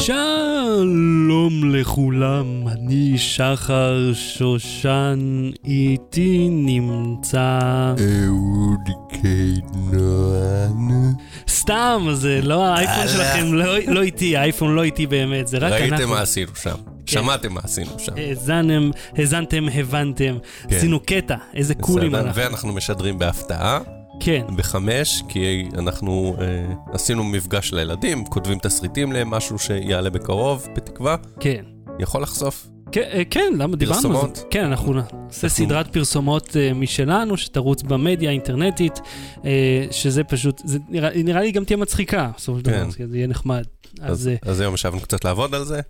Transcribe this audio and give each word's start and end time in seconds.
שלום 0.00 1.74
לכולם, 1.74 2.68
אני 2.68 3.18
שחר 3.18 4.12
שושן, 4.14 5.50
איתי 5.64 6.48
נמצא... 6.50 7.58
אהוד 7.88 8.88
קינן. 9.08 11.12
סתם, 11.48 12.06
זה 12.12 12.40
לא 12.42 12.66
האייפון 12.66 13.08
שלכם, 13.08 13.54
לא 13.54 13.78
לא 13.78 14.02
איתי, 14.02 14.36
האייפון 14.36 14.74
לא 14.74 14.82
איתי 14.82 15.06
באמת, 15.06 15.48
זה 15.48 15.58
רק 15.58 15.72
אנחנו. 15.72 15.96
ראיתם 15.96 16.10
מה 16.10 16.20
עשינו 16.20 16.52
שם. 16.62 16.76
שמעתם 17.06 17.52
מה 17.52 17.60
עשינו 17.64 17.90
שם. 17.98 18.12
האזנתם, 18.16 18.90
האזנתם, 19.16 19.66
הבנתם. 19.74 20.38
כן. 20.68 20.76
עשינו 20.76 21.00
קטע, 21.00 21.36
איזה 21.54 21.74
קולים 21.74 22.14
אנחנו. 22.14 22.42
ואנחנו 22.42 22.72
משדרים 22.72 23.18
בהפתעה, 23.18 23.78
כן, 24.20 24.46
בחמש, 24.56 25.22
כי 25.28 25.68
אנחנו 25.78 26.36
אה, 26.40 26.44
עשינו 26.92 27.24
מפגש 27.24 27.72
לילדים, 27.72 28.24
כותבים 28.24 28.58
תסריטים 28.58 29.12
למשהו 29.12 29.58
שיעלה 29.58 30.10
בקרוב, 30.10 30.66
בתקווה. 30.76 31.16
כן. 31.40 31.64
יכול 31.98 32.22
לחשוף. 32.22 32.68
כן, 32.92 33.08
אה, 33.12 33.22
כן, 33.30 33.52
למה 33.58 33.76
דיברנו? 33.76 33.96
פרסומות? 33.96 34.44
כן, 34.50 34.64
אנחנו 34.64 34.92
נעשה 34.92 35.48
סדרת 35.48 35.92
פרסומות 35.92 36.56
אה, 36.56 36.74
משלנו, 36.74 37.36
שתרוץ 37.36 37.82
במדיה 37.82 38.30
האינטרנטית, 38.30 39.00
אה, 39.44 39.86
שזה 39.90 40.24
פשוט, 40.24 40.60
זה 40.64 40.78
נראה 40.88 41.10
נראה 41.22 41.40
לי 41.40 41.52
גם 41.52 41.64
תהיה 41.64 41.76
מצחיקה, 41.76 42.30
בסופו 42.36 42.58
של 42.58 42.64
דבר, 42.64 42.90
כן. 42.90 43.06
זה 43.08 43.16
יהיה 43.16 43.26
נחמד. 43.26 43.64
אז 44.00 44.10
אז, 44.10 44.30
אז 44.50 44.60
היום 44.60 44.74
ישבנו 44.74 45.00
קצת 45.00 45.24
לעבוד 45.24 45.54
על 45.54 45.64
זה. 45.64 45.80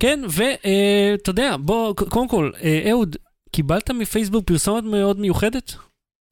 כן, 0.00 0.20
ואתה 0.28 1.30
יודע, 1.30 1.56
בוא, 1.60 1.94
קודם 1.94 2.28
כל, 2.28 2.50
אה, 2.62 2.90
אהוד, 2.90 3.16
קיבלת 3.52 3.90
מפייסבוק 3.90 4.44
פרסומת 4.46 4.84
מאוד 4.84 5.20
מיוחדת? 5.20 5.74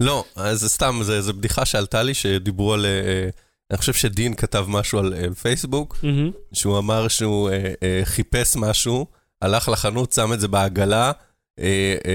לא, 0.00 0.24
זה 0.52 0.68
סתם, 0.68 1.00
זה, 1.02 1.22
זה 1.22 1.32
בדיחה 1.32 1.64
שעלתה 1.64 2.02
לי, 2.02 2.14
שדיברו 2.14 2.74
על... 2.74 2.86
אה, 2.86 3.28
אני 3.70 3.78
חושב 3.78 3.92
שדין 3.92 4.34
כתב 4.34 4.64
משהו 4.68 4.98
על 4.98 5.14
אה, 5.14 5.34
פייסבוק, 5.34 5.96
מהמם. 6.02 6.30
שהוא 6.52 6.78
אמר 6.78 7.08
שהוא 7.08 7.50
אה, 7.50 7.72
אה, 7.82 8.00
חיפש 8.04 8.56
משהו, 8.56 9.06
הלך 9.42 9.68
לחנות, 9.68 10.12
שם 10.12 10.32
את 10.32 10.40
זה 10.40 10.48
בעגלה, 10.48 11.04
אה, 11.06 11.10
אה, 11.10 11.12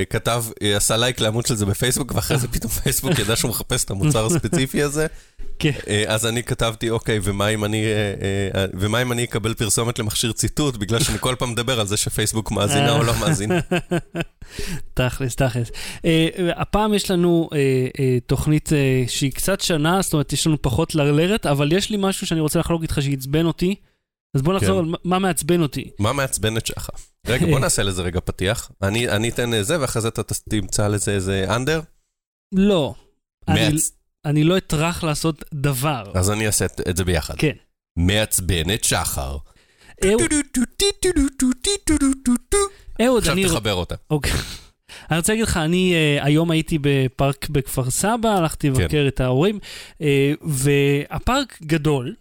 כתב, 0.10 0.44
אה, 0.62 0.78
עשה 0.78 0.98
לייק 0.98 1.20
לעמוד 1.20 1.46
של 1.46 1.56
זה 1.56 1.66
בפייסבוק, 1.66 2.12
ואחרי 2.16 2.38
זה 2.38 2.48
פתאום 2.48 2.72
פייסבוק 2.72 3.20
ידע 3.20 3.36
שהוא 3.36 3.50
מחפש 3.50 3.84
את 3.84 3.92
המוצר 3.92 4.26
הספציפי 4.26 4.84
הזה. 4.84 5.08
כן. 5.60 5.72
אה, 5.88 6.04
אז 6.08 6.26
אני 6.26 6.44
כתבתי, 6.44 6.90
אוקיי, 6.90 7.20
ומה 7.24 7.48
אם 7.48 7.66
אני, 7.66 7.84
אה, 7.86 8.14
אה, 8.62 8.66
ומה 8.73 9.02
אם 9.02 9.12
אני 9.12 9.23
אקבל 9.23 9.54
פרסומת 9.54 10.00
למכשיר 10.00 10.32
ציטוט, 10.32 10.78
בגלל 10.78 11.00
שאני 11.00 11.18
כל 11.20 11.36
פעם 11.40 11.52
מדבר 11.52 11.80
על 11.80 11.88
זה 11.88 11.98
שפייסבוק 11.98 12.52
מאזינה 12.52 12.92
או 12.92 13.04
לא 13.04 13.14
מאזינה. 13.20 13.60
תכלס, 14.94 15.36
תכלס. 15.36 15.72
אה, 16.06 16.28
הפעם 16.56 16.94
יש 16.94 17.12
לנו 17.12 17.50
אה, 17.54 17.60
אה, 18.00 18.18
תוכנית 18.26 18.73
אה, 18.73 19.04
שהיא 19.08 19.32
קצת 19.32 19.62
שנה, 19.62 20.02
זאת 20.02 20.14
אומרת, 20.14 20.34
יש 20.34 20.48
לנו 20.48 20.62
פחות 20.62 20.96
לרלרת, 20.96 21.46
אבל 21.46 21.72
יש 21.72 21.90
לי 21.90 21.98
משהו 22.00 22.28
שאני 22.28 22.40
רוצה 22.40 22.60
לחלוק 22.60 22.82
איתך 22.82 23.00
שעצבן 23.02 23.46
אותי. 23.46 23.76
אז 24.36 24.41
בוא 24.41 24.53
נחזור 24.53 24.81
כן. 24.81 24.88
על 24.89 24.95
מה- 25.03 25.19
מעצבן 25.19 25.61
אותי. 25.61 25.91
מה 26.00 26.14
מעצבן 26.14 26.58
את 26.58 26.66
שחר? 26.66 26.94
רגע, 27.28 27.45
בוא 27.45 27.59
נעשה 27.66 27.83
לזה 27.83 28.02
רגע 28.02 28.19
פתיח. 28.19 28.72
אני 28.83 29.09
אני 29.09 29.30
אתן 29.30 29.53
אה, 29.53 29.64
זה, 29.64 29.81
ואחרי 29.81 30.02
זה 30.02 30.08
אתה 30.08 30.22
תמצא 30.50 30.88
לזה 30.88 31.11
איזה 31.11 31.45
אנדר. 31.55 31.81
לא. 32.55 32.95
אני- 33.47 33.67
מעצ- 33.69 33.92
אני 34.25 34.44
לא 34.44 34.58
אטרח 34.58 35.03
לעשות 35.03 35.44
דבר. 35.53 36.11
אז 36.14 36.31
אני 36.31 36.47
אעשה 36.47 36.66
את- 36.66 36.97
זה 36.97 37.03
ביחד. 37.05 37.33
כן. 37.38 37.52
מעצבן 38.00 38.73
את 38.73 38.83
שחר. 38.83 39.38
אהוד, 43.02 43.20
עכשיו 43.22 43.33
אני... 43.33 43.45
תחבר 43.45 43.73
אותה. 43.73 43.95
אוקיי. 44.09 44.31
אני 45.11 45.17
רוצה 45.17 45.33
להגיד 45.33 45.44
לך, 45.47 45.58
אני 45.58 45.94
uh, 46.20 46.25
היום 46.25 46.52
הייתי 46.52 46.77
בפארק 46.81 47.49
בכפר 47.49 47.89
סבא, 47.89 48.30
הלכתי 48.30 48.67
כן. 48.75 48.81
לבקר 48.81 49.05
את 49.08 49.20
ההורים, 49.22 49.59
uh, 49.94 50.03
והפארק 50.42 51.58
גדול, 51.64 52.16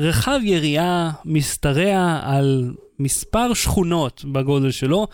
רחב 0.00 0.40
יריעה 0.42 1.10
משתרע 1.24 2.20
על 2.22 2.74
מספר 2.98 3.54
שכונות 3.54 4.24
בגודל 4.24 4.70
שלו. 4.70 5.06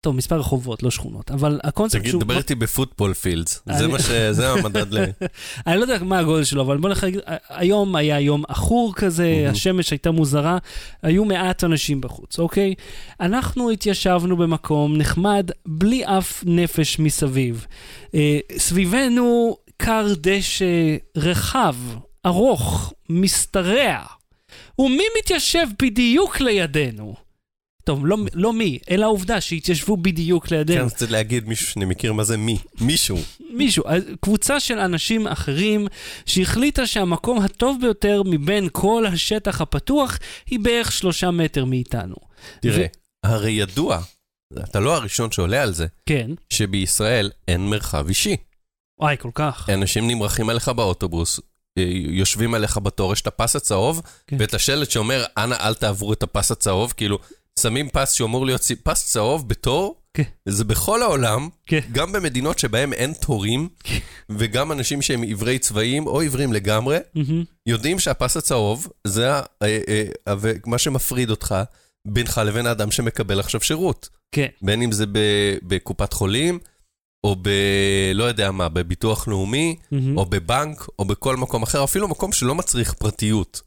טוב, 0.00 0.16
מספר 0.16 0.38
רחובות, 0.38 0.82
לא 0.82 0.90
שכונות, 0.90 1.30
אבל 1.30 1.60
הקונספט 1.64 2.00
תגיד, 2.00 2.10
שהוא... 2.10 2.22
דבר 2.22 2.38
איתי 2.38 2.54
בפוטבול 2.54 3.14
פילדס. 3.14 3.62
זה 3.72 3.88
מה 3.88 3.98
ש... 3.98 4.10
זה 4.30 4.50
המדד 4.52 4.94
ל... 4.94 5.04
אני 5.66 5.76
לא 5.76 5.80
יודע 5.80 5.98
מה 6.04 6.18
הגודל 6.18 6.44
שלו, 6.44 6.62
אבל 6.62 6.76
בוא 6.76 6.90
נגיד, 6.90 7.20
היום 7.48 7.96
היה 7.96 8.20
יום 8.20 8.42
עכור 8.48 8.94
כזה. 8.94 9.46
השמש 9.50 9.90
הייתה 9.90 10.10
מוזרה, 10.10 10.58
היו 11.02 11.24
מעט 11.24 11.64
אנשים 11.64 12.00
בחוץ, 12.00 12.38
אוקיי? 12.38 12.74
אנחנו 13.20 13.70
התיישבנו 13.70 14.36
במקום 14.36 14.96
נחמד, 14.96 15.50
בלי 15.66 16.04
אף 16.04 16.44
נפש 16.46 16.98
מסביב. 16.98 17.66
אה, 18.14 18.38
סביבנו 18.58 19.56
כר 19.78 20.06
דשא 20.16 20.96
רחב, 21.16 21.74
ארוך, 22.26 22.92
משתרע. 23.10 24.15
ומי 24.78 25.04
מתיישב 25.18 25.66
בדיוק 25.82 26.40
לידינו? 26.40 27.14
טוב, 27.84 28.06
לא, 28.06 28.16
לא 28.34 28.52
מי, 28.52 28.78
אלא 28.90 29.04
העובדה 29.04 29.40
שהתיישבו 29.40 29.96
בדיוק 29.96 30.46
כן, 30.46 30.56
לידינו. 30.56 30.86
רציתי 30.86 31.12
להגיד 31.12 31.48
מישהו 31.48 31.66
שאני 31.66 31.84
מכיר 31.84 32.12
מה 32.12 32.24
זה 32.24 32.36
מי. 32.36 32.58
מישהו. 32.80 33.18
מישהו, 33.50 33.84
קבוצה 34.20 34.60
של 34.60 34.78
אנשים 34.78 35.26
אחרים 35.26 35.86
שהחליטה 36.26 36.86
שהמקום 36.86 37.42
הטוב 37.42 37.78
ביותר 37.80 38.22
מבין 38.24 38.68
כל 38.72 39.06
השטח 39.06 39.60
הפתוח 39.60 40.18
היא 40.46 40.60
בערך 40.60 40.92
שלושה 40.92 41.30
מטר 41.30 41.64
מאיתנו. 41.64 42.14
תראה, 42.60 42.86
הרי 43.24 43.50
ידוע, 43.50 44.00
אתה 44.58 44.80
לא 44.80 44.96
הראשון 44.96 45.32
שעולה 45.32 45.62
על 45.62 45.72
זה, 45.72 45.86
כן, 46.06 46.30
שבישראל 46.50 47.30
אין 47.48 47.70
מרחב 47.70 48.08
אישי. 48.08 48.36
וואי, 49.00 49.16
כל 49.18 49.30
כך. 49.34 49.70
אנשים 49.70 50.08
נמרחים 50.08 50.48
עליך 50.50 50.68
באוטובוס, 50.68 51.40
יושבים 52.08 52.54
עליך 52.54 52.78
בתור, 52.78 53.12
יש 53.12 53.20
את 53.20 53.26
הפס 53.26 53.56
הצהוב, 53.56 54.02
כן. 54.26 54.36
ואת 54.40 54.54
השלט 54.54 54.90
שאומר, 54.90 55.24
אנא 55.36 55.54
אל 55.60 55.74
תעברו 55.74 56.12
את 56.12 56.22
הפס 56.22 56.50
הצהוב, 56.50 56.94
כאילו, 56.96 57.18
שמים 57.60 57.88
פס 57.88 58.12
שאמור 58.12 58.46
להיות 58.46 58.62
פס 58.82 59.06
צהוב 59.12 59.48
בתור, 59.48 60.00
כן. 60.14 60.22
זה 60.48 60.64
בכל 60.64 61.02
העולם, 61.02 61.48
כן. 61.66 61.80
גם 61.92 62.12
במדינות 62.12 62.58
שבהם 62.58 62.92
אין 62.92 63.12
תורים, 63.12 63.68
וגם 64.30 64.72
אנשים 64.72 65.02
שהם 65.02 65.22
עיוורי 65.22 65.58
צבעים 65.58 66.06
או 66.06 66.20
עיוורים 66.20 66.52
לגמרי, 66.52 66.98
מהמם. 67.14 67.44
יודעים 67.66 67.98
שהפס 67.98 68.36
הצהוב 68.36 68.88
זה 69.06 69.32
ה- 69.34 69.42
אה, 69.62 69.78
אה, 70.28 70.34
מה 70.66 70.78
שמפריד 70.78 71.30
אותך 71.30 71.54
בינך 72.06 72.40
לבין 72.46 72.66
האדם 72.66 72.90
שמקבל 72.90 73.40
עכשיו 73.40 73.60
שירות. 73.60 74.08
כן, 74.32 74.46
בין 74.62 74.82
אם 74.82 74.92
זה 74.92 75.04
בקופת 75.62 76.12
חולים, 76.12 76.58
או 77.26 77.36
ב... 77.42 77.48
לא 78.14 78.24
יודע 78.24 78.50
מה, 78.50 78.68
בביטוח 78.68 79.28
לאומי, 79.28 79.76
מהמם. 79.90 80.18
או 80.18 80.26
בבנק, 80.26 80.86
או 80.98 81.04
בכל 81.04 81.36
מקום 81.36 81.62
אחר, 81.62 81.84
אפילו 81.84 82.08
מקום 82.08 82.32
שלא 82.32 82.54
מצריך 82.54 82.94
פרטיות, 82.94 83.60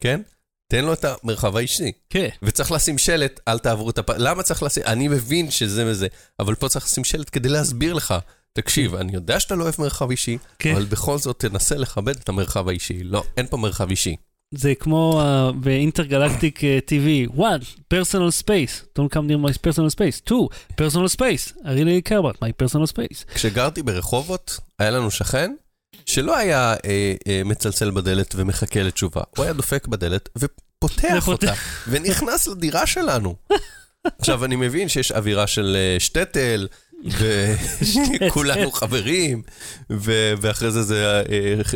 כן? 0.00 0.20
תן 0.68 0.84
לו 0.84 0.92
את 0.92 1.04
המרחב 1.04 1.56
האישי. 1.56 1.92
כן. 2.10 2.28
וצריך 2.42 2.72
לשים 2.72 2.98
שלט, 2.98 3.40
אל 3.48 3.58
תעברו 3.58 3.90
את 3.90 3.98
הפ... 3.98 4.10
למה 4.10 4.42
צריך 4.42 4.62
לשים? 4.62 4.82
אני 4.86 5.08
מבין 5.08 5.50
שזה 5.50 5.86
וזה, 5.86 6.06
אבל 6.40 6.54
פה 6.54 6.68
צריך 6.68 6.84
לשים 6.84 7.04
שלט 7.04 7.30
כדי 7.32 7.48
להסביר 7.48 7.92
לך. 7.92 8.14
תקשיב, 8.52 8.94
אני 8.94 9.12
יודע 9.14 9.40
שאתה 9.40 9.54
לא 9.54 9.64
אוהב 9.64 9.74
מרחב 9.78 10.10
אישי, 10.10 10.38
כן. 10.58 10.72
אבל 10.72 10.84
בכל 10.84 11.18
זאת 11.18 11.38
תנסה 11.38 11.76
לכבד 11.76 12.16
את 12.16 12.28
המרחב 12.28 12.68
האישי. 12.68 13.02
לא, 13.02 13.24
אין 13.36 13.46
פה 13.46 13.56
מרחב 13.56 13.90
אישי. 13.90 14.16
זה 14.54 14.74
כמו 14.74 15.22
uh, 15.22 15.52
באינטרגלקטיק 15.56 16.60
TV, 16.60 17.36
one, 17.36 17.64
personal 17.94 18.42
space, 18.42 18.98
don't 18.98 19.14
come 19.14 19.26
near 19.28 19.38
my 19.38 19.52
personal 19.66 19.90
space, 19.90 20.20
two, 20.28 20.48
personal 20.76 21.08
space, 21.08 21.52
I 21.64 21.72
really 21.72 22.02
care 22.02 22.18
about 22.18 22.36
my 22.42 22.52
personal 22.62 22.86
space. 22.86 23.34
כשגרתי 23.34 23.82
ברחובות, 23.82 24.58
היה 24.78 24.90
לנו 24.90 25.10
שכן 25.10 25.52
שלא 26.06 26.36
היה 26.36 26.74
אה, 26.84 27.14
אה, 27.28 27.42
מצלצל 27.44 27.90
בדלת 27.90 28.34
ומחכה 28.36 28.82
לתשובה. 28.82 29.22
הוא 29.36 29.44
היה 29.44 29.52
דופק 29.52 29.86
בדלת 29.86 30.28
ופותח 30.38 31.08
ופותח. 31.18 31.28
אותה, 31.28 31.52
ונכנס 31.88 32.46
לדירה 32.46 32.86
שלנו. 32.86 33.34
עכשיו, 34.18 34.44
אני 34.44 34.56
מבין 34.56 34.88
שיש 34.88 35.12
אווירה 35.12 35.46
של 35.46 35.76
אה, 35.76 36.00
שטטל, 36.00 36.66
וכולנו 37.04 38.72
חברים, 38.80 39.42
ו- 39.92 40.32
ואחרי 40.40 40.70
זה, 40.70 40.82
זה 40.82 41.06
אה, 41.06 41.20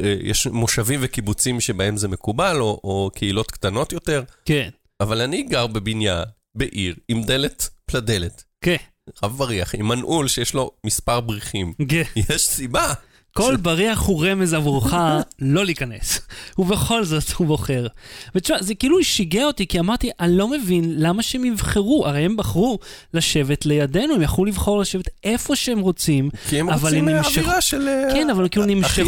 אה, 0.04 0.16
יש 0.20 0.46
מושבים 0.46 1.00
וקיבוצים 1.02 1.60
שבהם 1.60 1.96
זה 1.96 2.08
מקובל, 2.08 2.56
או, 2.60 2.80
או 2.84 3.10
קהילות 3.14 3.50
קטנות 3.50 3.92
יותר, 3.92 4.22
כן, 4.44 4.68
אבל 5.00 5.20
אני 5.20 5.42
גר 5.42 5.66
בבניין, 5.66 6.24
בעיר, 6.54 6.94
עם 7.08 7.22
דלת 7.22 7.68
פלדלת, 7.86 8.44
כן, 8.64 8.76
רב 9.22 9.38
בריח, 9.38 9.74
עם 9.74 9.88
מנעול 9.88 10.28
שיש 10.28 10.54
לו 10.54 10.70
מספר 10.86 11.20
בריחים. 11.20 11.72
כן. 11.88 12.02
יש 12.16 12.46
סיבה. 12.46 12.92
כל 13.38 13.56
בריח 13.56 14.00
הוא 14.02 14.26
רמז 14.26 14.54
עבורך 14.54 14.94
לא 15.40 15.64
להיכנס. 15.64 16.20
ובכל 16.58 17.04
זאת 17.04 17.30
הוא 17.30 17.46
בוחר. 17.46 17.86
ותשמע, 18.34 18.62
זה 18.62 18.74
כאילו 18.74 19.04
שיגע 19.04 19.44
אותי, 19.44 19.66
כי 19.66 19.80
אמרתי, 19.80 20.10
אני 20.20 20.36
לא 20.36 20.48
מבין 20.48 20.94
למה 20.96 21.22
שהם 21.22 21.44
יבחרו, 21.44 22.06
הרי 22.06 22.20
הם 22.20 22.36
בחרו 22.36 22.78
לשבת 23.14 23.66
לידינו, 23.66 24.14
הם 24.14 24.22
יכלו 24.22 24.44
לבחור 24.44 24.80
לשבת 24.80 25.08
איפה 25.24 25.56
שהם 25.56 25.80
רוצים, 25.80 26.30
כי 26.48 26.60
הם 26.60 26.70
אבל 26.70 26.82
רוצים 26.88 27.08
הם 27.08 27.14
אה, 27.14 27.20
נמשכו- 27.20 27.40
אווירה 27.40 27.60
של... 27.60 27.88
אה, 27.88 28.08
כן, 28.14 28.30
אבל 28.30 28.48
כאילו 28.48 28.66
נמשכו. 28.66 29.02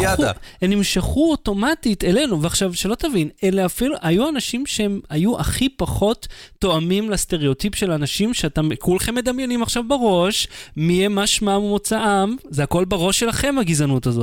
הם 0.61 0.69
נמשכו 0.69 1.31
אוטומטית 1.31 2.03
אלינו, 2.03 2.41
ועכשיו, 2.41 2.73
שלא 2.73 2.95
תבין, 2.95 3.29
אלה 3.43 3.65
אפילו, 3.65 3.95
היו 4.01 4.29
אנשים 4.29 4.65
שהם 4.65 4.99
היו 5.09 5.39
הכי 5.39 5.69
פחות 5.69 6.27
תואמים 6.59 7.09
לסטריאוטיפ 7.09 7.75
של 7.75 7.91
אנשים 7.91 8.33
שאתם 8.33 8.69
כולכם 8.79 9.15
מדמיינים 9.15 9.63
עכשיו 9.63 9.83
בראש, 9.87 10.47
מי 10.77 11.05
הם, 11.05 11.15
מה 11.15 11.27
שמם 11.27 11.63
ומוצאם, 11.63 12.35
זה 12.49 12.63
הכל 12.63 12.85
בראש 12.85 13.19
שלכם 13.19 13.55
הגזענות 13.59 14.07
הזאת. 14.07 14.16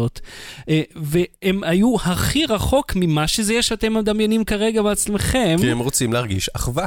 אה, 0.69 0.83
והם 0.97 1.65
היו 1.65 1.97
הכי 1.97 2.47
רחוק 2.47 2.93
ממה 2.97 3.29
שזה 3.29 3.55
יש 3.55 3.69
שאתם 3.69 3.95
מדמיינים 3.95 4.45
כרגע 4.45 4.83
בעצמכם. 4.83 5.57
כי 5.61 5.71
הם 5.71 5.79
רוצים 5.79 6.13
להרגיש 6.13 6.49
אחווה. 6.49 6.87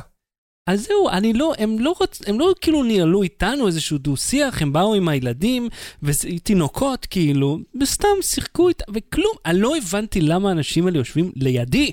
אז 0.68 0.86
זהו, 0.86 1.09
אני 1.09 1.33
לא, 1.33 1.54
הם 1.57 1.80
לא 1.80 1.94
רוצ... 2.00 2.21
הם 2.27 2.39
לא 2.39 2.54
כאילו 2.62 2.83
ניהלו 2.83 3.24
איתנו 3.24 3.68
איזשהו 3.68 3.98
דו-שיח, 3.98 4.62
הם 4.62 4.74
באו 4.74 4.94
עם 4.94 5.07
הילדים, 5.07 5.69
ותינוקות 6.04 7.06
כאילו, 7.06 7.59
וסתם 7.81 8.07
שיחקו 8.21 8.69
איתה, 8.69 8.83
וכלום. 8.94 9.33
אני 9.45 9.60
לא 9.60 9.77
הבנתי 9.77 10.21
למה 10.21 10.50
האנשים 10.50 10.86
האלה 10.86 10.98
יושבים 10.98 11.31
לידי. 11.36 11.92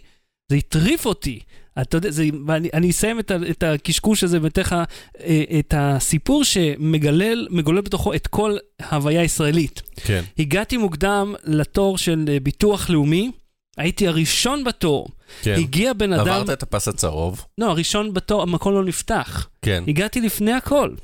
זה 0.48 0.56
הטריף 0.56 1.06
אותי. 1.06 1.40
אתה 1.82 1.96
יודע, 1.96 2.10
זה, 2.10 2.24
ואני, 2.46 2.68
אני 2.74 2.90
אסיים 2.90 3.18
את, 3.20 3.30
ה, 3.30 3.36
את 3.50 3.62
הקשקוש 3.62 4.24
הזה 4.24 4.38
ואתן 4.42 4.60
לך 4.60 4.76
אה, 5.20 5.44
את 5.58 5.74
הסיפור 5.76 6.44
שמגולל 6.44 7.48
מגולל 7.50 7.80
בתוכו 7.80 8.14
את 8.14 8.26
כל 8.26 8.56
ההוויה 8.80 9.20
הישראלית. 9.20 9.82
כן. 9.96 10.24
הגעתי 10.38 10.76
מוקדם 10.76 11.34
לתור 11.44 11.98
של 11.98 12.24
אה, 12.28 12.40
ביטוח 12.40 12.90
לאומי, 12.90 13.30
הייתי 13.76 14.08
הראשון 14.08 14.64
בתור. 14.64 15.08
כן. 15.42 15.54
הגיע 15.58 15.92
בן 15.92 16.12
אדם... 16.12 16.28
עברת 16.28 16.50
את 16.50 16.62
הפס 16.62 16.88
הצהוב. 16.88 17.44
לא, 17.58 17.70
הראשון 17.70 18.14
בתור, 18.14 18.42
המקום 18.42 18.74
לא 18.74 18.84
נפתח. 18.84 19.48
כן. 19.62 19.84
הגעתי 19.88 20.20
לפני 20.20 20.52
הכל. 20.52 20.94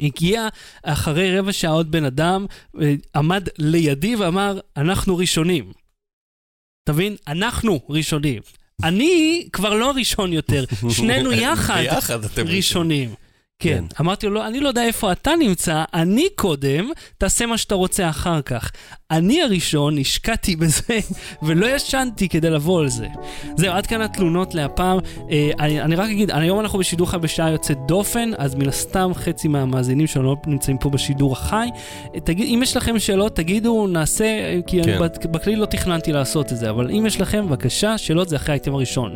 הגיע 0.00 0.48
אחרי 0.82 1.38
רבע 1.38 1.52
שעה 1.52 1.72
עוד 1.72 1.90
בן 1.90 2.04
אדם, 2.04 2.46
אה, 2.80 2.94
עמד 3.16 3.48
לידי 3.58 4.16
ואמר, 4.16 4.60
אנחנו 4.76 5.16
ראשונים. 5.16 5.72
אתה 6.84 6.92
מבין? 6.92 7.16
אנחנו 7.26 7.80
ראשונים. 7.88 8.42
אני 8.84 9.48
כבר 9.52 9.74
לא 9.74 9.92
ראשון 9.96 10.32
יותר, 10.32 10.64
שנינו 10.96 11.32
יחד 11.32 11.82
ראשונים. 12.36 13.14
כן, 13.58 13.68
כן. 13.78 13.84
אמרתי 14.00 14.26
לו, 14.26 14.46
אני 14.46 14.60
לא 14.60 14.68
יודע 14.68 14.84
איפה 14.84 15.12
אתה 15.12 15.30
נמצא, 15.38 15.84
אני 15.94 16.26
קודם, 16.34 16.88
תעשה 17.18 17.46
מה 17.46 17.58
שאתה 17.58 17.74
רוצה 17.74 18.08
אחר 18.08 18.42
כך. 18.42 18.70
אני 19.10 19.42
הראשון, 19.42 19.98
השקעתי 19.98 20.56
בזה, 20.60 20.98
ולא 21.42 21.66
ישנתי 21.66 22.28
כדי 22.28 22.50
לבוא 22.50 22.80
על 22.80 22.88
זה. 22.88 23.06
זהו, 23.56 23.72
עד 23.72 23.86
כאן 23.86 24.00
התלונות 24.02 24.54
להפעם. 24.54 24.98
אה, 25.30 25.50
אני, 25.60 25.80
אני 25.82 25.94
רק 25.94 26.10
אגיד, 26.10 26.30
היום 26.30 26.60
אנחנו 26.60 26.78
בשידור 26.78 27.10
חי 27.10 27.18
בשעה 27.18 27.50
יוצאת 27.50 27.78
דופן, 27.88 28.30
אז 28.38 28.54
מן 28.54 28.68
הסתם 28.68 29.10
חצי 29.14 29.48
מהמאזינים 29.48 30.06
שלנו 30.06 30.24
לא 30.26 30.36
נמצאים 30.46 30.78
פה 30.78 30.90
בשידור 30.90 31.32
החי. 31.32 31.68
אה, 32.14 32.20
תגיד, 32.20 32.48
אם 32.54 32.60
יש 32.62 32.76
לכם 32.76 32.98
שאלות, 32.98 33.36
תגידו, 33.36 33.86
נעשה, 33.86 34.24
אה, 34.24 34.58
כי 34.66 34.82
כן. 34.82 34.88
אני 34.90 34.98
בת- 34.98 35.26
בכלי 35.26 35.56
לא 35.56 35.66
תכננתי 35.66 36.12
לעשות 36.12 36.52
את 36.52 36.56
זה, 36.58 36.70
אבל 36.70 36.90
אם 36.90 37.06
יש 37.06 37.20
לכם, 37.20 37.46
בבקשה, 37.46 37.98
שאלות 37.98 38.28
זה 38.28 38.36
אחרי 38.36 38.52
האייטם 38.52 38.74
הראשון. 38.74 39.14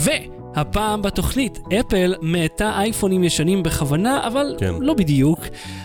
ו... 0.00 0.10
הפעם 0.54 1.02
בתוכנית, 1.02 1.58
אפל 1.80 2.14
מאטה 2.22 2.72
אייפונים 2.78 3.24
ישנים 3.24 3.62
בכוונה, 3.62 4.26
אבל 4.26 4.56
כן. 4.58 4.74
לא 4.80 4.94
בדיוק. 4.94 5.40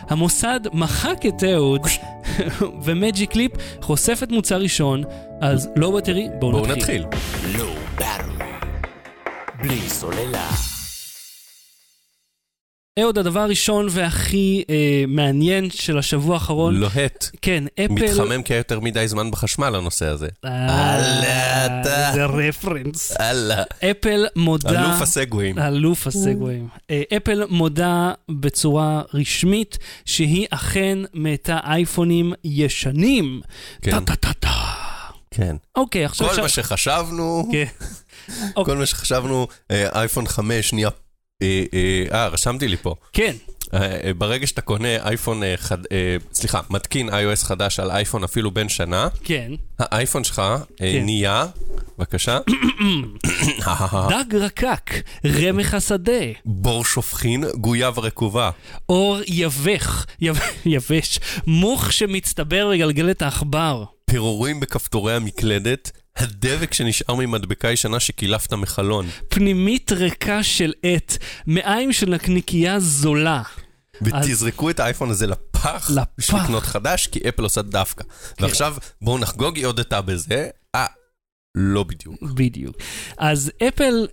המוסד 0.10 0.60
מחק 0.74 1.26
את 1.28 1.44
אהוד, 1.44 1.82
ומג'יק 2.84 3.32
ליפ 3.32 3.52
חושפת 3.82 4.32
מוצר 4.32 4.58
ראשון, 4.58 5.04
אז 5.42 5.70
low 5.76 5.92
battery, 5.92 6.28
בואו 6.40 6.52
בואו 6.52 6.66
נתחיל. 6.66 7.06
נתחיל. 7.06 7.60
low 7.60 7.74
battery. 7.98 8.46
בלי 9.62 9.80
סוללה. 9.80 10.73
אהוד, 13.00 13.18
הדבר 13.18 13.40
הראשון 13.40 13.88
והכי 13.90 14.64
אה, 14.70 15.04
מעניין 15.08 15.70
של 15.70 15.98
השבוע 15.98 16.34
האחרון, 16.34 16.76
לוהט. 16.76 17.26
כן, 17.42 17.64
אפל... 17.80 17.94
מתחמם 17.94 18.44
כי 18.44 18.54
היה 18.54 18.58
יותר 18.60 18.80
מדי 18.80 19.08
זמן 19.08 19.32
בחשמל 19.32 19.76
הנושא 19.76 20.06
הזה. 20.06 20.28
אה, 20.46 20.96
אללה, 20.96 21.66
אתה. 21.66 22.12
זה 22.14 22.26
רפרנס. 22.26 23.18
אללה. 23.20 23.64
אפל 23.92 24.26
מודה... 24.36 24.70
אלוף 24.70 25.02
הסגוויים. 25.02 25.60
אלוף 25.60 26.08
הסגוויים. 26.08 26.68
אה, 26.90 27.02
אפל 27.18 27.44
מודה 27.50 28.12
בצורה 28.32 29.02
רשמית 29.14 29.78
שהיא 30.06 30.48
אכן 30.50 30.98
מאטה 31.14 31.60
אייפונים 31.64 32.34
ישנים. 32.44 33.42
כן. 33.82 33.92
טה-טה-טה-טה. 33.92 34.50
כן. 35.32 35.56
אוקיי, 35.76 36.06
עכשיו... 36.06 36.28
כל 36.28 36.32
עכשיו- 36.32 36.44
מה 36.44 36.50
שחשבנו, 36.50 37.50
כן. 37.52 37.66
כל 38.66 38.78
מה 38.78 38.86
שחשבנו, 38.86 39.48
אה, 39.72 39.90
אייפון 40.00 40.28
5 40.28 40.74
נהיה... 40.74 40.90
אה, 41.44 41.64
אה, 41.74 42.20
אה, 42.20 42.28
רשמתי 42.28 42.68
לי 42.68 42.78
פה. 42.78 42.96
כן, 43.14 43.34
אה, 43.74 44.12
ברגע 44.18 44.48
שאתה 44.48 44.62
קונה 44.62 44.88
אייפון, 45.08 45.42
חד- 45.56 45.78
סליחה, 46.34 46.60
מתקין 46.70 47.10
iOS 47.10 47.46
חדש 47.46 47.80
על 47.80 47.92
אייפון 47.92 48.24
אפילו 48.24 48.52
בן 48.52 48.70
שנה, 48.70 49.08
כן. 49.24 49.52
האייפון 49.80 50.24
שלך 50.24 50.42
כן. 50.78 51.02
נהיה, 51.06 51.46
בבקשה, 51.98 52.40
דג 54.10 54.36
רקק, 54.36 54.92
רמח 55.26 55.74
השדה, 55.74 56.12
בור 56.46 56.86
שופכין, 56.86 57.44
גויה 57.56 57.90
ורקובה. 57.96 58.50
אור 58.90 59.18
יבך, 59.28 60.06
יב- 60.22 60.40
יבש, 60.66 61.20
מוך 61.48 61.94
שמצטבר 61.94 62.70
בגלגלת 62.74 63.22
העכבר. 63.22 63.84
פירורים 64.06 64.60
בכפתורי 64.60 65.14
המקלדת, 65.16 65.92
הדבק 66.16 66.74
שנשאר 66.74 67.16
ממדבקה 67.16 67.72
ישנה 67.72 68.00
שקילפת 68.00 68.54
מחלון. 68.54 69.10
פנימית 69.30 69.92
ריקה 69.92 70.44
של 70.44 70.74
עט, 70.84 71.18
מעיים 71.48 71.94
של 71.94 72.10
נקניקייה 72.10 72.80
זולה. 72.80 73.42
ותזרקו 74.02 74.70
את 74.70 74.80
האייפון 74.80 75.10
הזה 75.10 75.28
לפח, 75.28 75.90
לפח. 75.90 76.04
בשביל 76.18 76.42
לקנות 76.42 76.64
חדש, 76.64 77.08
כי 77.08 77.20
אפל 77.30 77.44
עושה 77.44 77.62
דווקא. 77.62 78.04
כן. 78.04 78.44
ועכשיו 78.44 78.76
בואו 79.02 79.18
נחגוג, 79.18 79.58
היא 79.58 79.66
הודתה 79.66 80.02
בזה. 80.02 80.50
אה, 80.76 80.86
לא 81.56 81.84
בדיוק. 81.84 82.22
בדיוק. 82.22 82.78
אז 83.18 83.52
אפל 83.68 84.08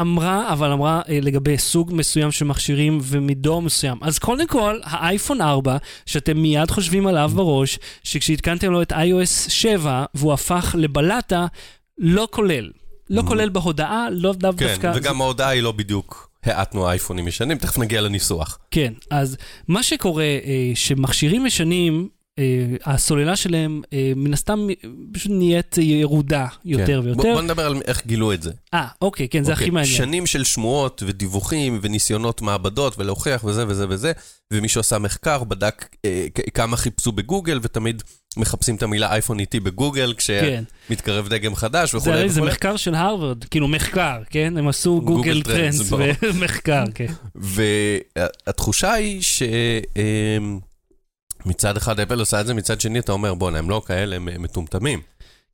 אמרה, 0.00 0.52
אבל 0.52 0.72
אמרה 0.72 1.00
אה, 1.08 1.18
לגבי 1.22 1.58
סוג 1.58 1.90
מסוים 1.94 2.32
של 2.32 2.44
מכשירים 2.44 2.98
ומדור 3.02 3.62
מסוים. 3.62 3.98
אז 4.02 4.18
קודם 4.18 4.46
כל, 4.46 4.78
האייפון 4.84 5.40
4, 5.40 5.76
שאתם 6.06 6.36
מיד 6.38 6.70
חושבים 6.70 7.06
עליו 7.06 7.30
בראש, 7.34 7.78
שכשהתקנתם 8.02 8.72
לו 8.72 8.82
את 8.82 8.92
iOS 8.92 9.50
7 9.50 10.04
והוא 10.14 10.32
הפך 10.32 10.74
לבלטה, 10.78 11.46
לא 11.98 12.28
כולל. 12.30 12.70
לא 13.10 13.22
כולל 13.26 13.48
בהודעה, 13.48 14.06
לא 14.10 14.32
דו- 14.32 14.48
כן, 14.56 14.66
דווקא... 14.66 14.92
וגם 14.94 15.20
ההודעה 15.20 15.48
היא 15.48 15.62
לא 15.62 15.72
בדיוק, 15.72 16.30
האטנו 16.44 16.88
אייפונים 16.88 17.28
ישנים, 17.28 17.58
תכף 17.58 17.78
נגיע 17.78 18.00
לניסוח. 18.00 18.58
כן, 18.70 18.92
אז 19.10 19.36
מה 19.68 19.82
שקורה, 19.82 20.24
אה, 20.24 20.70
שמכשירים 20.74 21.46
ישנים, 21.46 22.08
הסוללה 22.84 23.36
שלהם 23.36 23.82
אה, 23.92 24.12
מן 24.16 24.32
הסתם 24.32 24.66
אה, 24.70 24.74
פשוט 25.12 25.32
נהיית 25.34 25.78
ירודה 25.78 26.46
יותר 26.64 26.86
כן. 26.86 27.06
ויותר. 27.06 27.22
בוא 27.22 27.42
נדבר 27.42 27.66
על 27.66 27.82
איך 27.86 28.06
גילו 28.06 28.32
את 28.32 28.42
זה. 28.42 28.50
אה, 28.74 28.86
אוקיי, 29.02 29.28
כן, 29.28 29.44
זה 29.44 29.52
אוקיי, 29.52 29.64
הכי 29.64 29.70
מעניין. 29.70 29.96
שנים 29.96 30.26
של 30.26 30.44
שמועות 30.44 31.02
ודיווחים 31.06 31.78
וניסיונות 31.82 32.42
מעבדות 32.42 32.98
ולהוכיח 32.98 33.44
וזה 33.44 33.64
וזה 33.68 33.86
וזה, 33.88 34.12
ומישהו 34.52 34.80
עשה 34.80 34.98
מחקר, 34.98 35.44
בדק 35.44 35.88
אה, 36.04 36.26
כמה 36.54 36.76
חיפשו 36.76 37.12
בגוגל, 37.12 37.60
ותמיד 37.62 38.02
מחפשים 38.36 38.76
את 38.76 38.82
המילה 38.82 39.12
אייפון 39.12 39.40
איטי 39.40 39.60
בגוגל, 39.60 40.14
כן. 40.18 40.62
כשמתקרב 40.88 41.28
דגם 41.28 41.54
חדש 41.54 41.92
זה, 41.92 41.98
וכולי 41.98 42.18
הרי 42.18 42.28
זה 42.28 42.40
וכולי. 42.40 42.52
מחקר 42.52 42.76
של 42.76 42.94
הרווארד, 42.94 43.44
כאילו 43.44 43.68
מחקר, 43.68 44.22
כן? 44.30 44.54
הם 44.58 44.68
עשו 44.68 45.00
גוגל 45.00 45.32
גוגל 45.32 45.42
טרנדס, 45.42 45.80
ברור. 45.90 46.06
ומחקר, 46.22 46.84
כן. 46.94 47.06
והתחושה 48.16 48.92
היא 48.92 49.22
שמצד 51.46 51.76
אחד 51.76 52.00
אפל 52.00 52.20
עושה 52.20 52.40
את 52.40 52.46
זה, 52.46 52.54
מצד 52.54 52.80
שני 52.80 52.98
אתה 52.98 53.12
אומר, 53.12 53.34
בואנה, 53.34 53.58
הם 53.58 53.70
לא 53.70 53.82
כאלה, 53.86 54.16
הם 54.16 54.28
מטומטמים. 54.38 55.00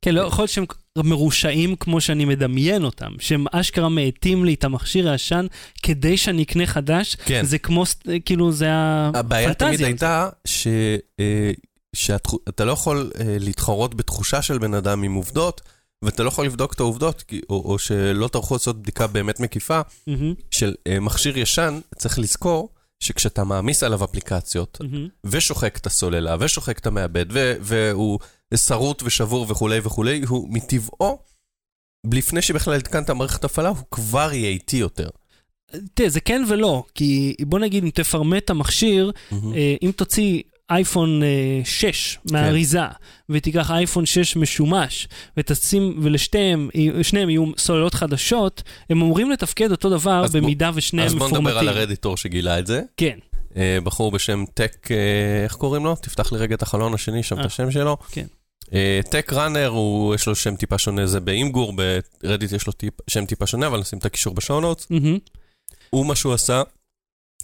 כן, 0.01 0.15
לא 0.15 0.21
יכול 0.21 0.41
להיות 0.41 0.51
שהם 0.51 0.65
מרושעים 0.97 1.75
כמו 1.75 2.01
שאני 2.01 2.25
מדמיין 2.25 2.83
אותם, 2.83 3.11
שהם 3.19 3.45
אשכרה 3.51 3.89
מאטים 3.89 4.45
לי 4.45 4.53
את 4.53 4.63
המכשיר 4.63 5.09
הישן 5.09 5.45
כדי 5.83 6.17
שאני 6.17 6.43
אקנה 6.43 6.65
חדש, 6.65 7.15
כן. 7.15 7.45
זה 7.45 7.57
כמו, 7.57 7.83
כאילו, 8.25 8.51
זה 8.51 8.67
הבעיה 8.71 9.53
תמיד 9.53 9.69
הפנטזיה. 9.71 9.87
הייתה 9.87 10.29
ש... 10.45 10.67
אה, 11.19 11.51
שאתה 11.95 12.65
לא 12.65 12.71
יכול 12.71 13.11
אה, 13.19 13.37
להתחרות 13.39 13.95
בתחושה 13.95 14.41
של 14.41 14.57
בן 14.57 14.73
אדם 14.73 15.03
עם 15.03 15.13
עובדות, 15.13 15.61
ואתה 16.01 16.23
לא 16.23 16.27
יכול 16.27 16.45
לבדוק 16.45 16.73
את 16.73 16.79
העובדות, 16.79 17.23
או, 17.49 17.55
או 17.65 17.79
שלא 17.79 18.27
טרחו 18.27 18.55
לעשות 18.55 18.81
בדיקה 18.81 19.07
באמת 19.07 19.39
מקיפה 19.39 19.81
מהמם, 20.07 20.33
של 20.51 20.75
אה, 20.87 20.99
מכשיר 20.99 21.37
ישן, 21.37 21.79
צריך 21.95 22.19
לזכור 22.19 22.69
שכשאתה 23.03 23.43
מעמיס 23.43 23.83
עליו 23.83 24.03
אפליקציות, 24.03 24.77
מהמם. 24.81 25.07
ושוחק 25.23 25.77
את 25.77 25.85
הסוללה, 25.85 26.35
ושוחק 26.39 26.79
את 26.79 26.87
המעבד, 26.87 27.25
ו- 27.31 27.53
והוא 27.61 28.19
שרוט 28.55 29.03
ושבור 29.03 29.45
וכולי 29.49 29.79
וכולי, 29.83 30.21
הוא 30.27 30.49
מטבעו, 30.49 31.19
לפני 32.13 32.41
שבכלל 32.41 32.73
התקנת 32.73 33.09
מערכת 33.09 33.43
הפעלה, 33.43 33.69
הוא 33.69 33.77
כבר 33.91 34.29
יהיה 34.33 34.49
איטי 34.49 34.77
יותר. 34.77 35.09
תראה, 35.93 36.09
זה 36.09 36.19
כן 36.19 36.43
ולא, 36.49 36.83
כי 36.95 37.35
בוא 37.41 37.59
נגיד, 37.59 37.83
אם 37.83 37.89
תפרמט 37.89 38.43
את 38.45 38.49
המכשיר, 38.49 39.11
אה, 39.31 39.75
אם 39.81 39.91
תוציא 39.95 40.41
אייפון 40.69 41.23
אה, 41.23 41.27
6 41.65 42.17
מהאריזה, 42.31 42.79
ותיקח 43.29 43.71
אייפון 43.71 44.05
6 44.05 44.35
משומש, 44.35 45.07
ותשים, 45.37 45.99
ולשתיהם, 46.01 46.69
שניהם 47.01 47.29
יהיו 47.29 47.45
סוללות 47.57 47.93
חדשות, 47.93 48.63
הם 48.89 49.01
אמורים 49.01 49.31
לתפקד 49.31 49.71
אותו 49.71 49.89
דבר 49.89 50.21
אז 50.25 50.31
בוא- 50.31 50.41
במידה 50.41 50.71
ושניהם 50.73 51.07
אז 51.07 51.13
בוא 51.15 51.27
מפורמטים. 51.27 51.47
נדבר 51.47 51.59
על 51.59 51.77
ה 51.77 51.81
Redditor 51.81 52.17
שגילה 52.17 52.59
את 52.59 52.67
זה. 52.67 52.81
כן, 52.97 53.17
אה, 53.57 53.77
בחור 53.83 54.11
בשם 54.11 54.43
טק, 54.53 54.87
אה, 54.91 54.97
איך 55.43 55.53
קוראים 55.53 55.85
לו? 55.85 55.95
תפתח 55.95 56.31
לי 56.31 56.37
רגע 56.39 56.55
את 56.55 56.61
החלון 56.61 56.93
השני, 56.93 57.23
שם 57.23 57.35
את 57.35 57.41
אה, 57.41 57.45
השם 57.45 57.71
שלו. 57.71 57.97
כן. 58.11 58.25
אה, 58.73 58.99
Tech 59.09 59.33
Runner, 59.33 59.67
הוא, 59.67 60.15
יש 60.15 60.27
לו 60.27 60.35
שם 60.35 60.55
טיפה 60.55 60.77
שונה, 60.77 61.07
זה 61.07 61.19
ב 61.19 61.27
Imgur, 61.27 61.73
ב 62.23 62.27
Reddit 62.27 62.51
יש 62.51 62.67
לו 62.67 62.73
טיפ, 62.73 62.93
שם 63.09 63.25
טיפה 63.25 63.47
שונה, 63.47 63.67
אבל 63.67 63.79
נשים 63.79 63.99
את 63.99 64.05
הקישור 64.05 64.33
נוטס. 64.61 64.87
מהמם, 64.89 65.17
הוא, 65.89 66.05
מה 66.05 66.15
שהוא 66.15 66.33
עשה, 66.33 66.61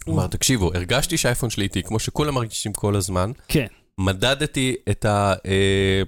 הוא 0.04 0.14
אמר, 0.14 0.26
תקשיבו, 0.26 0.70
הרגשתי 0.74 1.16
שהאייפון 1.16 1.50
שלי 1.50 1.64
איטי, 1.64 1.82
כמו 1.82 1.98
שכולם 1.98 2.34
מרגישים 2.34 2.72
כל 2.72 2.96
הזמן, 2.96 3.32
כן, 3.48 3.66
מדדתי 3.98 4.76
את 4.90 5.04
ה... 5.04 5.34
אה, 5.46 6.02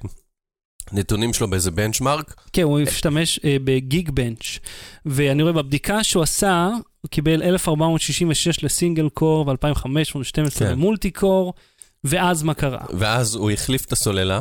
שלו 1.32 1.50
באיזה 1.50 1.70
בנצ'מארק. 1.70 2.34
כן, 2.52 2.62
הוא 2.62 2.80
השתמש 2.80 3.40
אה, 3.44 3.56
בגיג 3.64 4.10
בנץ', 4.10 4.58
ואני 5.06 5.42
רואה 5.42 5.52
בבדיקה 5.52 6.04
שהוא 6.04 6.22
עשה, 6.22 6.70
הוא 7.00 7.08
קיבל 7.10 7.42
1466 7.42 8.64
לסינגל 8.64 9.08
קור 9.08 9.48
ו-2512 9.48 10.58
כן. 10.58 10.70
למולטי 10.70 11.10
קור, 11.10 11.54
ואז 12.04 12.42
מה 12.42 12.54
קרה? 12.54 12.84
ואז 12.98 13.34
הוא 13.34 13.50
החליף 13.50 13.84
את 13.84 13.92
הסוללה. 13.92 14.40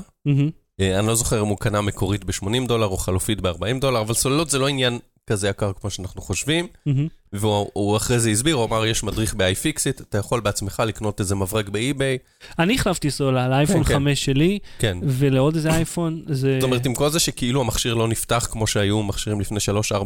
אה, 0.82 1.00
אני 1.00 1.08
לא 1.08 1.16
זוכר 1.16 1.42
אם 1.42 1.48
הוא 1.48 1.58
קנה 1.58 1.82
מקורית 1.82 2.24
ב-80 2.24 2.68
דולר 2.68 2.88
או 2.88 2.98
חלופית 2.98 3.42
ב-40 3.42 3.80
דולר, 3.82 4.02
אבל 4.02 4.14
סוללות 4.14 4.50
זה 4.50 4.60
לא 4.60 4.68
עניין 4.68 5.00
כזה 5.30 5.50
יקר 5.50 5.72
כמו 5.74 5.90
שאנחנו 5.90 6.22
חושבים. 6.22 6.68
מהמם. 6.86 7.08
והוא 7.34 7.70
הוא 7.74 7.98
אחרי 7.98 8.20
זה 8.20 8.30
הסביר, 8.30 8.56
הוא 8.56 8.66
אמר, 8.66 8.86
יש 8.86 9.04
מדריך 9.04 9.34
ב-iFixit, 9.34 10.02
אתה 10.02 10.18
יכול 10.18 10.40
בעצמך 10.40 10.84
לקנות 10.88 11.20
איזה 11.20 11.36
מברג 11.36 11.70
באי-ביי. 11.70 12.18
אני 12.60 12.76
החלפתי 12.76 13.12
סוללה 13.12 13.48
לאייפון 13.48 13.84
כן, 13.84 13.90
כן. 13.90 13.94
5 13.94 14.26
שלי, 14.26 14.60
כן. 14.80 14.98
ולעוד 15.04 15.56
איזה 15.56 15.70
אייפון, 15.70 16.24
זה... 16.28 16.58
זאת 16.60 16.64
אומרת, 16.64 16.86
עם 16.86 16.96
כל 16.96 17.10
זה 17.10 17.20
שכאילו 17.20 17.62
המכשיר 17.62 17.94
לא 17.94 18.08
נפתח 18.08 18.48
כמו 18.52 18.68
שהיו 18.68 19.04
מכשירים 19.04 19.42
לפני 19.42 19.58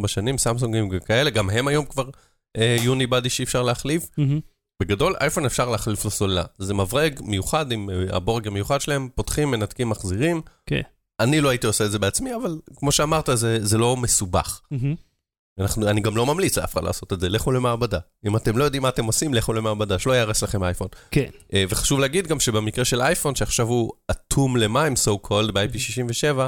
3-4 0.04 0.08
שנים, 0.08 0.38
סמסונגים 0.38 0.88
וכאלה, 0.92 1.30
גם 1.30 1.50
הם 1.50 1.68
היום 1.68 1.84
כבר 1.84 2.10
אה, 2.56 2.76
יוני-בדי 2.82 3.30
שאי 3.30 3.44
אפשר 3.44 3.62
להחליף. 3.62 4.06
מהמם. 4.18 4.40
בגדול, 4.82 5.14
אייפון 5.20 5.46
אפשר 5.46 5.70
להחליף 5.70 6.04
לסוללה. 6.04 6.44
זה 6.58 6.74
מברג 6.74 7.20
מיוחד 7.24 7.72
עם 7.72 7.90
אה, 7.90 8.16
הבורג 8.16 8.46
המיוחד 8.46 8.80
שלהם, 8.80 9.08
פותחים, 9.14 9.50
מנתקים, 9.50 9.88
מחזירים. 9.88 10.40
כן. 10.66 10.80
אני 11.20 11.40
לא 11.40 11.48
הייתי 11.48 11.66
עושה 11.66 11.84
את 11.84 11.90
זה 11.90 11.98
בעצמי, 11.98 12.34
אבל 12.34 12.58
כמו 12.76 12.92
שאמרת, 12.92 13.28
זה, 13.34 13.66
זה 13.66 13.78
לא 13.78 13.96
מסובך. 13.96 14.60
מהמם. 14.70 14.94
אנחנו, 15.60 15.88
אני 15.88 16.00
גם 16.00 16.16
לא 16.16 16.26
ממליץ 16.26 16.58
לאף 16.58 16.72
אחד 16.72 16.84
לעשות 16.84 17.12
את 17.12 17.20
זה, 17.20 17.28
לכו 17.28 17.52
למעבדה. 17.52 17.98
אם 18.26 18.36
אתם 18.36 18.58
לא 18.58 18.64
יודעים 18.64 18.82
מה 18.82 18.88
אתם 18.88 19.04
עושים, 19.04 19.34
לכו 19.34 19.52
למעבדה, 19.52 19.98
שלא 19.98 20.12
יהרס 20.12 20.42
לכם 20.42 20.64
אייפון. 20.64 20.88
כן. 21.10 21.30
אה, 21.54 21.64
וחשוב 21.68 22.00
להגיד 22.00 22.26
גם 22.26 22.40
שבמקרה 22.40 22.84
של 22.84 23.00
אייפון, 23.00 23.34
שעכשיו 23.34 23.66
הוא 23.66 23.92
אטום 24.10 24.56
למים, 24.56 24.92
so 24.92 25.26
called, 25.26 25.52
ב-IP67, 25.52 26.38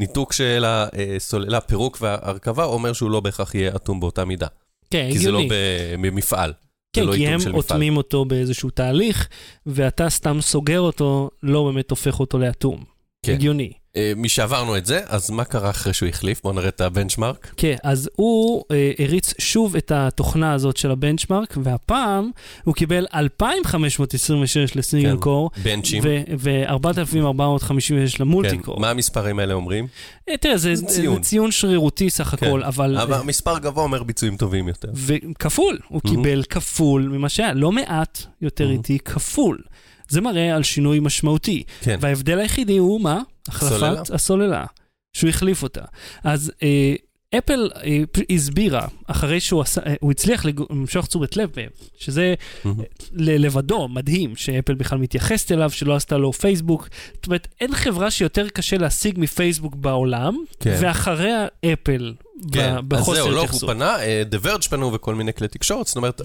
ניתוק 0.00 0.32
של 0.32 0.64
הסוללה, 0.66 1.60
פירוק 1.60 1.98
והרכבה, 2.00 2.64
אומר 2.64 2.92
שהוא 2.92 3.10
לא 3.10 3.20
בהכרח 3.20 3.54
יהיה 3.54 3.76
אטום 3.76 4.00
באותה 4.00 4.24
מידה. 4.24 4.46
כן, 4.90 5.08
כי 5.12 5.18
זה 5.18 5.30
לא 5.30 5.38
הגיוני. 5.38 6.10
במפעל. 6.10 6.52
כן, 6.92 7.04
לא 7.04 7.14
כי 7.14 7.26
הם. 7.26 7.40
אוטמים 7.54 7.96
אותו 7.96 8.24
באיזשהו 8.24 8.70
תהליך, 8.70 9.28
ואתה 9.66 10.10
סתם 10.10 10.40
סוגר 10.40 10.80
אותו, 10.80 11.30
לא 11.42 11.64
באמת 11.64 11.90
הופך 11.90 12.20
אותו 12.20 12.38
לאטום. 12.38 12.84
כן. 13.26 13.32
הגיוני. 13.32 13.72
אה, 13.96 14.12
משעברנו 14.16 14.76
את 14.76 14.86
זה, 14.86 15.00
אז 15.06 15.30
מה 15.30 15.44
קרה 15.44 15.70
אחרי 15.70 15.92
שהוא 15.92 16.08
החליף? 16.08 16.42
בואו 16.42 16.54
נראה 16.54 16.68
את 16.68 16.80
הבנצ'מארק. 16.80 17.52
כן, 17.56 17.76
אז 17.84 18.10
הוא 18.16 18.64
אה, 18.70 18.92
הריץ 18.98 19.34
שוב 19.38 19.76
את 19.76 19.92
התוכנה 19.94 20.52
הזאת 20.52 20.76
של 20.76 20.90
הבנצ'מארק, 20.90 21.54
והפעם 21.62 22.30
הוא 22.64 22.74
קיבל 22.74 23.06
2,526 23.14 24.76
לסינגל 24.76 25.10
כן. 25.10 25.16
קור, 25.20 25.50
בנצ'ים. 25.62 26.02
ו-4,456 26.38 27.90
למולטי 28.20 28.56
כן. 28.56 28.62
קור. 28.62 28.80
מה 28.80 28.90
המספרים 28.90 29.38
האלה 29.38 29.54
אומרים? 29.54 29.86
אה, 30.28 30.36
תראה, 30.36 30.56
זה 30.56 30.74
זה 30.74 30.86
ציון. 30.86 31.20
ציון 31.22 31.50
שרירותי 31.52 32.10
סך 32.10 32.24
כן. 32.24 32.46
הכל, 32.46 32.62
אבל... 32.62 32.98
אבל 32.98 33.14
אה, 33.14 33.22
מספר 33.22 33.58
גבוה 33.58 33.84
אומר 33.84 34.02
ביצועים 34.02 34.36
טובים 34.36 34.68
יותר. 34.68 34.88
וכפול, 34.94 35.78
הוא 35.88 36.00
Mhm. 36.04 36.08
קיבל 36.10 36.42
כפול 36.42 37.08
ממה 37.12 37.28
שהיה, 37.28 37.54
לא 37.54 37.72
מעט 37.72 38.22
יותר 38.42 38.68
Mhm. 38.68 38.72
איטי, 38.72 38.98
כפול. 38.98 39.58
זה 40.08 40.20
מראה 40.20 40.56
על 40.56 40.62
שינוי 40.62 41.00
משמעותי. 41.00 41.62
כן. 41.80 41.98
וההבדל 42.00 42.38
היחידי 42.38 42.76
הוא 42.76 43.00
מה? 43.00 43.20
הסוללה. 43.48 43.76
החלפת 43.92 44.10
הסוללה, 44.10 44.64
שהוא 45.12 45.30
החליף 45.30 45.62
אותה. 45.62 45.82
אז 46.24 46.52
אה, 46.62 46.94
אפל 47.38 47.70
אה, 47.84 48.02
הסבירה, 48.34 48.86
אחרי 49.06 49.40
שהוא 49.40 49.60
עשה, 49.60 49.80
אה, 49.86 49.94
הוא 50.00 50.10
הצליח 50.10 50.44
למשוך 50.70 51.06
תשומת 51.06 51.36
לב 51.36 51.50
מהם, 51.56 51.68
שזה 51.98 52.34
מהמם. 52.64 52.80
ל- 53.12 53.44
לבדו 53.46 53.88
מדהים, 53.88 54.36
שאפל 54.36 54.74
בכלל 54.74 54.98
מתייחסת 54.98 55.52
אליו, 55.52 55.70
שלא 55.70 55.96
עשתה 55.96 56.16
לו 56.16 56.32
פייסבוק. 56.32 56.88
זאת 57.14 57.26
אומרת, 57.26 57.48
אין 57.60 57.74
חברה 57.74 58.10
שיותר 58.10 58.48
קשה 58.48 58.76
להשיג 58.78 59.14
מפייסבוק 59.18 59.74
בעולם, 59.74 60.36
כן. 60.60 60.78
ואחריה 60.82 61.46
אפל, 61.72 62.14
ב- 62.50 62.54
כן, 62.54 62.74
אז 62.76 62.80
בחוסר 62.88 63.14
זהו, 63.14 63.30
לא, 63.30 63.46
הוא. 63.52 63.60
פנה, 63.60 64.00
אה, 64.00 64.22
The 64.30 64.44
Verge 64.46 64.68
פנו 64.70 64.92
וכל 64.92 65.14
מיני 65.14 65.32
כלי 65.32 65.48
תקשורת, 65.48 65.86
זאת 65.86 65.96
אומרת. 65.96 66.20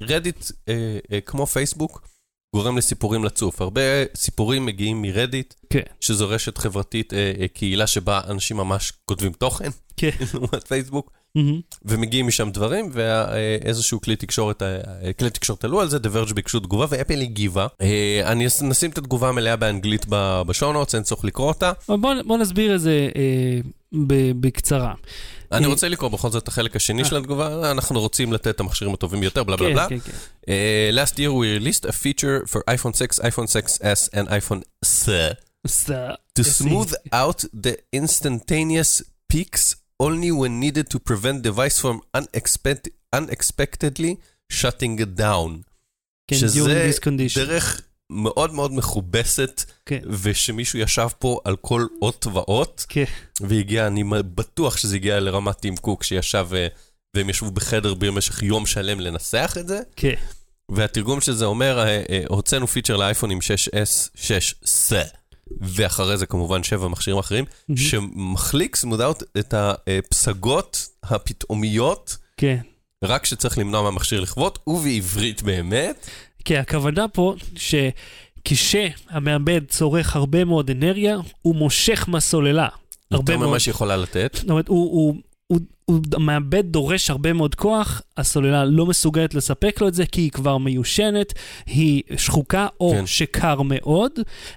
רדיט, 0.00 0.44
כמו 1.26 1.46
פייסבוק, 1.46 2.08
גורם 2.56 2.78
לסיפורים 2.78 3.24
לצוף. 3.24 3.60
הרבה 3.60 3.80
סיפורים 4.14 4.66
מגיעים 4.66 5.02
מרדיט, 5.02 5.54
כן. 5.70 5.80
שזו 6.00 6.28
רשת 6.28 6.58
חברתית, 6.58 7.14
אה, 7.14 7.32
אה, 7.40 7.48
קהילה 7.48 7.86
שבה 7.86 8.20
אנשים 8.28 8.56
ממש 8.56 8.92
כותבים 9.04 9.32
תוכן, 9.32 9.70
כן. 9.96 10.10
לעומת 10.34 10.66
פייסבוק, 10.68 11.10
מהמם. 11.34 11.60
ומגיעים 11.84 12.26
משם 12.26 12.50
דברים, 12.50 12.90
ואיזשהו 12.92 14.00
כלי 14.00 14.16
תקשורת, 14.16 14.62
אה, 14.62 14.80
אה, 15.04 15.12
כלי 15.12 15.30
תקשורת 15.30 15.64
עלו 15.64 15.80
על 15.80 15.88
זה, 15.88 15.96
Verge 15.96 16.34
ביקשו 16.34 16.60
תגובה, 16.60 16.86
ואפל 16.88 17.20
הגיבה. 17.20 17.66
אה, 17.80 18.20
אני 18.24 18.46
נשים 18.62 18.90
את 18.90 18.98
התגובה 18.98 19.28
המלאה 19.28 19.56
באנגלית 19.56 20.06
בשואו-נוטס, 20.46 20.94
אין 20.94 21.02
צורך 21.02 21.24
לקרוא 21.24 21.48
אותה. 21.48 21.72
בוא, 21.88 22.14
בוא 22.26 22.38
נסביר 22.38 22.74
את 22.74 22.80
זה 22.80 23.08
אה, 23.16 23.60
בקצרה. 24.40 24.94
אני 25.52 25.64
אה, 25.64 25.70
רוצה 25.70 25.88
לקרוא 25.88 26.10
בכל 26.10 26.30
זאת 26.30 26.42
את 26.42 26.48
החלק 26.48 26.76
השני 26.76 27.04
של 27.04 27.16
התגובה, 27.16 27.70
אנחנו 27.70 28.00
רוצים 28.00 28.32
לתת 28.32 28.48
את 28.48 28.60
המכשירים 28.60 28.94
הטובים 28.94 29.20
ביותר, 29.20 29.44
בלה 29.44 29.56
בלה 29.56 29.68
כן, 29.68 29.74
בלה. 29.74 29.88
כן, 29.88 29.98
כן. 30.00 30.12
Uh, 30.42 30.94
last 30.94 31.12
year 31.12 31.30
we 31.32 31.64
released 31.64 31.84
a 31.84 31.92
feature 31.92 32.46
for 32.46 32.60
iPhone 32.70 32.94
6, 32.94 33.18
iPhone 33.18 33.46
6s, 33.46 34.08
and 34.14 34.28
iPhone 34.28 34.62
S 34.84 35.08
אה, 35.08 36.14
to 36.38 36.42
smooth 36.42 36.92
out 37.12 37.44
the 37.66 37.74
instantaneous 37.92 39.02
peaks 39.32 39.76
only 40.00 40.30
when 40.30 40.58
needed 40.60 40.86
to 40.90 40.98
prevent 40.98 41.42
device 41.42 41.78
from 41.80 42.00
unexpect- 42.14 42.90
unexpectedly 43.12 44.16
shutting 44.52 44.98
it 45.00 45.20
down. 45.20 45.62
כן, 46.26 46.36
שזה. 46.36 46.60
דרך 47.36 47.80
מאוד 48.10 48.54
מאוד 48.54 48.72
מכובסת, 48.74 49.64
כן. 49.86 49.98
ושמישהו 50.22 50.78
ישב 50.78 51.08
פה 51.18 51.40
על 51.44 51.56
כל 51.56 51.86
אות 52.02 52.26
ואות, 52.32 52.86
כן. 52.88 53.04
והגיע, 53.40 53.86
אני 53.86 54.04
בטוח 54.34 54.76
שזה 54.76 54.96
הגיע 54.96 55.20
לרמת 55.20 55.56
טים 55.56 55.76
קוק, 55.76 56.02
שישב, 56.02 56.48
אה, 56.54 56.66
והם 57.14 57.30
ישבו 57.30 57.50
בחדר 57.50 57.94
במשך 57.94 58.42
יום 58.42 58.66
שלם 58.66 59.00
לנסח 59.00 59.56
את 59.60 59.68
זה. 59.68 59.80
כן. 59.96 60.14
והתרגום 60.68 61.20
של 61.20 61.32
זה 61.32 61.44
אומר, 61.44 61.78
אה, 61.78 62.02
אה, 62.10 62.22
הוצאנו 62.28 62.66
פיצ'ר 62.66 62.96
לאייפונים 62.96 63.38
6S, 63.38 64.08
6S, 64.16 64.92
ואחרי 65.60 66.16
זה 66.16 66.26
כמובן 66.26 66.62
7 66.62 66.88
מכשירים 66.88 67.18
אחרים, 67.18 67.44
מהמם. 67.68 67.80
שמחליק 67.80 68.76
סמודאוט 68.76 69.22
את 69.38 69.54
הפסגות 69.56 70.88
הפתאומיות, 71.02 72.16
כן. 72.36 72.58
רק 73.04 73.22
כשצריך 73.22 73.58
למנוע 73.58 73.82
מהמכשיר 73.82 74.20
לכבות, 74.20 74.58
ובעברית 74.66 75.42
באמת. 75.42 76.06
כן, 76.44 76.60
הכוונה 76.60 77.08
פה 77.08 77.34
שכשהמעבד 78.44 79.60
צורך 79.68 80.16
הרבה 80.16 80.44
מאוד 80.44 80.70
אנרגיה, 80.70 81.16
הוא 81.42 81.54
מושך 81.54 82.04
מהסוללה. 82.08 82.68
יותר. 83.10 83.38
ממה 83.38 83.58
שיכולה 83.58 83.96
לתת. 83.96 84.30
זאת 84.40 84.50
אומרת, 84.50 84.68
הוא, 84.68 84.92
הוא, 84.92 85.14
הוא, 85.50 85.60
הוא, 85.84 86.00
המעבד 86.14 86.66
דורש 86.66 87.10
הרבה 87.10 87.32
מאוד 87.32 87.54
כוח, 87.54 88.02
הסוללה 88.16 88.64
לא 88.64 88.86
מסוגלת 88.86 89.34
לספק 89.34 89.80
לו 89.80 89.88
את 89.88 89.94
זה 89.94 90.06
כי 90.06 90.20
היא 90.20 90.30
כבר 90.30 90.58
מיושנת, 90.58 91.32
היא 91.66 92.02
שחוקה 92.16 92.66
או 92.80 92.92
כן. 92.92 93.06
שקר 93.06 93.62
מאוד, 93.62 94.12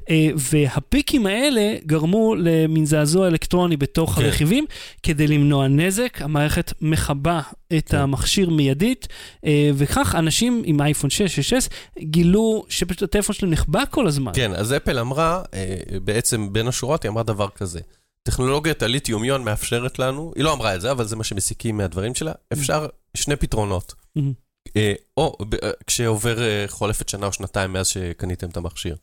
אה, 0.10 0.30
והפיקים 0.36 1.26
האלה 1.26 1.76
גרמו 1.86 2.36
למין 2.38 2.86
זעזוע 2.86 3.28
אלקטרוני 3.28 3.78
בתוך 3.78 4.10
כן. 4.16 4.22
כן. 4.22 4.28
הרכיבים. 4.28 4.66
כדי 5.04 5.28
למנוע 5.28 5.68
נזק, 5.68 6.22
המערכת 6.22 6.74
מכבה 6.82 7.42
את 7.78 7.90
כן. 7.90 7.98
המכשיר 7.98 8.50
מיידית, 8.50 9.08
אה, 9.46 9.72
וכך 9.74 10.16
אנשים 10.18 10.62
עם 10.66 10.82
אייפון 10.82 11.10
6, 11.10 11.54
6S, 11.54 11.70
גילו 12.00 12.66
שפשוט 12.70 13.04
הטלפון 13.04 13.36
שלהם 13.36 13.52
נחבא 13.52 13.84
כל 13.90 14.08
הזמן. 14.08 14.32
כן, 14.36 14.54
אז 14.54 14.74
אפל 14.74 15.00
אמרה, 15.00 15.42
אה, 15.54 15.76
בעצם 16.04 16.54
בין 16.54 16.68
השורות 16.68 17.04
היא 17.04 17.10
אמרה 17.10 17.24
דבר 17.24 17.48
כזה. 17.56 17.80
טכנולוגיית 18.24 18.82
הליטיומיון 18.82 19.44
מאפשרת 19.44 20.00
לנו, 20.00 20.34
היא 20.36 20.44
לא 20.44 20.54
אמרה 20.54 20.76
את 20.76 20.82
זה, 20.82 20.92
אבל 20.92 21.08
זה 21.08 21.16
מה 21.16 21.24
שמסיקים 21.24 21.78
מהדברים 21.78 22.16
שלה, 22.16 22.32
אפשר 22.54 22.88
שני 23.18 23.36
פתרונות. 23.36 23.94
מהמם. 24.16 24.34
אה, 24.76 24.94
או 25.18 25.38
אה, 25.64 25.72
כשעובר 25.88 26.42
אה, 26.42 26.66
חולפת 26.68 27.10
שנה 27.10 27.26
או 27.26 27.34
שנתיים 27.34 27.74
מאז 27.74 27.88
שקניתם 27.88 28.50
את 28.50 28.58
המכשיר. 28.58 28.96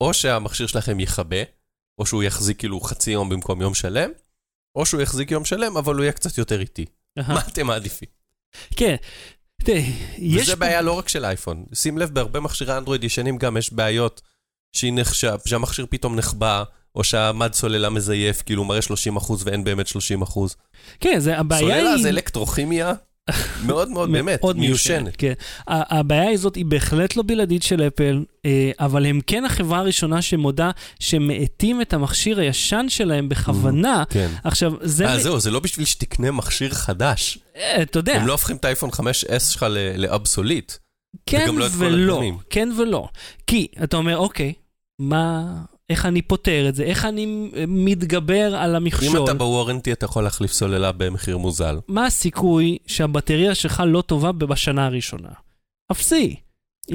או 0.00 0.14
שהמכשיר 0.14 0.66
שלכם 0.66 1.00
יכבה, 1.00 1.42
או 1.98 2.06
שהוא 2.06 2.22
יחזיק 2.22 2.58
כאילו 2.58 2.80
חצי 2.80 3.10
יום 3.10 3.28
במקום 3.28 3.60
יום 3.62 3.74
שלם, 3.74 4.10
או 4.76 4.86
שהוא 4.86 5.00
יחזיק 5.00 5.30
יום 5.30 5.44
שלם, 5.44 5.76
אבל 5.76 5.94
הוא 5.94 6.02
יהיה 6.02 6.12
קצת 6.12 6.38
יותר 6.38 6.60
איטי. 6.60 6.84
מה 7.16 7.40
אתם 7.48 7.66
מעדיפים? 7.66 8.08
כן. 8.76 8.96
וזה 10.34 10.56
בעיה 10.56 10.82
לא 10.82 10.92
רק 10.92 11.08
של 11.08 11.24
אייפון. 11.24 11.64
שים 11.74 11.98
לב, 11.98 12.10
בהרבה 12.10 12.40
מכשירי 12.40 12.78
אנדרואיד 12.78 13.04
ישנים 13.04 13.38
גם 13.38 13.56
יש 13.56 13.72
בעיות 13.72 14.22
שהמכשיר 15.44 15.86
פתאום 15.90 16.16
נחבא, 16.16 16.64
או 16.94 17.04
שהמד 17.04 17.52
סוללה 17.54 17.90
מזייף, 17.90 18.42
כאילו 18.42 18.64
מראה 18.64 18.80
30% 19.18 19.32
ואין 19.44 19.64
באמת 19.64 19.86
30%. 19.88 19.92
כן, 21.00 21.18
זה 21.20 21.38
הבעיה 21.38 21.66
היא... 21.66 21.74
סוללה 21.84 21.98
זה 21.98 22.08
אלקטרוכימיה 22.08 22.92
מאוד 23.66 23.88
מאוד 23.90 24.12
באמת 24.16 24.40
מאוד 24.42 24.58
מיושנת. 24.58 25.14
כן. 25.18 25.32
ה- 25.68 25.98
הבעיה 25.98 26.30
הזאת 26.30 26.54
היא 26.54 26.64
בהחלט 26.64 27.16
לא 27.16 27.22
בלעדית 27.26 27.62
של 27.62 27.82
אפל, 27.86 28.24
אה, 28.46 28.70
אבל 28.80 29.06
הם 29.06 29.20
כן 29.26 29.44
החברה 29.44 29.78
הראשונה 29.78 30.22
שמודה 30.22 30.70
שמאטים 31.00 31.80
את 31.80 31.92
המכשיר 31.92 32.40
הישן 32.40 32.86
שלהם 32.88 33.28
בכוונה. 33.28 34.04
כן. 34.10 34.28
עכשיו, 34.44 34.72
זה... 34.80 35.06
אה, 35.08 35.18
זהו, 35.18 35.40
זה 35.40 35.50
לא 35.50 35.60
בשביל 35.60 35.86
שתקנה 35.86 36.30
מכשיר 36.30 36.70
חדש. 36.74 37.38
אה, 37.56 37.82
אתה 37.82 37.98
יודע, 37.98 38.12
הם 38.16 38.26
לא 38.26 38.32
הופכים 38.32 38.56
את 38.56 38.64
האייפון 38.64 38.90
5S 38.90 39.40
שלך 39.52 39.66
לאבסוליט. 39.96 40.72
כן 41.26 41.54
לא 41.54 41.66
ולא. 41.76 42.22
כן 42.50 42.68
ולא. 42.78 43.08
כי 43.46 43.66
אתה 43.84 43.96
אומר, 43.96 44.16
אוקיי, 44.16 44.52
מה... 44.98 45.44
איך 45.90 46.06
אני 46.06 46.22
פותר 46.22 46.68
את 46.68 46.74
זה, 46.74 46.82
איך 46.82 47.04
אני 47.04 47.50
מתגבר 47.68 48.54
על 48.56 48.70
אם 48.70 48.76
המכשול. 48.76 49.24
אתה 49.24 49.34
בוורנטי, 49.34 49.92
אתה 49.92 50.04
יכול 50.04 50.24
להחליף 50.24 50.52
סוללה 50.52 50.92
במחיר 50.92 51.38
מוזל. 51.38 51.78
מה 51.88 52.06
הסיכוי 52.06 52.78
שהבטריה 52.86 53.54
שלך 53.54 53.82
לא 53.86 54.02
טובה 54.02 54.32
בשנה 54.32 54.86
הראשונה? 54.86 55.28
אפסי. 55.92 56.36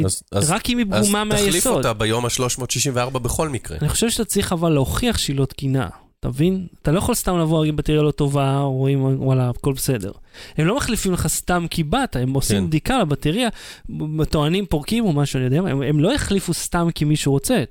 אז- 0.06 0.24
אז- 0.32 0.52
רק 0.52 0.70
אם 0.70 0.78
היא 0.78 0.86
אז 0.92 1.04
פגומה 1.06 1.24
תחליף 1.30 1.52
מהיסוד. 1.52 1.74
אותה 1.78 1.94
ביום 1.94 2.26
ה-364 2.26 3.20
בכל 3.20 3.50
מקרה. 3.50 3.78
אני 3.82 3.90
חושב 3.90 4.10
שאתה 4.10 4.26
צריך 4.26 4.54
אבל 4.54 4.70
להוכיח 4.72 5.18
שהיא 5.18 5.36
לא 5.36 5.46
תקינה. 5.46 5.90
אתה 6.20 6.30
מבין? 6.30 6.68
אתה 6.82 6.92
לא 6.92 6.98
יכול 6.98 7.16
סתם 7.16 7.40
לבוא, 7.40 7.60
להגיד 7.66 7.76
בטריה 7.78 8.02
לא 8.02 8.12
טובה, 8.12 8.60
רואים, 8.60 9.22
וואלה, 9.22 9.50
הכל 9.50 9.74
בסדר. 9.74 10.12
הם 10.58 10.68
לא 10.68 10.76
מחליפים 10.78 11.14
לך 11.14 11.28
סתם 11.28 11.66
כי 11.70 11.84
באת, 11.84 12.16
הם 12.16 12.34
עושים 12.34 12.58
כן. 12.58 12.68
בדיקה 12.68 13.00
לבטריה, 13.00 13.50
טוענים 14.30 14.66
פורקים 14.66 15.06
או 15.06 15.14
משהו, 15.14 15.38
אני 15.38 15.46
יודע 15.46 15.62
מה, 15.62 15.70
הם, 15.70 15.82
הם 15.82 16.00
לא 16.00 16.14
החליפו 16.16 16.54
סתם 16.54 16.88
כי 16.96 17.06
מישהו 17.06 17.32
רוצה. 17.32 17.64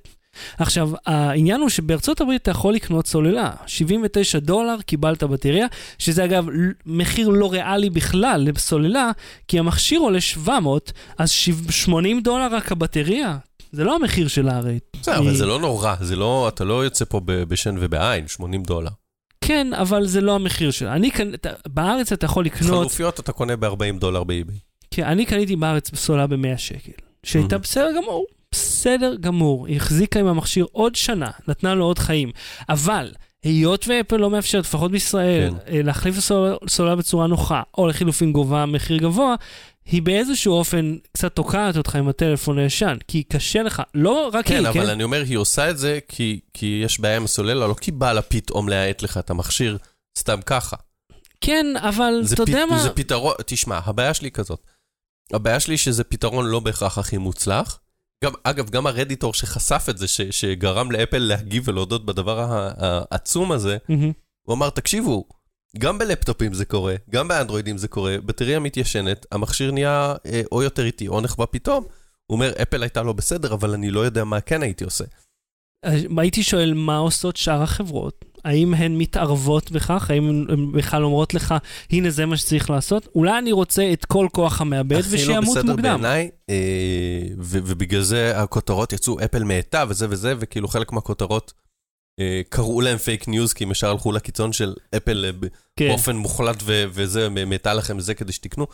עכשיו, 0.59 0.91
העניין 1.07 1.61
הוא 1.61 1.69
שבארצות 1.69 2.21
הברית 2.21 2.43
אתה 2.43 2.51
יכול 2.51 2.75
לקנות 2.75 3.07
סוללה. 3.07 3.51
79 3.67 4.39
דולר 4.39 4.77
קיבלת 4.87 5.23
בטריה, 5.23 5.67
שזה 5.99 6.25
אגב 6.25 6.47
מחיר 6.87 7.29
לא 7.29 7.53
ריאלי 7.53 7.91
בכלל 7.91 8.49
לסוללה, 8.55 9.11
כי 9.49 9.59
המכשיר 9.59 10.01
עולה 10.01 10.21
700, 10.21 10.93
אז 11.19 11.31
שיב- 11.31 11.71
80 11.71 12.21
דולר 12.21 12.49
רק 12.55 12.73
הבטריה. 12.73 13.37
זה 13.73 13.85
לא 13.85 13.95
המחיר 13.97 14.29
שלה 14.29 14.57
הרי. 14.57 14.79
בסדר, 15.01 15.19
אבל 15.19 15.35
זה 15.37 15.47
לא 15.47 15.61
נורא, 15.61 15.95
זה 16.01 16.17
לא, 16.17 16.49
אתה 16.49 16.65
לא 16.65 16.85
יוצא 16.85 17.05
פה 17.05 17.21
בשן 17.25 17.75
ובעין, 17.81 18.29
80 18.29 18.62
דולר. 18.62 18.91
כן, 19.45 19.67
אבל 19.75 20.07
זה 20.07 20.21
לא 20.21 20.35
המחיר 20.35 20.71
שלה. 20.71 20.93
אני 20.93 21.11
קנ... 21.11 21.35
אתה- 21.35 21.53
בארץ 21.69 22.12
אתה 22.12 22.25
יכול 22.27 22.45
לקנות, 22.45 22.71
חלופיות 22.81 23.21
אתה 23.21 23.33
קונה 23.33 23.57
ב-40 23.57 23.99
דולר 23.99 24.25
באיביי. 24.25 24.57
כי 24.91 25.03
אני 25.05 25.27
קניתי 25.27 25.57
בארץ 25.57 25.95
סוללה 25.95 26.27
ב-100 26.27 26.59
שקל, 26.59 26.93
שהייתה. 27.25 27.59
בסדר 27.59 27.89
גמור, 28.03 28.27
בסדר 28.52 29.14
גמור. 29.21 29.66
היא 29.66 29.76
החזיקה 29.76 30.21
עם 30.21 30.26
המכשיר 30.26 30.66
עוד 30.73 30.94
שנה, 30.94 31.30
נתנה 31.49 31.75
לו 31.75 31.85
עוד 31.85 31.99
חיים. 31.99 32.30
אבל, 32.68 33.12
היות 33.42 33.88
ואפל 33.88 34.16
לא 34.16 34.30
מאפשרת, 34.30 34.64
לפחות 34.64 34.90
בישראל, 34.90 35.50
כן. 35.50 35.75
אה, 35.75 35.82
להחליף 35.82 36.16
סוללה, 36.68 36.97
בצורה 36.97 37.26
נוחה, 37.26 37.62
או 37.78 37.87
לחילופין 37.87 38.32
גובה 38.32 38.66
מחיר 38.66 38.97
גבוה, 38.97 39.35
היא 39.85 40.02
באיזשהו 40.02 40.52
אופן 40.52 40.97
קצת 41.12 41.35
תוקעת 41.35 41.76
אותך 41.76 41.97
עם 41.97 42.09
הטלפון 42.09 42.59
הישן, 42.59 42.97
כי 43.09 43.23
קשה 43.23 43.62
לך, 43.62 43.82
לא 43.94 44.30
רק 44.32 44.47
כן, 44.47 44.54
היא, 44.54 44.68
אבל 44.68 44.73
כן? 44.73 44.88
אני 44.88 45.04
אומר, 45.04 45.23
היא 45.28 45.37
עושה 45.37 45.71
את 45.71 45.78
זה 45.78 45.99
כי, 46.09 46.40
כי 46.54 46.82
יש 46.85 47.00
בעיה 47.00 47.16
עם 47.16 47.25
הסוללה, 47.25 47.66
לא 47.66 47.75
כי 47.80 47.90
בא 47.90 48.12
לה 48.12 48.23
פתאום 48.23 48.68
להאט 48.68 49.02
לך 49.02 49.18
את 49.18 49.30
המכשיר 49.30 49.78
סתם 50.18 50.40
ככה. 50.47 50.76
כן, 51.40 51.66
אבל 51.76 52.23
אתה 52.35 52.42
יודע. 52.42 52.66
מה? 52.66 52.78
זה 52.78 52.90
פתרון, 52.90 53.35
תשמע, 53.47 53.80
הבעיה 53.85 54.14
שלי 54.14 54.26
היא 54.26 54.32
כזאת. 54.32 54.61
הבעיה 55.32 55.61
שלי 55.61 55.78
שזה 55.78 56.04
פתרון 56.04 56.47
לא 56.47 56.61
בהכרח 56.61 56.99
הכי 56.99 57.18
מוצלח. 57.18 57.78
גם, 58.23 58.33
אגב, 58.45 58.71
גם 58.71 58.87
הרדיטור 58.87 59.35
שחשף 59.35 59.87
את 59.91 59.99
זה, 59.99 60.09
ש, 60.09 60.21
שגרם 60.21 60.91
לאפל 60.91 61.19
להגיב 61.19 61.69
ולהודות 61.69 62.07
בדבר 62.07 62.47
העצום 62.76 63.52
הזה, 63.52 63.76
מהמם. 63.88 64.12
הוא 64.43 64.55
אמר, 64.55 64.71
תקשיבו, 64.71 65.25
גם 65.79 65.99
בלפטופים 65.99 66.55
זה 66.55 66.64
קורה, 66.64 66.95
גם 67.11 67.29
באנדרואידים 67.29 67.79
זה 67.79 67.88
קורה, 67.88 68.17
בטריה 68.26 68.61
מתיישנת, 68.61 69.26
המכשיר 69.33 69.71
נהיה 69.71 70.14
אה, 70.26 70.43
או 70.52 70.62
יותר 70.62 70.85
איטי 70.85 71.09
או 71.09 71.21
נחבא 71.21 71.45
פתאום. 71.50 71.85
הוא 72.26 72.37
אומר, 72.37 72.52
אפל 72.62 72.83
הייתה 72.83 73.02
לא 73.02 73.12
בסדר, 73.12 73.55
אבל 73.55 73.71
אני 73.71 73.91
לא 73.91 74.00
יודע 74.00 74.25
מה 74.25 74.41
כן 74.41 74.62
הייתי 74.62 74.85
עושה. 74.85 75.05
הייתי 76.19 76.43
שואל, 76.43 76.75
מה 76.75 76.97
עושות 76.97 77.37
שאר 77.37 77.62
החברות? 77.62 78.25
האם 78.44 78.75
הן 78.75 78.99
מתערבות 78.99 79.70
בכך? 79.70 80.11
האם 80.11 80.28
הן 80.49 80.72
בכלל 80.72 81.04
אומרות 81.04 81.34
לך, 81.34 81.54
הנה 81.90 82.11
זה 82.11 82.26
מה 82.26 82.37
שצריך 82.37 82.70
לעשות? 82.70 83.08
אולי 83.14 83.38
אני 83.38 83.52
רוצה 83.52 83.92
את 83.92 84.04
כל 84.04 84.26
כוח 84.32 84.61
המעבד 84.61 84.96
הכי 84.96 85.11
לא 85.11 85.14
ושימות 85.14 85.44
בסדר 85.44 85.62
מוקדם. 85.72 85.82
בעיניי, 85.82 86.30
אה, 86.50 87.22
ו- 87.38 87.58
ובגלל 87.64 88.02
זה 88.02 88.40
הכותרות 88.40 88.92
יצאו 88.92 89.16
אפל 89.25 89.44
מאטה 89.44 89.84
וזה 89.88 90.06
וזה, 90.11 90.34
וכאילו 90.38 90.68
חלק 90.68 90.92
מהכותרות 90.92 91.52
אה, 92.20 92.40
קראו 92.49 92.80
להם 92.80 92.99
fake 92.99 93.28
news, 93.28 93.52
כי 93.52 93.64
הם 93.64 93.70
ישר 93.70 93.90
הלכו 93.90 94.12
לקיצון 94.12 94.52
של 94.52 94.75
אפל 94.96 95.25
אה, 95.25 95.49
כן. 95.76 95.88
באופן 95.88 96.16
מוחלט 96.16 96.62
ו- 96.62 96.84
וזה, 96.90 97.28
מאטה 97.28 97.75
לכם 97.75 98.00
זה 98.00 98.14
כדי 98.14 98.32
שתקנו. 98.32 98.66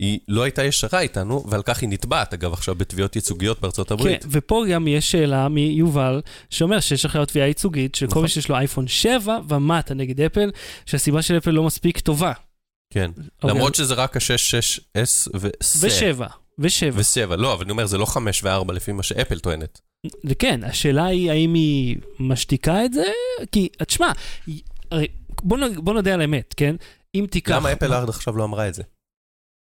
היא 0.00 0.18
לא 0.28 0.42
הייתה 0.42 0.64
ישרה 0.64 1.00
איתנו, 1.00 1.44
ועל 1.48 1.62
כך 1.62 1.80
היא 1.80 1.88
נתבעת, 1.88 2.34
אגב, 2.34 2.52
עכשיו 2.52 2.74
בתביעות 2.74 3.16
ייצוגיות 3.16 3.60
בארצות 3.60 3.88
כן, 3.88 3.94
הברית. 3.94 4.24
ופה 4.30 4.64
גם 4.70 4.88
יש 4.88 5.10
שאלה 5.10 5.48
מיובל, 5.48 6.20
שאומר 6.50 6.80
שיש 6.80 7.04
עכשיו 7.04 7.26
תביעה 7.26 7.46
ייצוגית, 7.46 7.94
שכל 7.94 8.06
נכון. 8.06 8.22
מי 8.22 8.28
שיש 8.28 8.48
לו 8.48 8.56
אייפון 8.56 8.88
7 8.88 9.38
ומטה 9.48 9.94
נגד 9.94 10.20
אפל, 10.20 10.50
שהסיבה 10.86 11.22
של 11.22 11.36
אפל 11.36 11.50
לא 11.50 11.62
מספיק 11.62 12.00
טובה. 12.00 12.32
כן. 12.92 13.10
למרות 13.44 13.74
שזה 13.74 13.94
רק 13.94 14.16
ה-6, 14.16 14.20
6S 14.20 15.30
ו... 15.40 15.48
ושבע, 15.80 16.26
ושבע. 16.58 17.00
ו-7. 17.30 17.36
לא, 17.36 17.52
אבל 17.52 17.62
אני 17.62 17.70
אומר, 17.70 17.86
זה 17.86 17.98
לא 17.98 18.04
5 18.04 18.44
ו-4 18.44 18.72
לפי 18.72 18.92
מה 18.92 19.02
שאפל 19.02 19.38
טוענת. 19.38 19.80
וכן, 20.24 20.64
השאלה 20.64 21.06
היא 21.06 21.30
האם 21.30 21.54
היא 21.54 21.96
משתיקה 22.18 22.84
את 22.84 22.92
זה? 22.92 23.04
כי, 23.52 23.68
תשמע, 23.86 24.12
הרי 24.90 25.06
בוא, 25.42 25.58
נ- 25.58 25.84
בוא 25.84 25.94
נודה 25.94 26.14
על 26.14 26.20
האמת, 26.20 26.54
כן? 26.56 26.76
אם 27.14 27.26
תיקח... 27.30 27.54
למה 27.54 27.72
אפל 27.72 27.92
עד 27.92 28.08
עכשיו 28.08 28.36
לא 28.36 28.44
אמרה 28.44 28.68
את 28.68 28.74
זה? 28.74 28.82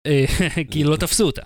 אה, 0.05 0.25
כי 0.71 0.83
לא 0.83 0.95
תפסו 0.95 1.25
אותה. 1.25 1.41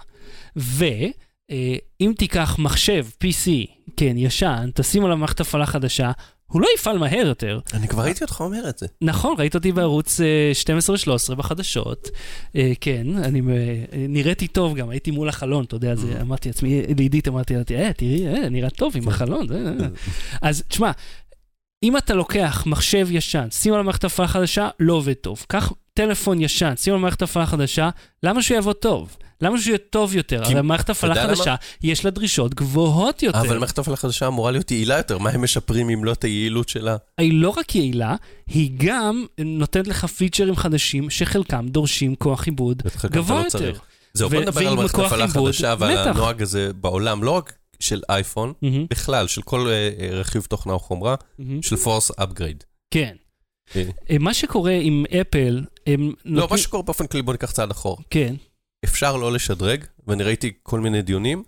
ואם 0.55 2.13
תיקח 2.17 2.55
מחשב 2.59 3.05
PC, 3.23 3.49
כן, 3.97 4.13
ישן, 4.17 4.69
תשים 4.75 5.05
עליו 5.05 5.17
מערכת 5.17 5.39
הפעלה 5.39 5.65
חדשה, 5.65 6.11
הוא 6.53 6.61
לא 6.61 6.67
יפעל 6.75 6.97
מהר 6.97 7.27
יותר. 7.27 7.59
אני 7.73 7.87
כבר 7.87 8.03
ראיתי 8.03 8.23
אותך 8.23 8.41
אומר 8.41 8.69
את 8.69 8.79
זה. 8.79 8.87
נכון, 9.01 9.35
ראית 9.37 9.55
אותי 9.55 9.71
בערוץ 9.71 10.21
אה, 10.21 10.51
12 10.53 10.95
ו-13 10.95 11.35
בחדשות. 11.35 12.09
אה, 12.55 12.71
כן, 12.81 13.17
אני 13.17 13.41
אה, 13.41 13.83
נראיתי 14.09 14.47
טוב 14.47 14.75
גם, 14.75 14.89
הייתי 14.89 15.11
מול 15.11 15.29
החלון, 15.29 15.63
אתה 15.63 15.75
יודע, 15.75 15.95
זה, 15.95 16.21
אמרתי 16.21 16.49
לעצמי, 16.49 16.81
לעידית 16.97 17.27
אמרתי 17.27 17.55
אה, 17.55 17.93
תראי, 17.93 18.27
אה, 18.27 18.49
נראה 18.49 18.69
טוב 18.69 18.97
עם 18.97 19.07
החלון. 19.07 19.47
זה, 19.47 19.73
אה." 19.79 19.87
אז 20.41 20.63
תשמע, 20.67 20.91
אם 21.83 21.97
אתה 21.97 22.13
לוקח 22.13 22.63
מחשב 22.65 23.07
ישן, 23.11 23.47
שים 23.51 23.73
על 23.73 23.81
מערכת 23.81 24.03
הפעלה 24.03 24.27
חדשה, 24.27 24.69
לא 24.79 24.93
עובד 24.93 25.13
טוב. 25.13 25.45
קח 25.47 25.71
טלפון 25.97 26.41
ישן, 26.41 26.73
שים 26.77 26.93
על 26.93 26.99
מערכת 26.99 27.21
הפעלה 27.21 27.45
חדשה, 27.45 27.89
למה 28.23 28.41
שהוא 28.43 28.55
יעבוד 28.55 28.75
טוב? 28.75 29.17
למה 29.41 29.57
שהוא 29.61 29.69
יהיה 29.69 29.77
טוב 29.89 30.15
יותר? 30.15 30.43
כי- 30.45 30.51
הרי 30.53 30.61
מערכת 30.61 30.89
הפעלה 30.89 31.13
יודע 31.13 31.27
למה? 31.27 31.35
חדשה, 31.35 31.55
יש 31.83 32.05
לה 32.05 32.11
דרישות 32.11 32.53
גבוהות 32.53 33.23
יותר. 33.23 33.39
אבל 33.39 33.57
מערכת 33.57 33.79
הפעלה 33.79 33.97
חדשה 33.97 34.27
אמורה 34.27 34.51
להיות 34.51 34.71
יעילה 34.71 34.97
יותר, 34.97 35.17
מה 35.17 35.29
הם 35.29 35.43
משפרים 35.43 35.89
אם 35.89 36.03
לא 36.03 36.11
את 36.11 36.23
היעילות 36.23 36.69
שלה? 36.69 36.97
היא 37.17 37.33
לא 37.41 37.49
רק 37.49 37.75
יעילה, 37.75 38.15
היא 38.47 38.71
גם 38.77 39.25
נותנת 39.39 39.87
לך 39.87 40.05
פיצ'רים 40.05 40.55
חדשים 40.55 41.09
שחלקם 41.09 41.65
דורשים 41.67 42.15
כוח 42.15 42.45
עיבוד 42.45 42.81
גבוה 43.05 43.39
לא 43.39 43.45
יותר. 43.45 43.49
צריך. 43.59 43.81
זהו, 44.13 44.29
בוא 44.29 44.41
נדבר 44.41 44.67
על 44.67 44.75
מערכת 44.75 44.99
הפעלה 44.99 45.27
חדשה 45.27 45.75
ועל. 45.79 45.97
הנוהג 45.97 46.41
הזה 46.41 46.71
בעולם, 46.73 47.23
לא 47.23 47.31
רק 47.31 47.53
של 47.79 48.01
אייפון, 48.09 48.53
מהמם, 48.61 48.85
בכלל, 48.89 49.27
של 49.27 49.41
כל 49.41 49.67
אה, 49.69 49.89
רכיב 50.11 50.41
תוכנה 50.49 50.73
או 50.73 50.79
חומרה, 50.79 51.15
מהמם. 51.39 51.61
של 51.61 51.75
force 51.75 52.11
upgrade. 52.11 52.63
כן. 52.91 53.15
אה. 53.75 54.17
מה 54.19 54.33
שקורה 54.33 54.77
עם 54.81 55.05
אפל, 55.21 55.65
הם 55.87 56.01
לא, 56.01 56.13
נותנים... 56.25 56.47
מה 56.51 56.57
שקורה 56.57 56.83
באופן 56.83 57.07
כללי, 57.07 57.23
בוא 57.23 57.33
ניקח 57.33 57.51
צעד 57.51 57.71
אחורה. 57.71 58.03
כן, 58.09 58.35
אפשר 58.85 59.17
לא 59.17 59.31
לשדרג, 59.31 59.85
ואני 60.07 60.23
ראיתי 60.23 60.51
כל 60.63 60.79
מיני 60.79 61.01
דיונים, 61.01 61.43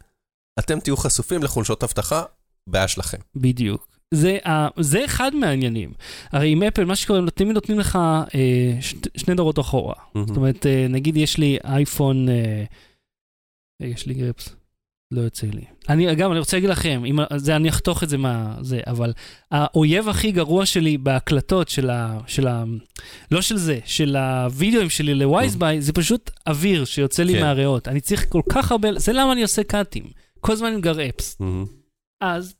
אתם 0.59 0.79
תהיו 0.79 0.97
חשופים 0.97 1.43
לחולשות 1.43 1.83
אבטחה, 1.83 2.23
בעיה 2.69 2.87
שלכם. 2.87 3.17
בדיוק. 3.35 3.95
זה, 4.13 4.37
זה 4.79 5.05
אחד 5.05 5.35
מהעניינים. 5.35 5.93
הרי 6.31 6.51
עם 6.51 6.63
אפל, 6.63 6.85
מה 6.85 6.95
שקורה, 6.95 7.19
הם 7.19 7.29
תמיד 7.29 7.51
נותנים 7.51 7.79
לך 7.79 7.99
אה, 8.35 8.81
ש, 8.81 8.95
שני 9.17 9.35
דורות 9.35 9.59
אחורה. 9.59 9.95
זאת 10.27 10.37
אומרת, 10.37 10.65
אה, 10.65 10.85
נגיד 10.89 11.17
יש 11.17 11.37
לי 11.37 11.57
אייפון, 11.63 12.29
אה, 12.29 12.63
יש 13.79 14.05
לי 14.05 14.13
גרפס, 14.13 14.55
לא 15.11 15.21
יוצא 15.21 15.47
לי. 15.47 15.65
אני, 15.89 16.11
אגב, 16.11 16.31
אני 16.31 16.39
רוצה 16.39 16.57
להגיד 16.57 16.69
לכם, 16.69 17.03
אם, 17.05 17.19
זה, 17.35 17.55
אני 17.55 17.69
אחתוך 17.69 18.03
את 18.03 18.09
זה 18.09 18.17
מה... 18.17 18.55
זה, 18.61 18.79
אבל 18.87 19.13
האויב 19.51 20.09
הכי 20.09 20.31
גרוע 20.31 20.65
שלי 20.65 20.97
בהקלטות 20.97 21.69
של 21.69 21.89
ה... 21.89 22.19
של 22.27 22.47
ה 22.47 22.63
לא 23.31 23.41
של 23.41 23.57
זה, 23.57 23.79
של 23.85 24.15
הווידאוים 24.15 24.89
שלי 24.89 25.13
לווייזביי, 25.13 25.81
זה 25.81 25.93
פשוט 25.93 26.31
אוויר 26.47 26.85
שיוצא 26.85 27.23
לי 27.23 27.33
כן. 27.33 27.41
מהריאות. 27.41 27.87
אני 27.87 28.01
צריך 28.01 28.25
כל 28.29 28.41
כך 28.49 28.71
הרבה... 28.71 28.99
זה 28.99 29.13
למה 29.13 29.31
אני 29.31 29.41
עושה 29.41 29.63
קאטים. 29.63 30.03
כל 30.39 30.53
הזמן 30.53 30.73
עם 30.73 30.81
גרפס. 30.81 31.37
מהמם. 31.39 31.65
אז, 32.21 32.55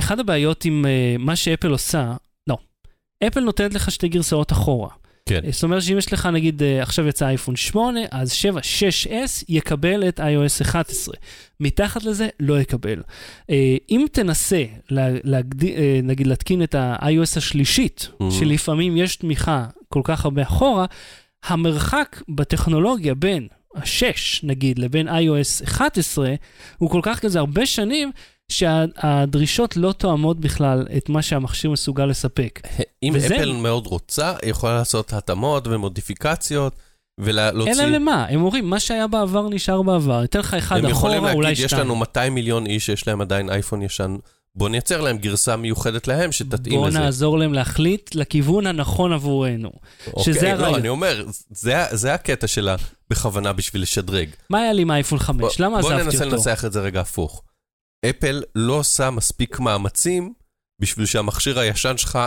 אחת 0.00 0.18
הבעיות 0.18 0.64
עם 0.64 0.84
uh, 0.84 1.22
מה 1.22 1.36
שאפל 1.36 1.70
עושה, 1.70 2.14
לא, 2.46 2.58
אפל 3.26 3.40
נותנת 3.40 3.74
לך 3.74 3.90
שתי 3.90 4.08
גרסאות 4.08 4.52
אחורה. 4.52 4.88
כן. 5.28 5.40
זאת 5.50 5.62
אומרת 5.62 5.82
שאם 5.82 5.98
יש 5.98 6.12
לך, 6.12 6.26
נגיד, 6.26 6.62
uh, 6.62 6.82
עכשיו 6.82 7.06
יצא 7.08 7.26
אייפון 7.26 7.56
8, 7.56 8.00
אז 8.10 8.32
7, 8.32 8.60
6S 8.60 9.44
יקבל 9.48 10.08
את 10.08 10.20
iOS 10.20 10.62
11. 10.62 11.14
מתחת 11.60 12.04
לזה, 12.04 12.28
לא 12.40 12.60
יקבל. 12.60 13.02
Uh, 13.42 13.54
אם 13.90 14.06
תנסה, 14.12 14.64
לה, 14.90 15.08
להגד... 15.24 15.64
נגיד, 16.02 16.26
להתקין 16.26 16.62
את 16.62 16.74
ה-iOS 16.74 17.36
השלישית, 17.36 18.08
Mhm. 18.20 18.24
שלפעמים 18.38 18.96
יש 18.96 19.16
תמיכה 19.16 19.66
כל 19.88 20.00
כך 20.04 20.24
הרבה 20.24 20.42
אחורה, 20.42 20.86
המרחק 21.44 22.22
בטכנולוגיה 22.28 23.14
בין 23.14 23.48
ה-6, 23.74 24.40
נגיד, 24.42 24.78
לבין 24.78 25.08
iOS 25.08 25.64
11, 25.64 26.34
הוא 26.78 26.90
כל 26.90 27.00
כך 27.02 27.20
כזה 27.20 27.38
הרבה 27.38 27.66
שנים, 27.66 28.10
שהדרישות 28.48 29.76
לא 29.76 29.92
תואמות 29.92 30.40
בכלל 30.40 30.86
את 30.96 31.08
מה 31.08 31.22
שהמכשיר 31.22 31.70
מסוגל 31.70 32.06
לספק. 32.06 32.60
אם 33.02 33.12
וזה- 33.16 33.26
אפל 33.36 33.52
מאוד 33.52 33.86
רוצה, 33.86 34.32
היא 34.42 34.50
יכולה 34.50 34.74
לעשות 34.74 35.12
התאמות 35.12 35.66
ומודיפיקציות, 35.66 36.72
ולהוציא... 37.20 37.72
אלא 37.72 37.84
למה? 37.84 38.26
הם 38.28 38.40
אומרים, 38.42 38.70
מה 38.70 38.80
שהיה 38.80 39.06
בעבר 39.06 39.48
נשאר 39.48 39.82
בעבר. 39.82 40.24
אתן 40.24 40.38
לך 40.38 40.54
אחד 40.54 40.76
הם 40.84 40.88
יכולים 40.90 41.18
אחורה, 41.18 41.32
אולי 41.32 41.48
להגיד, 41.48 41.64
יש 41.64 41.70
שתיים. 41.70 41.84
לנו 41.86 41.96
200 41.96 42.34
מיליון 42.34 42.66
איש 42.66 42.86
שיש 42.86 43.06
להם 43.08 43.20
עדיין 43.20 43.50
אייפון 43.50 43.82
ישן 43.82 44.16
בוא 44.56 44.68
נייצר 44.68 45.00
להם 45.00 45.18
גרסה 45.18 45.56
מיוחדת 45.56 46.08
להם 46.08 46.32
שתתאים 46.32 46.74
בוא 46.80 46.88
לזה. 46.88 46.98
נעזור 46.98 47.38
להם 47.38 47.52
להחליט 47.52 48.14
לכיוון 48.14 48.66
הנכון 48.66 49.12
עבורנו. 49.12 49.70
שזה 50.18 50.36
אוקיי, 50.36 50.50
הרעיון. 50.52 50.72
לא, 50.72 50.78
אני 50.78 50.88
אומר, 50.88 51.24
זה, 51.50 51.74
זה 51.90 52.14
הקטע 52.14 52.46
שלה 52.46 52.76
בכוונה 53.10 53.52
בשביל 53.52 53.82
לשדרג. 53.82 54.28
מה 54.50 54.58
היה 54.58 54.72
לי 54.72 54.82
עם 54.82 54.90
האייפון 54.90 55.18
5? 55.18 55.40
בוא- 55.40 55.50
למה 55.58 55.80
בוא 55.80 55.90
עזבתי 55.92 56.04
ננסה 56.04 56.24
אותו? 56.24 56.36
לנסח 56.36 56.62
את 56.66 56.72
זה 56.72 56.80
רגע 56.80 57.00
הפוך. 57.00 57.42
אפל 58.10 58.42
לא 58.54 58.72
עושה 58.72 59.10
מספיק 59.10 59.60
מאמצים 59.60 60.32
בשביל 60.80 61.06
שהמכשיר 61.06 61.58
הישן 61.58 61.96
שלך 61.96 62.18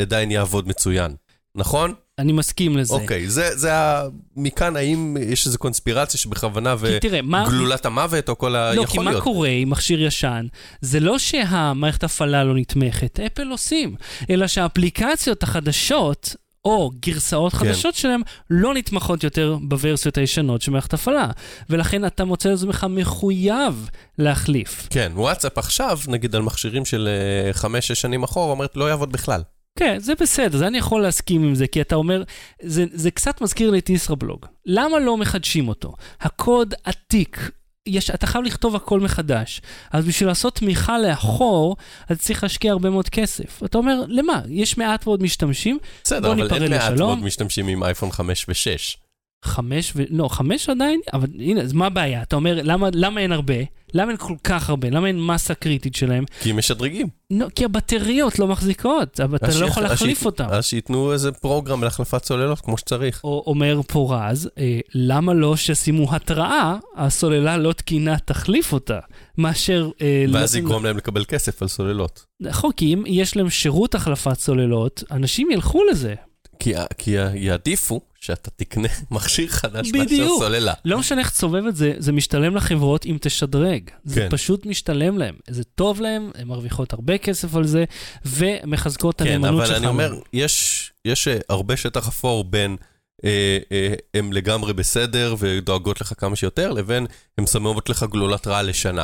עדיין 0.00 0.30
יעבוד 0.30 0.68
מצוין, 0.68 1.14
נכון? 1.54 1.94
אני 2.18 2.32
מסכים 2.32 2.76
לזה. 2.76 2.94
אוקיי, 2.94 3.28
זה, 3.28 3.56
זה 3.56 3.74
ה... 3.74 4.02
מכאן 4.36 4.76
האם 4.76 5.16
יש 5.20 5.46
איזו 5.46 5.58
קונספירציה 5.58 6.20
שבכוונה 6.20 6.74
תראה, 7.00 7.22
מה... 7.22 7.44
וגלולת 7.46 7.86
המוות 7.86 8.28
או 8.28 8.38
כל 8.38 8.56
ה... 8.56 8.74
לא, 8.74 8.84
כי 8.86 8.98
מה 8.98 9.10
להיות. 9.10 9.22
קורה 9.22 9.48
עם 9.48 9.70
מכשיר 9.70 10.02
ישן? 10.02 10.46
זה 10.80 11.00
לא 11.00 11.18
שהמערכת 11.18 12.04
הפעלה 12.04 12.44
לא 12.44 12.54
נתמכת, 12.54 13.20
אפל 13.20 13.48
עושים, 13.48 13.96
אלא 14.30 14.46
שהאפליקציות 14.46 15.42
החדשות, 15.42 16.36
או 16.64 16.90
גרסאות 17.00 17.52
כן. 17.52 17.58
חדשות 17.58 17.94
שלהם, 17.94 18.20
לא 18.50 18.74
נתמכות 18.74 19.24
יותר 19.24 19.56
בוורסיות 19.62 20.18
הישנות 20.18 20.62
של 20.62 20.70
מערכת 20.72 20.94
הפעלה. 20.94 21.30
ולכן 21.70 22.04
אתה 22.04 22.24
מוצא 22.24 22.48
את 22.48 22.58
עצמך 22.58 22.86
מחויב 22.90 23.90
להחליף. 24.18 24.86
כן, 24.90 25.12
וואטסאפ 25.14 25.58
עכשיו, 25.58 25.98
נגיד 26.08 26.34
על 26.34 26.42
מכשירים 26.42 26.84
של 26.84 27.08
אה, 27.08 27.52
חמש-שש 27.52 28.00
שנים 28.00 28.22
אחורה, 28.22 28.50
אומרת 28.52 28.76
לא 28.76 28.84
יעבוד 28.90 29.12
בכלל. 29.12 29.42
כן, 29.78 29.98
זה 29.98 30.12
בסדר, 30.20 30.58
זה 30.58 30.66
אני 30.66 30.78
יכול 30.78 31.02
להסכים 31.02 31.44
עם 31.44 31.54
זה, 31.54 31.66
כי 31.66 31.80
אתה 31.80 31.94
אומר, 31.94 32.22
זה, 32.62 32.84
זה 32.92 33.10
קצת 33.10 33.40
מזכיר 33.40 33.70
לי 33.70 33.78
את 33.78 33.90
ישראבלוג. 33.90 34.46
למה 34.66 34.98
לא 34.98 35.16
מחדשים 35.16 35.68
אותו? 35.68 35.92
הקוד 36.20 36.74
עתיק. 36.84 37.50
יש, 37.86 38.10
אתה 38.10 38.26
חייב 38.26 38.44
לכתוב 38.44 38.76
הכל 38.76 39.00
מחדש. 39.00 39.60
אז 39.92 40.04
בשביל 40.04 40.28
לעשות 40.28 40.54
תמיכה 40.54 40.98
לאחור, 40.98 41.76
אתה 42.06 42.16
צריך 42.16 42.42
להשקיע 42.42 42.72
הרבה 42.72 42.90
מאוד 42.90 43.08
כסף. 43.08 43.62
אתה 43.64 43.78
אומר, 43.78 44.04
למה? 44.08 44.40
יש 44.48 44.78
מעט 44.78 45.06
מאוד 45.06 45.22
משתמשים, 45.22 45.78
בסדר, 46.04 46.20
בוא 46.20 46.28
אבל 46.28 46.42
ניפרד 46.42 46.62
אין 46.62 46.70
מעט 46.70 46.92
לשלום. 46.92 47.08
מאוד 47.08 47.22
משתמשים 47.24 47.68
עם 47.68 47.84
אייפון 47.84 48.12
5 48.12 48.46
ו-6. 48.48 49.03
חמש 49.46 49.92
ו... 49.96 50.02
לא, 50.10 50.28
חמש 50.28 50.68
עדיין, 50.68 51.00
אבל 51.12 51.28
הנה, 51.38 51.60
אז 51.60 51.72
מה 51.72 51.86
הבעיה? 51.86 52.22
אתה 52.22 52.36
אומר, 52.36 52.60
למה, 52.62 52.88
למה 52.92 53.20
אין 53.20 53.32
הרבה? 53.32 53.54
למה 53.94 54.10
אין 54.10 54.16
כל 54.16 54.34
כך 54.44 54.70
הרבה? 54.70 54.90
למה 54.90 55.06
אין 55.06 55.20
מסה 55.20 55.54
קריטית 55.54 55.94
שלהם? 55.94 56.24
כי 56.40 56.50
הם 56.50 56.58
משדרגים. 56.58 57.08
לא, 57.30 57.46
כי 57.54 57.64
הבטריות 57.64 58.38
לא 58.38 58.46
מחזיקות, 58.46 59.20
אבל 59.20 59.36
אתה 59.36 59.58
לא 59.60 59.66
יכול 59.66 59.82
להחליף 59.82 60.26
אותן. 60.26 60.44
אז 60.50 60.64
שייתנו 60.64 61.12
איזה 61.12 61.32
פרוגרם 61.32 61.84
להחלפת 61.84 62.22
צוללות 62.22 62.60
כמו 62.60 62.78
שצריך. 62.78 63.20
או 63.24 63.44
אומר 63.46 63.80
פה 63.86 64.16
רז, 64.18 64.50
אה, 64.58 64.80
למה 64.94 65.34
לא 65.34 65.56
שישימו 65.56 66.14
התראה, 66.14 66.76
הסוללה 66.96 67.56
לא 67.56 67.72
תקינה 67.72 68.18
תחליף 68.18 68.72
אותה, 68.72 68.98
מאשר... 69.38 69.90
אה, 70.02 70.24
ואז 70.32 70.54
לא- 70.54 70.60
יגרום 70.60 70.84
להם 70.84 70.96
לקבל 70.96 71.24
כסף 71.24 71.62
על 71.62 71.68
סוללות. 71.68 72.24
נכון, 72.40 72.70
כי 72.76 72.94
אם 72.94 73.02
יש 73.06 73.36
להם 73.36 73.50
שירות 73.50 73.94
החלפת 73.94 74.38
סוללות, 74.38 75.02
אנשים 75.10 75.50
ילכו 75.50 75.80
לזה. 75.90 76.14
כי 76.58 76.72
כי 76.98 77.16
יעדיפו 77.34 78.00
שאתה 78.24 78.50
תקנה 78.50 78.88
מכשיר 79.10 79.48
חדש 79.48 79.92
מאשר. 79.92 80.28
סוללה. 80.38 80.72
לא 80.84 80.98
משנה 80.98 81.20
איך 81.20 81.30
תסובב 81.30 81.66
את 81.66 81.76
זה, 81.76 81.92
זה 81.98 82.12
משתלם 82.12 82.56
לחברות 82.56 83.06
אם 83.06 83.18
תשדרג. 83.20 83.90
זה 84.04 84.20
כן. 84.20 84.28
פשוט 84.30 84.66
משתלם 84.66 85.18
להם. 85.18 85.34
זה 85.48 85.64
טוב 85.64 86.00
להם, 86.00 86.30
הן 86.34 86.48
מרוויחות 86.48 86.92
הרבה 86.92 87.18
כסף 87.18 87.54
על 87.54 87.66
זה, 87.66 87.84
ומחזקות 88.26 89.16
את 89.16 89.26
כן, 89.26 89.32
הנאמנות 89.32 89.66
שלך. 89.66 89.70
אבל 89.70 89.76
אני 89.76 89.86
אומר, 89.86 90.14
יש 90.32 90.90
יש 91.04 91.28
אה, 91.28 91.38
הרבה 91.48 91.76
שטח 91.76 92.08
אפור 92.08 92.44
בין 92.44 92.76
אה, 93.24 93.58
אה, 93.72 93.94
הם 94.14 94.32
לגמרי 94.32 94.72
בסדר 94.72 95.34
ודואגות 95.38 96.00
לך 96.00 96.12
כמה 96.18 96.36
שיותר, 96.36 96.72
לבין 96.72 97.06
הם 97.38 97.46
שמו 97.46 97.88
לך 97.88 98.04
גלולת 98.10 98.46
רעל 98.46 98.66
לשנה. 98.66 99.02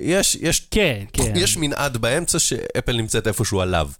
יש, 0.00 0.34
יש, 0.34 0.60
כן, 0.60 1.04
כן. 1.12 1.32
יש 1.36 1.56
מנעד 1.56 1.96
באמצע 1.96 2.38
שאפל 2.38 2.96
נמצאת 2.96 3.26
איפשהו 3.26 3.60
עליו. 3.60 3.90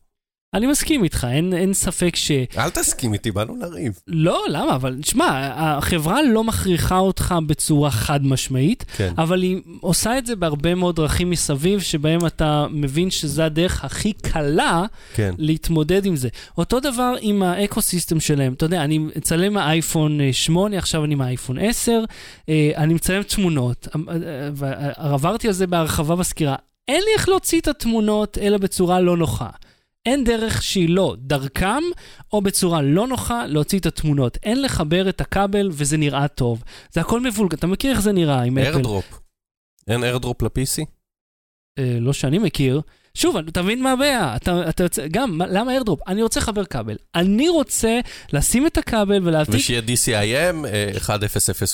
אני 0.54 0.66
מסכים 0.66 1.04
איתך, 1.04 1.26
אין, 1.30 1.52
אין 1.52 1.74
ספק 1.74 2.16
ש... 2.16 2.30
אל 2.58 2.70
תסכים 2.70 3.12
איתי, 3.12 3.30
באנו 3.30 3.56
לריב. 3.56 3.98
לא, 4.06 4.44
למה? 4.48 4.74
אבל 4.74 4.98
שמע, 5.04 5.50
החברה 5.54 6.22
לא 6.22 6.44
מכריחה 6.44 6.98
אותך 6.98 7.34
בצורה 7.46 7.90
חד 7.90 8.24
משמעית, 8.24 8.84
כן. 8.96 9.12
אבל 9.18 9.42
היא 9.42 9.60
עושה 9.80 10.18
את 10.18 10.26
זה 10.26 10.36
בהרבה 10.36 10.74
מאוד 10.74 10.96
דרכים 10.96 11.30
מסביב, 11.30 11.80
שבהם 11.80 12.26
אתה 12.26 12.66
מבין 12.70 13.10
שזו 13.10 13.42
הדרך 13.42 13.84
הכי 13.84 14.12
קלה 14.12 14.84
כן. 15.14 15.34
להתמודד 15.38 16.06
עם 16.06 16.16
זה. 16.16 16.28
אותו 16.58 16.80
דבר 16.80 17.14
עם 17.20 17.42
ה 17.42 17.50
ecosystem 17.50 18.20
שלהם. 18.20 18.52
אתה 18.52 18.64
יודע, 18.64 18.84
אני 18.84 18.98
מצלם 18.98 19.52
מהאייפון 19.52 20.20
אה, 20.20 20.32
8, 20.32 20.78
עכשיו 20.78 21.04
אני 21.04 21.14
מהאייפון 21.14 21.58
10, 21.58 22.04
אה, 22.48 22.70
אני 22.76 22.94
מצלם 22.94 23.22
תמונות, 23.22 23.88
אה, 23.94 24.00
אה, 24.12 24.50
ועברתי 25.10 25.46
על 25.48 25.54
זה 25.54 25.66
בהרחבה 25.66 26.16
בסקירה. 26.16 26.56
אין 26.88 27.02
לי 27.04 27.10
איך 27.14 27.28
להוציא 27.28 27.60
את 27.60 27.68
התמונות, 27.68 28.38
אלא 28.38 28.58
בצורה 28.58 29.00
לא 29.00 29.16
נוחה. 29.16 29.48
אין 30.06 30.24
דרך 30.24 30.62
שהיא 30.62 30.88
לא 30.88 31.14
דרכם, 31.18 31.82
או 32.32 32.40
בצורה 32.42 32.82
לא 32.82 33.06
נוחה 33.06 33.46
להוציא 33.46 33.78
את 33.78 33.86
התמונות. 33.86 34.38
אין 34.42 34.62
לחבר 34.62 35.08
את 35.08 35.20
הכבל 35.20 35.68
וזה 35.72 35.96
נראה 35.96 36.28
טוב. 36.28 36.62
זה 36.92 37.00
הכל 37.00 37.20
מבולגן. 37.20 37.56
אתה 37.56 37.66
מכיר 37.66 37.90
איך 37.92 38.00
זה 38.00 38.12
נראה 38.12 38.42
עם 38.42 38.58
אפל? 38.58 38.66
איירדרופ. 38.68 39.04
אין 39.88 40.04
איירדרופ 40.04 40.42
ל-PC? 40.42 40.84
אה, 41.78 41.96
לא 42.00 42.12
שאני 42.12 42.38
מכיר. 42.38 42.80
שוב, 43.14 43.36
אתה 43.36 43.62
מבין 43.62 43.82
מה 43.82 43.92
הבעיה? 43.92 44.36
אתה, 44.36 44.68
אתה 44.68 44.82
יוצא, 44.82 45.06
גם, 45.10 45.38
מה- 45.38 45.46
למה 45.46 45.70
איירדרופ? 45.70 46.00
אני 46.08 46.22
רוצה 46.22 46.40
לחבר 46.40 46.64
כבל. 46.64 46.96
אני 47.14 47.48
רוצה 47.48 48.00
לשים 48.32 48.66
את 48.66 48.78
הכבל 48.78 49.28
ולהעתיק, 49.28 49.54
ושיהיה 49.54 49.80
DCIM, 49.80 50.66
אה, 50.66 50.90
100 51.08 51.18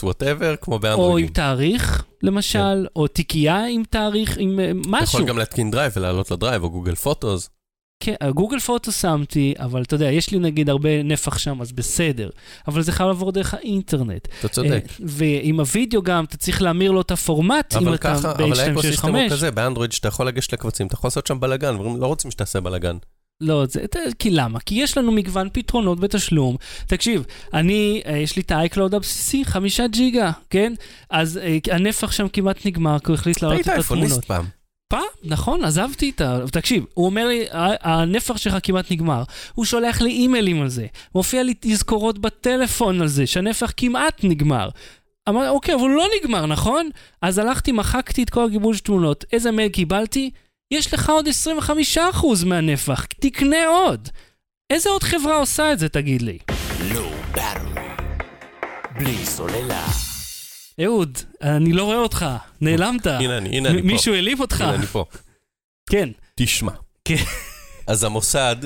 whatever, 0.03 0.55
כמו 0.61 0.79
או 0.93 1.19
עם. 1.19 1.27
תאריך, 1.29 2.05
למשל, 2.23 2.87
או 2.97 3.07
תיקייה 3.07 3.65
עם 3.67 3.83
תאריך, 3.91 4.37
עם 4.41 4.61
אה, 4.61 4.71
אתה 4.71 4.89
משהו. 4.89 5.19
יכול 5.19 5.29
גם 5.29 5.39
להתקין 5.39 5.71
Drive 5.71 5.93
ולעלות 5.97 6.31
ל 6.31 6.36
Drive, 6.36 6.63
או 6.63 6.71
Google 6.71 6.95
Photos. 6.95 7.51
כן, 8.01 8.15
Google 8.35 8.59
Photo 8.59 8.93
שמתי, 8.93 9.55
אבל 9.59 9.83
אתה 9.83 9.95
יודע, 9.95 10.11
יש 10.11 10.31
לי 10.31 10.39
נגיד 10.39 10.69
הרבה 10.69 11.03
נפח 11.03 11.39
שם, 11.39 11.61
אז 11.61 11.73
בסדר. 11.73 12.31
אבל 12.69 12.83
זה 12.83 12.93
חייב 12.93 13.09
לעבור 13.09 13.33
דרך 13.33 13.55
האינטרנט. 13.55 14.29
אתה 14.41 14.49
צודק. 14.49 14.71
אה, 14.71 14.97
ועם 15.07 15.61
הוידאו 15.61 16.03
גם, 16.03 16.25
אתה 16.25 16.37
צריך 16.37 16.63
להמיר 16.63 16.91
לו 16.91 17.01
את 17.01 17.11
הפורמט, 17.11 17.77
אם 17.81 17.95
אתה 17.95 17.99
ככה, 17.99 18.33
אבל 18.33 18.61
ה 18.61 18.66
ecosystem 18.66 19.09
הוא 19.09 19.17
ב-H265. 19.17 19.31
כזה, 19.31 19.51
באנדרואיד 19.51 19.93
שאתה 19.93 20.09
יכול 20.09 20.27
לגשת 20.27 20.53
לקבצים, 20.53 20.87
אתה 20.87 20.95
יכול 20.95 21.09
לעשות 21.09 21.27
שם 21.27 21.41
בלאגן, 21.41 21.77
לא 21.77 22.07
רוצים 22.07 22.31
שתעשה 22.31 22.61
בלאגן. 22.61 22.97
לא, 23.41 23.65
זה, 23.67 23.85
כי 24.19 24.31
למה? 24.31 24.61
כי 24.61 24.75
יש 24.75 24.99
לנו 24.99 25.13
מגוון 25.13 25.49
פתרונות 25.53 26.01
בתשלום. 26.01 26.57
תקשיב, 26.87 27.25
אני, 27.55 28.03
אה, 28.07 28.17
יש 28.17 28.37
לי 28.37 28.43
את 28.43 28.51
ה-iCloud 28.51 28.97
הבסיסי, 28.97 29.45
חמישה 29.45 29.87
ג'יגה, 29.87 30.31
כן? 30.51 30.73
אז 31.11 31.39
אה, 31.39 31.59
הנפח 31.71 32.13
שם 32.13 32.29
כמעט 32.29 32.67
נגמר, 32.67 32.99
כי 32.99 33.07
הוא 33.07 33.15
החליט 33.15 33.43
היית 33.43 33.69
את 33.69 33.79
התמונות. 33.79 33.79
אייפוניסט 33.79 34.25
פעם. 34.25 34.45
פעם, 34.89 35.05
נכון, 35.25 35.65
עזבתי 35.65 36.11
את 36.11 36.21
ה... 36.21 36.39
תקשיב, 36.53 36.85
הוא 36.95 37.07
אומר 37.07 37.29
לי, 37.29 37.45
"ה- 37.53 37.93
הנפח 37.93 38.37
שלך 38.37 38.57
כמעט 38.63 38.91
נגמר. 38.91 39.23
הוא 39.55 39.65
שולח 39.65 40.01
לי 40.01 40.11
אימיילים 40.11 40.63
על 40.63 40.69
זה. 40.69 40.87
מופיע 41.15 41.43
לי 41.43 41.55
תזכורות 41.61 42.19
בטלפון 42.19 43.01
על 43.01 43.09
זה, 43.09 43.27
שהנפח 43.27 43.73
כמעט 43.77 44.21
נגמר. 44.25 44.69
אמרתי, 45.29 45.49
אוקיי, 45.49 45.75
אבל 45.75 45.83
הוא 45.83 45.91
לא 45.91 46.07
נגמר, 46.21 46.47
נכון? 46.47 46.91
אז 47.23 47.39
הלכתי, 47.39 47.73
מחקתי 47.73 48.23
את 48.23 48.31
כל 48.31 48.45
הגיבוש 48.45 48.81
תמונות. 48.81 49.25
איזה 49.33 49.51
מייל 49.51 49.69
קיבלתי? 49.69 50.31
יש 50.71 50.95
לך 50.95 51.11
עוד 51.11 51.27
25% 51.97 52.01
מהנפח, 52.47 53.05
תקנה 53.05 53.67
עוד. 53.67 54.09
איזה 54.71 54.91
עוד 54.91 55.03
חברה 55.03 55.37
עושה 55.37 55.73
את 55.73 55.79
זה, 55.79 55.89
תגיד 55.89 56.23
לי? 56.23 56.39
באטרי. 57.33 57.83
בלי 58.99 59.27
סוללה. 59.27 60.06
אהוד, 60.85 61.19
אני 61.43 61.73
לא 61.73 61.85
רואה 61.85 61.99
אותך, 61.99 62.27
נעלמת. 62.61 63.07
הנה 63.07 63.39
אני, 63.39 63.57
הנה 63.57 63.69
אני 63.69 63.81
פה. 63.81 63.87
מישהו 63.87 64.15
העליב 64.15 64.41
אותך. 64.41 64.61
הנה 64.61 64.75
אני 64.75 64.87
פה. 64.87 65.05
כן. 65.91 66.09
תשמע. 66.35 66.73
כן. 67.05 67.25
אז 67.87 68.05
המוסד, 68.05 68.57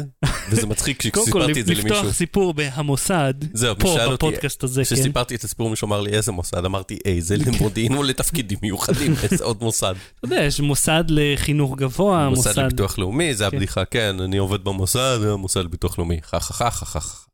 וזה 0.51 0.66
מצחיק 0.66 1.03
קודם 1.14 1.31
כל, 1.31 1.40
כשסיפרתי 1.40 1.61
את 1.61 1.66
זה 1.66 1.73
למישהו, 1.73 1.96
לפתוח 1.96 2.12
סיפור 2.12 2.55
בהמוסד, 2.55 3.35
זהו, 3.53 3.75
פה 3.79 3.96
בפודקאסט 4.12 4.64
הזה, 4.64 4.85
כן. 4.85 4.96
כשסיפרתי 4.96 5.35
את 5.35 5.44
הסיפור 5.44 5.70
מישהו 5.70 5.87
אמר 5.88 6.01
לי 6.01 6.11
איזה 6.11 6.33
מוסד, 6.33 6.64
אמרתי 6.64 6.99
איזה 7.05 7.37
למודיעין 7.37 7.94
או 7.94 8.03
לתפקידים 8.03 8.59
מיוחדים, 8.62 9.14
איזה 9.31 9.44
עוד 9.44 9.62
מוסד. 9.62 9.94
אתה 10.18 10.27
יודע, 10.27 10.42
יש 10.42 10.61
מוסד 10.61 11.05
לחינוך 11.09 11.77
גבוה, 11.77 12.29
מוסד 12.29 12.49
מוסד... 12.49 12.59
לביטוח 12.59 12.99
לאומי, 12.99 13.35
זה 13.35 13.44
כן. 13.51 13.57
הבדיחה, 13.57 13.85
כן, 13.85 14.16
אני 14.20 14.38
עובד 14.38 14.64
במוסד, 14.64 15.18
המוסד 15.23 15.64
לביטוח 15.64 15.99
לאומי, 15.99 16.18
חה 16.23 16.40
חה 16.40 16.70
חה 16.70 16.70
חה 16.70 17.01
חה. 17.01 17.29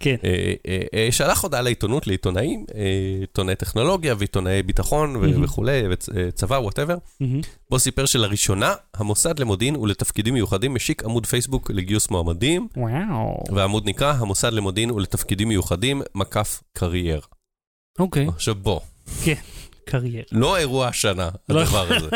כן. 0.00 0.16
אה, 0.24 0.52
אה, 0.68 0.82
אה, 0.94 1.08
שלח 1.12 1.42
הודעה 1.42 1.62
לעיתונות, 1.62 2.06
לעיתונאים, 2.06 2.64
אה, 2.74 2.82
עיתונאי 3.20 3.54
טכנולוגיה 3.54 4.14
ועיתונאי 4.18 4.62
ביטחון 4.62 5.12
מהמם. 5.12 5.44
וכולי, 5.44 5.82
וצבא, 5.90 6.54
whatever. 6.54 6.96
מהמם. 7.20 7.40
בו 7.70 7.78
סיפר 7.78 8.06
שלראשונה, 8.06 8.74
המוסד 8.94 9.38
למודיעין 9.38 9.76
ולתפקידים 9.76 10.34
מיוחדים 10.34 10.74
משיק 10.74 11.04
עמוד 11.04 11.26
פייסבוק 11.26 11.70
לגיוס 11.70 12.10
מועמדים, 12.10 12.68
וואו. 12.76 13.44
והעמוד 13.52 13.88
נקרא 13.88 14.12
המוסד 14.12 14.52
למודיעין 14.52 14.90
ולתפקידים 14.90 15.48
מיוחדים, 15.48 16.02
מקף 16.14 16.62
career. 16.72 17.20
אוקיי, 17.98 18.26
עכשיו 18.28 18.54
בוא, 18.54 18.80
קריירה. 19.88 20.24
לא 20.32 20.56
אירוע 20.56 20.86
השנה, 20.86 21.28
לא. 21.48 21.60
הדבר 21.60 21.92
הזה. 21.92 22.08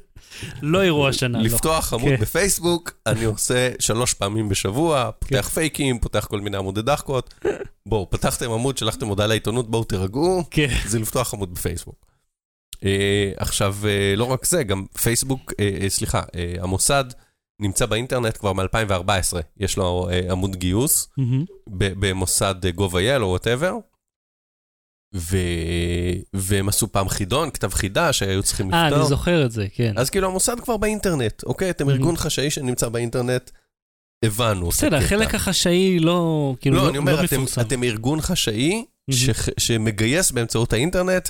לא 0.62 0.82
אירוע 0.82 1.08
השנה, 1.08 1.38
לא. 1.38 1.44
לפתוח 1.44 1.92
עמוד 1.92 2.08
כן. 2.08 2.20
בפייסבוק, 2.20 2.92
אני 3.06 3.24
עושה 3.24 3.70
שלוש 3.78 4.14
פעמים 4.14 4.48
בשבוע, 4.48 5.10
פותח 5.18 5.48
פייקים, 5.54 5.98
פותח 5.98 6.26
כל 6.26 6.40
מיני 6.40 6.56
עמודי 6.56 6.82
דחקות. 6.82 7.34
בואו, 7.86 8.10
פתחתם 8.10 8.50
עמוד, 8.50 8.78
שלחתם 8.78 9.06
הודעה 9.06 9.26
לעיתונות, 9.26 9.70
בואו 9.70 9.84
תירגעו, 9.84 10.44
כן. 10.50 10.68
זה 10.86 10.98
לפתוח 10.98 11.34
עמוד 11.34 11.54
בפייסבוק. 11.54 12.12
אה, 12.84 13.32
עכשיו, 13.36 13.76
אה, 13.84 14.14
לא 14.16 14.24
רק 14.24 14.46
זה, 14.46 14.62
גם 14.62 14.84
פייסבוק, 15.02 15.52
אה, 15.60 15.88
סליחה, 15.88 16.22
המוסד 16.60 17.04
נמצא 17.60 17.86
באינטרנט 17.86 18.36
כבר 18.36 18.52
מ-2014. 18.52 19.38
יש 19.56 19.76
לו 19.76 20.08
עמוד 20.30 20.56
גיוס 20.56 21.08
במוסד 21.68 22.54
gov.il 22.76 23.20
או 23.20 23.26
whatever. 23.26 23.76
ו... 25.14 25.36
והם 26.32 26.68
עשו 26.68 26.92
פעם 26.92 27.08
חידון, 27.08 27.50
כתב 27.50 27.68
חידה 27.74 28.12
שהיו 28.12 28.42
צריכים 28.42 28.74
אה, 28.74 28.84
לפתור. 28.86 29.00
אני 29.00 29.08
זוכר 29.08 29.44
את 29.46 29.52
זה, 29.52 29.66
כן. 29.74 29.92
אז 29.96 30.10
כאילו 30.10 30.28
המוסד 30.28 30.60
כבר 30.60 30.76
באינטרנט, 30.76 31.42
אוקיי? 31.44 31.70
אתם 31.70 31.88
Mhm. 31.88 31.90
ארגון 31.90 32.16
חשאי 32.16 32.50
שנמצא 32.50 32.88
באינטרנט, 32.88 33.50
הבנו. 34.24 34.68
בסדר. 34.68 34.96
החלק 34.96 35.34
החשאי 35.34 35.98
לא, 35.98 36.54
כאילו, 36.60 36.76
לא, 36.76 36.82
לא 36.84 36.88
אני 36.88 36.98
אומר, 36.98 37.20
לא 37.20 37.24
אתם. 37.24 37.44
אתם 37.60 37.82
ארגון 37.84 38.20
חשאי 38.20 38.84
Mhm. 39.10 39.14
ש... 39.14 39.30
שמגייס 39.58 40.30
באמצעות 40.30 40.72
האינטרנט, 40.72 41.28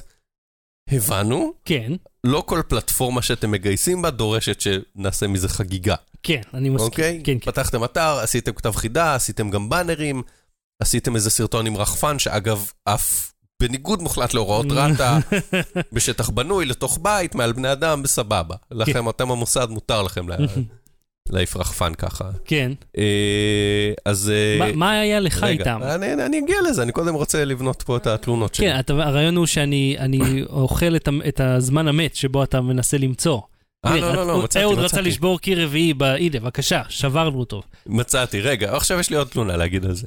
הבנו. 0.90 1.52
כן, 1.64 1.92
לא 2.24 2.42
כל 2.46 2.60
פלטפורמה 2.68 3.22
שאתם 3.22 3.50
מגייסים 3.50 4.02
בה 4.02 4.10
דורשת 4.10 4.60
שנעשה 4.60 5.26
מזה 5.26 5.48
חגיגה, 5.48 5.94
כן, 6.22 6.40
אני 6.54 6.68
מסכים. 6.68 6.86
אוקיי? 6.86 7.20
כן, 7.24 7.32
כן. 7.40 7.50
פתחתם 7.50 7.84
אתר, 7.84 8.18
עשיתם 8.22 8.52
כתב 8.52 8.72
חידה, 8.76 9.14
עשיתם 9.14 9.50
גם 9.50 9.68
באנרים, 9.68 10.22
עשיתם 10.82 11.14
איזה 11.16 11.30
סרטון 11.30 11.66
עם 11.66 11.76
רחפן, 11.76 12.18
שאגב, 12.18 12.70
אף 12.84 13.32
בניגוד 13.62 14.02
מוחלט 14.02 14.34
להוראות 14.34 14.66
רת"א, 14.70 15.18
בשטח 15.92 16.30
בנוי, 16.30 16.64
לתוך 16.66 16.98
בית, 17.02 17.34
מעל 17.34 17.52
בני 17.52 17.72
אדם, 17.72 18.02
בסבבה. 18.02 18.56
לכם, 18.70 19.08
אתם 19.08 19.30
המוסד, 19.30 19.66
מותר 19.70 20.02
לכם 20.02 20.28
לה- 20.28 20.36
להעיף 21.32 21.56
רחפן 21.56 21.94
ככה. 21.94 22.24
כן. 22.44 22.72
אה, 22.98 23.02
אז... 24.04 24.30
אה, 24.34 24.72
מה- 24.74 24.90
היה 25.00 25.20
לך 25.20 25.42
רגע, 25.42 25.50
איתם? 25.60 25.80
אני, 25.82 26.12
אני 26.26 26.38
אגיע 26.38 26.56
לזה, 26.70 26.82
אני 26.82 26.92
קודם 26.92 27.14
רוצה 27.14 27.44
לבנות 27.44 27.82
פה 27.82 27.96
את 27.96 28.06
התלונות 28.06 28.54
שלי. 28.54 28.66
כן, 28.66 28.78
אתה- 28.80 28.92
הרעיון 28.92 29.36
הוא 29.36 29.46
שאני 29.46 29.96
אני 29.98 30.20
אוכל 30.50 30.96
את 30.96 31.08
את 31.28 31.40
הזמן 31.40 31.88
המת 31.88 32.16
שבו 32.16 32.42
אתה 32.44 32.60
מנסה 32.60 32.98
למצוא. 32.98 33.40
אה, 33.84 33.90
הנה, 33.90 34.00
לא, 34.00 34.14
לא, 34.14 34.26
לא, 34.26 34.38
את- 34.38 34.44
מצאתי, 34.44 34.64
אהוד 34.64 34.78
רצה. 34.78 35.00
לשבור 35.00 35.40
קיר 35.40 35.64
רביעי, 35.64 35.94
הנה, 36.00 36.40
בבקשה, 36.40 36.82
שברנו 36.88 37.40
אותו. 37.40 37.62
מצאתי, 37.86 38.40
רגע, 38.40 38.76
עכשיו 38.76 39.00
יש 39.00 39.10
לי 39.10 39.16
עוד 39.16 39.26
תלונה 39.28 39.56
להגיד 39.56 39.84
על 39.84 39.92
זה. 39.94 40.06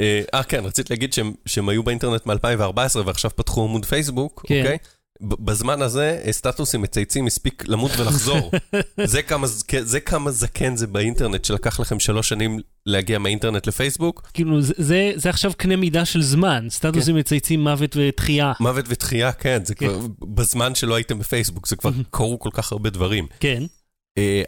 אה, 0.00 0.22
אה, 0.34 0.42
כן, 0.42 0.64
רציתי 0.64 0.92
להגיד 0.92 1.12
שהם, 1.12 1.32
שהם 1.46 1.68
היו 1.68 1.82
באינטרנט 1.82 2.26
מ-2014 2.26 2.78
ועכשיו 3.06 3.30
פתחו 3.36 3.64
עמוד 3.64 3.84
פייסבוק, 3.84 4.44
כן. 4.46 4.60
אוקיי? 4.60 4.78
בזמן 5.22 5.82
הזה 5.82 6.20
אה, 6.26 6.32
סטטוסים 6.32 6.82
מצייצים 6.82 7.26
הספיק 7.26 7.64
למות 7.68 7.90
ולחזור. 7.98 8.50
זה, 9.04 9.22
כמה, 9.22 9.46
זק- 9.46 9.80
זה 9.82 10.00
כמה 10.00 10.30
זקן 10.30 10.76
זה 10.76 10.86
באינטרנט, 10.86 11.44
שלקח 11.44 11.80
לכם 11.80 12.00
שלוש 12.00 12.28
שנים 12.28 12.58
להגיע 12.86 13.18
מהאינטרנט 13.18 13.66
לפייסבוק. 13.66 14.30
כאילו, 14.34 14.62
זה- 14.62 14.74
זה 14.78 15.12
זה 15.16 15.30
עכשיו 15.30 15.52
קנה 15.56 15.76
מידה 15.76 16.04
של 16.04 16.22
זמן, 16.22 16.66
סטטוסים 16.70 17.16
מצייצים 17.16 17.60
מוות 17.62 17.96
ותחייה. 17.96 18.52
מוות 18.60 18.84
ותחייה, 18.88 19.32
כן, 19.32 19.58
זה 19.64 19.74
כן. 19.74 19.86
כבר, 19.88 20.00
בזמן 20.34 20.74
שלא 20.74 20.94
הייתם 20.94 21.18
בפייסבוק, 21.18 21.68
זה 21.68 21.76
כבר 21.76 21.90
קרו 22.10 22.38
כל 22.38 22.50
כך 22.52 22.72
הרבה 22.72 22.90
דברים. 22.90 23.26
כן, 23.40 23.62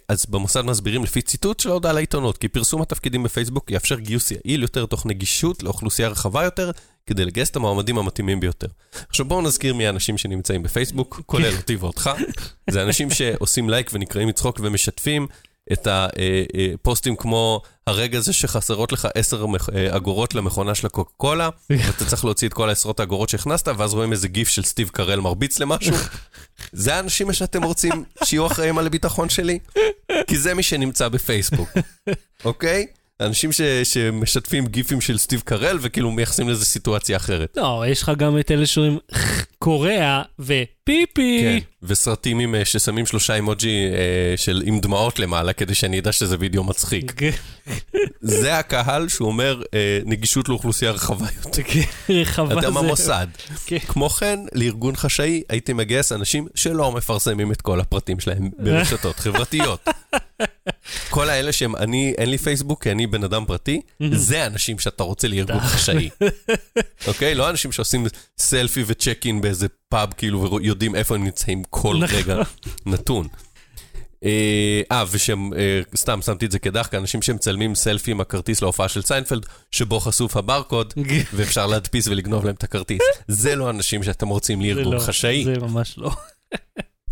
אז 0.08 0.26
במוסד 0.26 0.60
מסבירים 0.60 1.04
לפי 1.04 1.22
ציטוט 1.22 1.60
של 1.60 1.68
ההודעה 1.68 1.92
לעיתונות, 1.92 2.38
כי 2.38 2.48
פרסום 2.48 2.82
התפקידים 2.82 3.22
בפייסבוק 3.22 3.70
יאפשר 3.70 3.98
גיוס 3.98 4.30
יעיל 4.30 4.62
יותר 4.62 4.86
תוך 4.86 5.06
נגישות 5.06 5.62
לאוכלוסייה 5.62 6.08
רחבה 6.08 6.44
יותר, 6.44 6.70
כדי 7.06 7.24
לגייס 7.24 7.50
את 7.50 7.56
המועמדים 7.56 7.98
המתאימים 7.98 8.40
ביותר. 8.40 8.66
עכשיו 9.08 9.26
בואו 9.26 9.42
נזכיר 9.42 9.74
מי 9.74 9.86
האנשים 9.86 10.18
שנמצאים 10.18 10.62
בפייסבוק, 10.62 11.20
כולל 11.26 11.56
אותי 11.58 11.76
ואותך. 11.76 12.10
זה 12.70 12.82
אנשים 12.82 13.10
שעושים 13.10 13.70
לייק 13.70 13.90
ונקראים 13.92 14.28
לצחוק 14.28 14.60
ומשתפים 14.62 15.26
את 15.72 15.88
הפוסטים 15.90 17.16
כמו 17.16 17.60
הרגע 17.86 18.18
הזה 18.18 18.32
שחסרות 18.32 18.92
לך 18.92 19.08
עשר 19.14 19.44
אה, 19.74 19.96
אגורות 19.96 20.34
למכונה 20.34 20.74
של 20.74 20.86
הקוקה 20.86 21.12
קולה, 21.16 21.48
ואתה 21.70 22.04
צריך 22.04 22.24
להוציא 22.24 22.48
את 22.48 22.54
כל 22.54 22.68
העשרות 22.68 23.00
האגורות 23.00 23.28
שהכנסת, 23.28 23.68
ואז 23.78 23.94
רואים 23.94 24.12
איזה 24.12 24.28
גיף 24.28 24.48
של 24.48 24.62
סטיב 24.62 24.88
קרל 24.88 25.20
מרביץ 25.20 25.58
למשהו. 25.60 25.94
זה 26.72 26.94
האנשים 26.94 27.32
שאתם 27.32 27.62
רוצים 27.62 28.04
שיהיו 28.24 28.46
אחראים 28.46 28.78
על 28.78 28.86
הביטחון 28.86 29.28
שלי? 29.28 29.58
כי 30.26 30.38
זה 30.38 30.54
מי 30.54 30.62
שנמצא 30.62 31.08
בפייסבוק, 31.08 31.68
אוקיי? 32.44 32.86
אנשים 33.20 33.52
ש, 33.52 33.60
שמשתפים 33.84 34.66
גיפים 34.66 35.00
של 35.00 35.18
סטיב 35.18 35.42
קרל 35.44 35.78
וכאילו 35.80 36.10
מייחסים 36.10 36.48
לזה 36.48 36.64
סיטואציה 36.64 37.16
אחרת. 37.16 37.56
לא, 37.56 37.84
יש 37.88 38.02
לך 38.02 38.12
גם 38.16 38.38
את 38.38 38.50
אלה 38.50 38.66
שאומרים 38.66 38.98
קוריאה 39.58 40.22
ופיפי. 40.86 41.40
כן, 41.42 41.58
וסרטים 41.82 42.38
עם, 42.38 42.54
אה, 42.54 42.64
ששמים 42.64 43.06
שלושה 43.06 43.34
אימוג'י 43.34 43.86
אה, 43.86 44.36
של, 44.36 44.62
עם 44.66 44.80
דמעות 44.80 45.18
למעלה, 45.18 45.52
כדי 45.52 45.74
שאני 45.74 45.98
אדע 45.98 46.12
שזה 46.12 46.36
וידאו 46.40 46.64
מצחיק. 46.64 47.12
כן. 47.16 47.30
זה 48.20 48.58
הקהל 48.58 49.08
שהוא 49.08 49.28
אומר 49.28 49.62
אה, 49.74 49.98
נגישות 50.04 50.48
לאוכלוסייה 50.48 50.90
רחבה 50.90 51.26
יותר. 51.36 51.62
רחבה 52.08 52.58
אתם 52.60 52.72
זה... 52.72 52.78
המוסד. 52.78 53.26
כן. 53.66 53.78
כמו 53.78 54.10
כן, 54.10 54.40
לארגון 54.52 54.96
חשאי 54.96 55.42
הייתי 55.48 55.72
מגייס 55.72 56.12
אנשים 56.12 56.46
שלא 56.54 56.92
מפרסמים 56.92 57.52
את 57.52 57.62
כל 57.62 57.80
הפרטים 57.80 58.20
שלהם 58.20 58.50
ברשתות 58.58 59.18
חברתיות. 59.18 59.88
כל 61.10 61.30
האלה 61.30 61.52
שהם, 61.52 61.76
אני, 61.76 62.14
אין 62.18 62.30
לי 62.30 62.38
פייסבוק 62.38 62.82
כי 62.82 62.90
אני 62.90 63.06
בן 63.06 63.24
אדם 63.24 63.44
פרטי, 63.46 63.80
זה 64.12 64.42
האנשים 64.42 64.78
שאתה 64.78 65.02
רוצה 65.02 65.28
לארגון 65.28 65.60
חשאי. 65.60 66.08
אוקיי? 67.08 67.34
לא 67.34 67.50
אנשים 67.50 67.72
שעושים 67.72 68.06
סלפי 68.38 68.84
וצ'ק 68.86 69.26
אין 69.26 69.40
באיזה 69.40 69.66
פאב, 69.88 70.12
כאילו, 70.16 70.52
ויודעים 70.52 70.94
איפה 70.94 71.14
הם 71.14 71.24
נמצאים 71.24 71.62
כל 71.70 71.96
נכון. 72.00 72.18
רגע 72.18 72.42
נתון. 72.86 73.28
אה, 74.24 74.82
אה, 74.92 75.04
ושהם, 75.10 75.52
אה, 75.52 75.80
סתם 75.96 76.22
שמתי 76.22 76.46
את 76.46 76.52
זה 76.52 76.58
כדחקה, 76.58 76.98
אנשים 76.98 77.22
שמצלמים 77.22 77.74
סלפי 77.74 78.10
עם 78.10 78.20
הכרטיס 78.20 78.62
להופעה 78.62 78.88
של 78.88 79.02
סיינפלד, 79.02 79.46
שבו 79.70 80.00
חשוף 80.00 80.36
הברקוד, 80.36 80.94
ואפשר 81.34 81.66
להדפיס 81.66 82.08
ולגנוב 82.08 82.44
להם 82.44 82.54
את 82.54 82.64
הכרטיס. 82.64 83.02
זה 83.28 83.56
לא 83.56 83.70
אנשים 83.70 84.02
שאתם 84.02 84.28
רוצים 84.28 84.60
לארגון 84.60 84.94
לא, 84.94 84.98
חשאי. 84.98 85.44
זה 85.44 85.54
ממש 85.60 85.94
לא. 85.98 86.10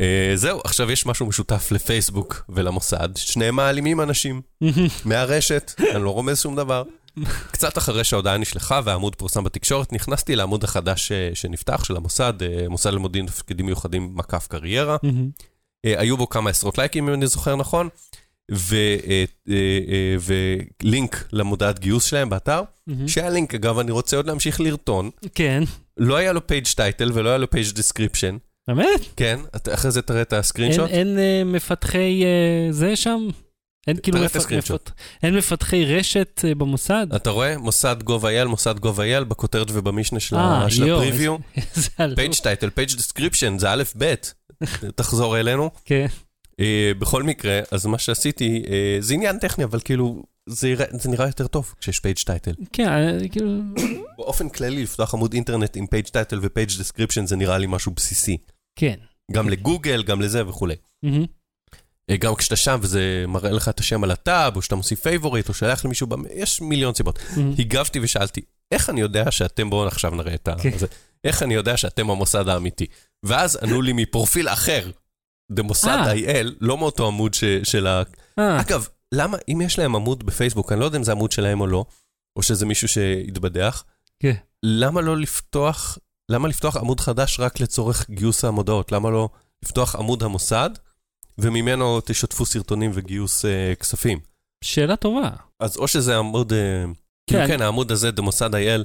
אה, 0.00 0.32
זהו, 0.34 0.60
עכשיו 0.64 0.90
יש 0.90 1.06
משהו 1.06 1.26
משותף 1.26 1.68
לפייסבוק 1.72 2.44
ולמוסד, 2.48 3.08
שניהם 3.16 3.56
מעלימים 3.56 4.00
אנשים 4.00 4.42
מהרשת, 5.04 5.72
אני 5.94 6.04
לא 6.04 6.10
רומז 6.10 6.40
שום 6.40 6.56
דבר. 6.56 6.82
קצת 7.50 7.78
אחרי 7.78 8.04
שההודעה 8.04 8.36
נשלחה 8.38 8.80
והעמוד 8.84 9.16
פורסם 9.16 9.44
בתקשורת, 9.44 9.92
נכנסתי 9.92 10.36
לעמוד 10.36 10.64
החדש 10.64 11.12
אה, 11.12 11.30
שנפתח 11.34 11.84
של 11.84 11.96
המוסד, 11.96 12.32
אה, 12.42 12.68
מוסד 12.68 12.92
למודיעין 12.92 13.26
תפקידים 13.26 13.66
מיוחדים 13.66 14.10
מקף 14.14 14.46
קריירה. 14.46 14.96
אה, 15.84 16.00
היו 16.00 16.16
בו 16.16 16.28
כמה 16.28 16.50
עשרות 16.50 16.78
לייקים, 16.78 17.08
אם 17.08 17.14
אני 17.14 17.26
זוכר 17.26 17.56
נכון, 17.56 17.88
ולינק 20.20 21.28
למודעת 21.32 21.78
גיוס 21.78 22.04
שלהם 22.04 22.30
באתר, 22.30 22.62
שהלינק, 23.06 23.54
אגב, 23.54 23.78
אני 23.78 23.90
רוצה 23.90 24.16
עוד 24.16 24.26
להמשיך 24.26 24.60
לרטון, 24.60 25.10
כן, 25.34 25.62
לא 25.96 26.16
היה 26.16 26.32
לו 26.32 26.46
page 26.46 26.66
title 26.76 27.10
ולא 27.14 27.28
היה 27.28 27.38
לו 27.38 27.50
page 27.50 27.72
description, 27.74 28.36
באמת? 28.68 29.00
כן, 29.16 29.40
אחרי 29.74 29.90
זה 29.90 30.02
תראה 30.02 30.22
את 30.22 30.32
אין- 30.32 30.40
ה 30.40 30.44
screenshot. 30.44 30.90
אין 30.90 31.18
אה, 31.18 31.42
מפתחי 31.44 32.22
אה, 32.24 32.72
זה 32.72 32.96
שם? 32.96 33.28
אין 33.86 33.96
כאילו 34.02 34.18
מפ-. 34.24 34.36
מפת- 34.52 34.90
אין 35.22 35.36
מפתחי 35.36 35.84
רשת 35.84 36.40
אה, 36.44 36.54
במוסד? 36.54 37.06
אתה 37.16 37.30
רואה? 37.30 37.58
מוסד 37.58 37.96
gov.il, 38.08 38.44
מוסד 38.48 38.74
gov.il, 38.84 39.24
בכותרת 39.24 39.66
ובמשנה 39.72 40.20
של 40.20 40.36
אה, 40.36 40.70
של 40.70 40.94
ה 40.94 40.99
preview. 40.99 41.36
page 42.16 42.34
title, 42.42 42.70
page 42.70 42.88
description, 42.96 43.58
זה 43.58 43.70
א' 43.72 43.82
ב', 43.98 44.14
תחזור 44.94 45.40
אלינו. 45.40 45.70
כן. 45.84 46.06
אה, 46.60 46.92
בכל 46.98 47.22
מקרה, 47.22 47.60
אז 47.70 47.86
מה 47.86 47.98
שעשיתי, 47.98 48.62
זה 49.00 49.14
עניין 49.14 49.38
טכני, 49.38 49.64
אבל 49.64 49.80
כאילו, 49.84 50.22
זה 50.48 50.74
זה 50.90 51.08
נראה 51.08 51.26
יותר 51.26 51.46
טוב 51.46 51.74
כשיש 51.80 52.00
page 52.00 52.16
title. 52.26 52.52
כן, 52.72 52.88
כאילו... 53.32 53.50
באופן 54.18 54.48
כללי, 54.48 54.82
לפתוח 54.82 55.14
עמוד 55.14 55.32
אינטרנט 55.32 55.76
עם 55.76 55.86
page 55.86 56.06
title 56.06 56.38
ו 56.42 56.47
page 56.47 56.68
description 56.78 57.26
זה 57.26 57.36
נראה 57.36 57.58
לי 57.58 57.66
משהו 57.66 57.92
בסיסי. 57.92 58.36
כן. 58.76 58.94
גם 59.32 59.48
לגוגל, 59.48 60.02
גם 60.02 60.20
לזה 60.20 60.48
וכולי. 60.48 60.74
מהמם. 61.02 61.24
אה, 62.10 62.16
גם 62.16 62.34
כשאתה 62.34 62.56
שם 62.56 62.78
וזה 62.82 63.24
מראה 63.28 63.50
לך 63.50 63.68
את 63.68 63.80
השם 63.80 64.04
על 64.04 64.10
הטאב, 64.10 64.56
או 64.56 64.62
שאתה 64.62 64.74
מוסיף 64.76 65.00
favorite, 65.00 65.48
או 65.48 65.54
שולח 65.54 65.84
למישהו, 65.84 66.06
במ- 66.06 66.24
יש 66.34 66.60
מיליון 66.60 66.94
סיבות. 66.94 67.18
מהמם. 67.36 67.54
הגבתי 67.58 68.00
ושאלתי, 68.02 68.40
איך 68.72 68.90
אני 68.90 69.00
יודע 69.00 69.30
שאתם, 69.30 69.70
בואו 69.70 69.86
עכשיו 69.88 70.10
נראה 70.10 70.34
את 70.34 70.48
ה... 70.48 70.54
כן. 70.62 70.70
איך 71.24 71.42
אני 71.42 71.54
יודע 71.54 71.76
שאתם 71.76 72.10
המוסד 72.10 72.48
האמיתי? 72.48 72.86
ואז 73.22 73.58
ענו 73.62 73.82
לי 73.82 73.92
מפרופיל 73.92 74.48
אחר, 74.48 74.90
במוסד 75.52 75.88
אה. 76.06 76.14
IL, 76.42 76.46
לא 76.60 76.78
מאותו 76.78 77.06
עמוד 77.06 77.34
ש, 77.34 77.44
של 77.62 77.86
ה... 77.86 78.02
אה, 78.38 78.60
אגב, 78.60 78.88
למה, 79.14 79.38
אם 79.48 79.60
יש 79.60 79.78
להם 79.78 79.96
עמוד 79.96 80.26
בפייסבוק, 80.26 80.72
אני 80.72 80.80
לא 80.80 80.84
יודע 80.84 80.98
אם 80.98 81.02
זה 81.04 81.12
עמוד 81.12 81.32
שלהם 81.32 81.60
או 81.60 81.66
לא, 81.66 81.84
או 82.36 82.42
שזה 82.42 82.66
מישהו 82.66 82.88
שהתבדח, 82.88 83.84
כן. 84.22 84.34
למה 84.62 85.00
לא 85.00 85.16
לפתוח, 85.16 85.98
למה 86.28 86.48
לפתוח 86.48 86.76
עמוד 86.76 87.00
חדש 87.00 87.40
רק 87.40 87.60
לצורך 87.60 88.10
גיוס 88.10 88.44
המודעות? 88.44 88.92
למה 88.92 89.10
לא 89.10 89.28
לפתוח 89.64 89.96
עמוד 89.96 90.22
המוסד, 90.22 90.70
וממנו 91.38 92.00
תשתפו 92.04 92.46
סרטונים 92.46 92.90
וגיוס 92.94 93.44
uh, 93.44 93.48
כספים? 93.80 94.18
שאלה 94.64 94.96
טובה. 94.96 95.30
אז 95.60 95.76
או 95.76 95.88
שזה 95.88 96.16
עמוד, 96.16 96.52
uh, 96.52 96.56
כאילו 97.26 97.42
כן. 97.42 97.48
כן, 97.48 97.62
העמוד 97.62 97.92
הזה, 97.92 98.12
במוסד 98.12 98.54
IL, 98.54 98.84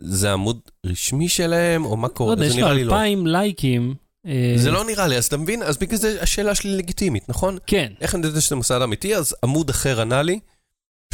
זה 0.00 0.32
עמוד 0.32 0.60
רשמי 0.86 1.28
שלהם, 1.28 1.84
או 1.84 1.96
מה 1.96 2.08
לא 2.08 2.12
קורה? 2.12 2.32
יודע, 2.32 2.48
זה 2.48 2.54
יש 2.54 2.58
לו 2.58 2.68
לא. 2.68 2.72
אלפיים 2.72 3.26
לייקים. 3.26 3.94
אה, 4.26 4.54
זה 4.56 4.70
לא 4.70 4.84
נראה 4.84 5.08
לי, 5.08 5.16
אז 5.16 5.26
אתה 5.26 5.36
מבין? 5.36 5.62
אז 5.62 5.76
בגלל 5.78 5.98
זה 5.98 6.22
השאלה 6.22 6.54
שלי 6.54 6.76
לגיטימית, 6.76 7.28
נכון? 7.28 7.58
כן. 7.66 7.92
איך 8.00 8.14
אני 8.14 8.26
יודע 8.26 8.40
שזה 8.40 8.56
מוסד 8.56 8.82
אמיתי? 8.82 9.16
אז 9.16 9.34
עמוד 9.44 9.70
אחר 9.70 10.00
ענה 10.00 10.22
לי, 10.22 10.40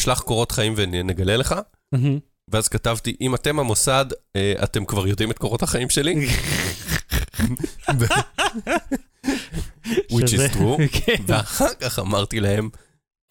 שלח 0.00 0.20
קורות 0.20 0.52
חיים 0.52 0.74
ונגלה 0.76 1.36
לך. 1.36 1.54
ואז 2.50 2.68
כתבתי, 2.68 3.16
אם 3.20 3.34
אתם 3.34 3.58
המוסד, 3.58 4.06
אה, 4.36 4.54
אתם 4.64 4.84
כבר 4.84 5.06
יודעים 5.06 5.30
את 5.30 5.38
קורות 5.38 5.62
החיים 5.62 5.90
שלי. 5.90 6.14
which 9.86 10.32
is 10.32 10.54
true. 10.54 10.88
כן. 11.06 11.22
ואחר 11.26 11.74
כך 11.80 11.98
אמרתי 11.98 12.40
להם, 12.40 12.68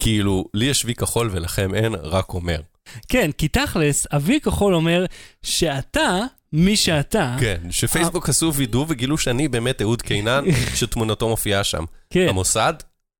כאילו, 0.02 0.44
לי 0.54 0.64
יש 0.64 0.84
וי 0.84 0.94
כחול 0.94 1.28
ולכם 1.32 1.74
אין, 1.74 1.94
רק 1.94 2.34
אומר. 2.34 2.60
כן, 3.08 3.30
כי 3.38 3.48
תכלס, 3.48 4.06
אבי 4.14 4.40
כחול 4.40 4.74
אומר 4.74 5.04
שאתה, 5.42 6.20
מי 6.52 6.76
שאתה, 6.76 7.36
כן, 7.40 7.60
שפייסבוק 7.70 8.28
עשו 8.28 8.54
וידוא 8.54 8.84
וגילו 8.88 9.18
שאני 9.18 9.48
באמת 9.48 9.82
אהוד 9.82 10.02
קינן, 10.02 10.44
שתמונתו 10.78 11.28
מופיעה 11.28 11.64
שם. 11.64 11.84
כן, 12.10 12.26
המוסד, 12.28 12.74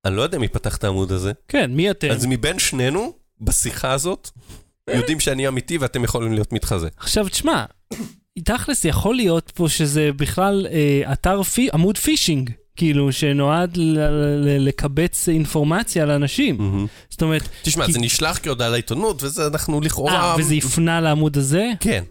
אני 0.05 0.17
לא 0.17 0.23
יודע 0.23 0.39
מי 0.39 0.49
פתח 0.49 0.77
את 0.77 0.85
העמוד 0.85 1.13
הזה, 1.13 1.33
כן, 1.49 1.71
מי 1.71 1.91
אתם? 1.91 2.11
אז 2.11 2.27
מבין 2.27 2.59
שנינו, 2.59 3.13
בשיחה 3.41 3.93
הזאת, 3.93 4.31
יודעים 4.91 5.21
שאני 5.21 5.49
אמיתי 5.49 5.79
ואתם 5.79 6.05
יכולים 6.05 6.33
להיות 6.33 6.53
מתחזה. 6.53 6.89
עכשיו, 6.97 7.29
תשמע, 7.29 7.65
תכלס 8.45 8.85
יכול 8.85 9.15
להיות 9.15 9.53
פה 9.55 9.69
שזה 9.69 10.11
בכלל 10.17 10.67
אה, 10.71 11.13
אתר, 11.13 11.43
פי, 11.43 11.69
עמוד 11.73 11.99
פישינג, 11.99 12.51
כאילו, 12.77 13.13
שנועד 13.13 13.79
לקבץ 14.59 15.29
אינפורמציה 15.29 16.05
לאנשים. 16.05 16.87
זאת 17.11 17.23
אומרת, 17.23 17.43
תשמע, 17.63 17.87
כי- 17.87 17.93
זה 17.93 17.99
נשלח 17.99 18.39
כהודעה 18.43 18.69
לעיתונות, 18.69 19.23
וזה 19.23 19.47
אנחנו 19.47 19.81
לכאורה... 19.81 20.15
אה, 20.15 20.35
וזה 20.39 20.55
יפנה 20.55 21.01
לעמוד 21.01 21.37
הזה? 21.39 21.71
כן. 21.81 22.05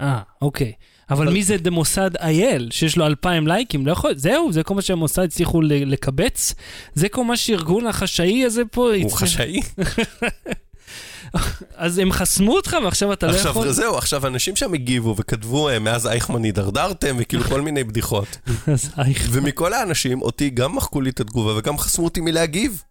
אה, 0.00 0.20
אוקיי. 0.42 0.72
אבל 1.10 1.22
אבל- 1.24 1.32
מי 1.32 1.42
זה 1.44 1.56
דמוסד 1.56 2.10
אייל, 2.16 2.68
שיש 2.72 2.96
לו 2.96 3.06
אלפיים 3.06 3.46
לייקים? 3.46 3.86
לא 3.86 3.92
יכול, 3.92 4.14
זהו, 4.16 4.52
זה 4.52 4.62
כל 4.62 4.74
מה 4.74 4.82
שהמוסד 4.82 5.22
הצליחו 5.22 5.62
לקבץ? 5.62 6.54
זה 6.94 7.08
כל 7.08 7.24
מה 7.24 7.36
שארגון 7.36 7.86
החשאי 7.86 8.44
הזה 8.44 8.62
פה... 8.64 8.82
הוא 8.82 8.94
הצליח- 8.94 9.18
חשאי. 9.18 9.60
אז 11.76 11.98
הם 11.98 12.12
חסמו 12.12 12.56
אותך 12.56 12.76
ועכשיו 12.84 13.12
אתה 13.12 13.26
לא 13.26 13.32
יכול... 13.32 13.48
עכשיו 13.48 13.72
זהו, 13.72 13.96
עכשיו 13.96 14.26
אנשים 14.26 14.56
שם 14.56 14.74
הגיבו 14.74 15.14
וכתבו, 15.18 15.68
אה, 15.68 15.78
מאז 15.78 16.06
אייכמן 16.06 16.44
הידרדרתם, 16.44 17.16
וכאילו 17.18 17.44
כל 17.44 17.60
מיני 17.60 17.84
בדיחות. 17.84 18.38
אז 18.72 18.90
אייך, 18.98 19.28
ומכל 19.32 19.72
האנשים, 19.72 20.22
אותי 20.22 20.50
גם 20.50 20.76
מחקו 20.76 21.00
לי 21.00 21.10
את 21.10 21.20
התגובה 21.20 21.58
וגם 21.58 21.78
חסמו 21.78 22.04
אותי 22.04 22.20
מלהגיב. 22.20 22.82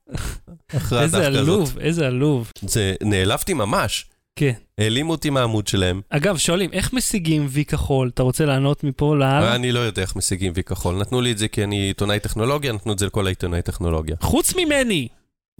אחרי 0.77 1.01
איזה 1.01 1.17
הדווקא 1.17 1.39
הזאת. 1.39 1.47
עלוב, 1.47 1.77
איזה 1.79 2.07
עלוב. 2.07 2.51
זה, 2.61 2.93
נעלבתי 3.03 3.53
ממש. 3.53 4.05
כן. 4.35 4.53
העלימו 4.77 5.11
אותי 5.11 5.29
מהעמוד 5.29 5.67
שלהם. 5.67 6.01
אגב, 6.09 6.37
שואלים, 6.37 6.69
איך 6.73 6.93
משיגים 6.93 7.47
וי 7.49 7.65
כחול? 7.65 8.11
אתה 8.13 8.23
רוצה 8.23 8.45
לענות 8.45 8.83
מפה 8.83 9.15
להלאה? 9.15 9.55
אני 9.55 9.71
לא 9.71 9.79
יודע 9.79 10.01
איך 10.01 10.15
משיגים 10.15 10.53
וי 10.55 10.63
כחול. 10.63 10.95
נתנו 10.95 11.21
לי 11.21 11.31
את 11.31 11.37
זה 11.37 11.47
כי 11.47 11.63
אני 11.63 11.75
עיתונאי 11.75 12.19
טכנולוגיה, 12.19 12.73
נתנו 12.73 12.93
את 12.93 12.99
זה 12.99 13.05
לכל 13.05 13.25
העיתונאי 13.25 13.61
טכנולוגיה. 13.61 14.15
חוץ 14.21 14.55
ממני! 14.55 15.07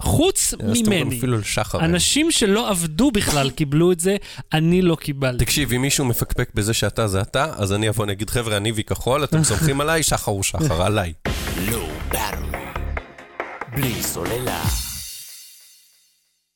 חוץ 0.04 0.54
ממני. 0.54 1.18
אפילו 1.18 1.38
לשחר. 1.38 1.80
אנשים 1.80 2.32
שלא 2.32 2.70
עבדו 2.70 3.12
בכלל 3.12 3.50
קיבלו 3.58 3.92
את 3.92 4.00
זה, 4.00 4.16
אני 4.54 4.82
לא 4.82 4.96
קיבלתי. 4.96 5.46
תקשיב, 5.46 5.74
אם 5.74 5.82
מישהו 5.82 6.06
מפקפק 6.06 6.50
בזה 6.54 6.74
שאתה 6.74 7.08
זה 7.08 7.22
אתה, 7.22 7.54
אז 7.58 7.74
אני 7.74 7.90
אבוא 7.90 8.06
נגיד, 8.06 8.30
חבר'ה, 8.30 8.58
אני 8.58 8.72
וי 8.72 8.84
כחול, 8.84 9.24
אתם 9.24 9.44
סומכים 9.50 9.82
עליי, 9.82 10.04
שחר 10.04 10.32
הוא 10.32 10.44
שחר, 10.44 10.84
עליי. 10.88 11.14
באטרי. 12.10 12.60
בלי 13.76 14.04
סוללה. 14.04 14.64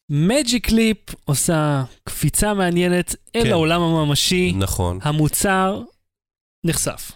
מג'יק 0.09 0.71
ליפ 0.71 0.97
עושה 1.25 1.83
קפיצה 2.03 2.53
מעניינת 2.53 3.15
אל 3.35 3.43
כן. 3.43 3.51
העולם 3.51 3.81
הממשי. 3.81 4.53
נכון. 4.55 4.99
המוצר 5.01 5.81
נחשף. 6.65 7.11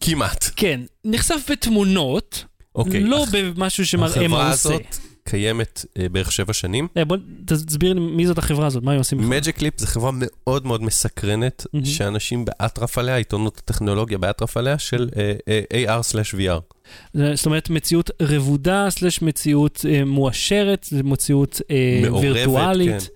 כמעט. 0.00 0.44
כן, 0.56 0.80
נחשף 1.04 1.50
בתמונות, 1.50 2.44
אוקיי. 2.74 3.00
לא 3.00 3.22
הח- 3.22 3.34
במשהו 3.34 3.86
שמראה 3.86 4.08
מה 4.28 4.36
הוא 4.36 4.42
החברה 4.42 4.50
עושה. 4.52 4.68
הזאת 4.68 4.82
קיימת 5.24 5.84
אה, 5.98 6.08
בערך 6.08 6.32
שבע 6.32 6.52
שנים. 6.52 6.88
אה, 6.96 7.04
בוא 7.04 7.16
תסביר 7.46 7.92
לי 7.92 8.00
מי 8.00 8.26
זאת 8.26 8.38
החברה 8.38 8.66
הזאת, 8.66 8.82
מה 8.82 8.92
הם 8.92 8.98
עושים. 8.98 9.18
בכלל? 9.18 9.30
מג'יק 9.30 9.62
ליפ 9.62 9.78
זה 9.80 9.86
חברה 9.86 10.10
מאוד 10.14 10.66
מאוד 10.66 10.82
מסקרנת, 10.82 11.66
מהמם. 11.72 11.86
שאנשים 11.86 12.44
באטרף 12.44 12.98
עליה, 12.98 13.16
עיתונות 13.16 13.58
הטכנולוגיה 13.58 14.18
באטרף 14.18 14.56
עליה, 14.56 14.78
של 14.78 15.08
אה, 15.16 15.32
אה, 15.72 15.96
AR/VR. 16.00 16.60
זאת 17.34 17.46
אומרת, 17.46 17.70
מציאות 17.70 18.10
רבודה, 18.22 18.86
סלש 18.90 19.22
מציאות 19.22 19.84
אה, 19.88 20.04
מואשרת, 20.04 20.88
מציאות 21.04 21.60
אה, 21.70 22.00
מעורבת, 22.02 22.24
וירטואלית. 22.36 23.02
כן. 23.02 23.08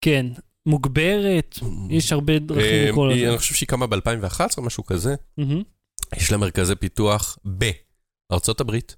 כן, 0.00 0.26
מוגברת, 0.66 1.58
יש 1.90 2.12
הרבה 2.12 2.38
דרכים 2.38 2.64
היא- 2.98 3.16
לזה. 3.16 3.28
אני 3.28 3.38
חושב 3.38 3.54
שהיא 3.54 3.66
קמה 3.68 3.86
ב-2011, 3.86 4.60
משהו 4.60 4.84
כזה. 4.86 5.14
יש 6.16 6.32
לה 6.32 6.36
מרכזי 6.38 6.74
פיתוח 6.74 7.38
בארצות 8.30 8.60
הברית, 8.60 8.96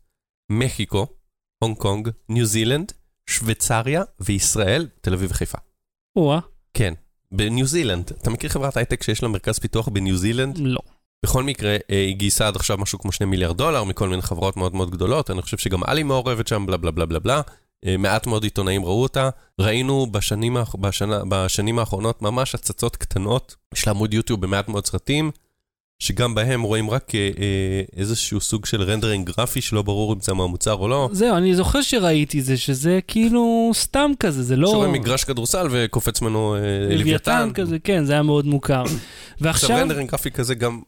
מקסיקו, 0.51 1.07
הונג 1.59 1.77
קונג, 1.77 2.09
ניו 2.29 2.47
זילנד, 2.47 2.93
שוויצריה 3.27 4.03
וישראל, 4.21 4.89
תל 5.01 5.13
אביב 5.13 5.31
וחיפה. 5.31 5.59
או-אה, 6.17 6.39
כן, 6.75 6.95
בניו 7.33 7.67
זילנד. 7.67 8.13
אתה 8.21 8.31
מכיר 8.31 8.51
חברת 8.51 8.77
הייטק 8.77 9.03
שיש 9.03 9.23
לה 9.23 9.29
מרכז 9.29 9.59
פיתוח 9.59 9.89
בניו 9.89 10.17
זילנד? 10.17 10.59
לא. 10.59 10.81
בכל 11.25 11.43
מקרה, 11.43 11.71
אה, 11.71 11.79
היא 11.89 12.17
גייסה 12.17 12.49
עד 12.49 12.57
עכשיו 12.57 12.79
משהו 12.79 12.99
כמו 12.99 13.13
שני 13.13 13.27
מיליארד 13.27 13.57
דולר 13.57 13.85
מכל 13.85 14.09
מיני 14.09 14.23
חברות 14.23 14.57
מאוד 14.57 14.75
מאוד 14.75 14.91
גדולות, 14.91 15.31
אני 15.31 15.43
חושב 15.43 15.59
שגם 15.59 15.85
עלי 15.85 16.03
מעורבת 16.03 16.49
שם, 16.49 16.67
בלה 16.67 16.77
בלה 16.77 16.91
בלה 16.91 17.07
בלה 17.07 17.19
בלה. 17.19 17.41
אה, 17.87 17.97
מעט 17.97 18.27
מאוד 18.27 18.45
עיתונאים 18.45 18.85
ראו 18.85 19.03
אותה. 19.03 19.31
ראינו 19.61 20.07
בשנים, 20.07 20.57
בשנה, 20.81 21.23
בשנים 21.29 21.79
האחרונות 21.79 22.23
ממש 22.23 22.55
הצצות 22.55 22.97
קטנות. 22.97 23.57
יש 23.75 23.87
לה 23.87 23.91
עמוד 23.93 24.15
יוטיוב 24.15 24.41
במעט 24.41 24.69
מאוד 24.69 24.87
סרטים, 24.87 25.31
שגם 25.99 26.35
בהם 26.35 26.63
רואים 26.63 26.91
רק 26.91 27.15
אה, 27.15 27.31
אה, 27.39 27.83
איזשהו 27.97 28.41
סוג 28.41 28.67
של 28.67 28.83
rendering 28.83 29.31
גרפי 29.31 29.61
שלא 29.61 29.83
ברור 29.83 30.13
אם 30.13 30.21
זה 30.21 30.35
מהמוצר 30.35 30.75
או 30.75 30.89
לא. 30.89 31.09
זהו, 31.13 31.37
אני 31.37 31.55
זוכר 31.55 31.83
שראיתי 31.83 32.43
זה, 32.43 32.57
שזה 32.57 32.99
כאילו 33.09 33.71
סתם 33.75 34.11
כזה, 34.21 34.43
זה 34.43 34.57
לא... 34.57 34.69
שרואים 34.69 34.93
מגרש 34.93 35.25
כדורסל 35.25 35.67
וקופץ 35.71 36.21
ממנו 36.23 36.55
אה, 36.55 36.61
לוויתן. 36.97 36.99
לוויתן 36.99 37.51
כזה, 37.55 37.79
כן, 37.79 38.05
זה 38.05 38.13
היה 38.13 38.23
מאוד 38.23 38.47
מוכר. 38.47 38.83
עכשיו 38.83 38.99
ועכשיו, 39.41 39.77
rendering 39.77 40.11
גרפי 40.11 40.31
כזה 40.31 40.55
גם, 40.55 40.81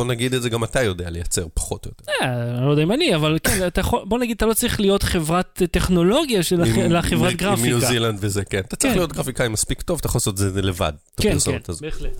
בוא 0.00 0.04
נגיד 0.06 0.34
את 0.34 0.42
זה, 0.42 0.48
גם 0.48 0.64
אתה 0.64 0.82
יודע 0.82 1.10
לייצר 1.10 1.46
פחות 1.54 1.86
או 1.86 1.90
יותר. 1.90 2.12
אה, 2.22 2.56
אני 2.58 2.66
לא 2.66 2.70
יודע 2.70 2.82
אם 2.82 2.92
אני, 2.92 3.14
אבל 3.14 3.38
כן, 3.44 3.66
אתה 3.66 3.80
יכול, 3.80 4.00
בוא 4.04 4.18
נגיד, 4.18 4.36
אתה 4.36 4.46
לא 4.46 4.54
צריך 4.54 4.80
להיות 4.80 5.02
חברת 5.02 5.62
טכנולוגיה 5.70 6.42
של 6.42 6.62
הח- 6.62 6.68
עם- 6.68 6.92
לחברת 6.92 7.30
עם 7.30 7.36
גרפיקה. 7.36 7.66
ניו 7.68 7.80
זילנד 7.80 8.18
וזה, 8.20 8.44
כן. 8.44 8.58
אתה 8.58 8.76
צריך 8.76 8.92
כן. 8.92 8.98
להיות 8.98 9.12
גרפיקאי 9.12 9.48
מספיק 9.48 9.82
טוב, 9.82 9.98
אתה 9.98 10.06
יכול 10.06 10.18
לעשות 10.18 10.32
את 10.34 10.52
זה 10.52 10.62
לבד. 10.62 10.92
את 11.14 11.20
כן, 11.20 11.22
כן, 11.22 11.28
הפרסומת 11.30 11.68
הזאת. 11.68 11.82
בהחלט. 11.82 12.10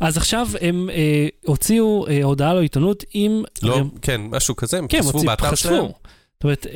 אז 0.00 0.16
עכשיו 0.16 0.48
הם 0.60 0.90
אה, 0.90 1.26
הוציאו 1.46 2.06
אה, 2.08 2.22
הודעה 2.22 2.54
לעיתונות 2.54 3.04
עם... 3.14 3.42
לא, 3.62 3.80
כן, 4.02 4.20
משהו 4.30 4.56
כזה, 4.56 4.78
הם 4.78 4.86
כן, 4.88 5.02
חשפו 5.02 5.18
באתר 5.22 5.54
שלהם. 5.54 5.84
זאת 5.84 6.44
אומרת, 6.44 6.66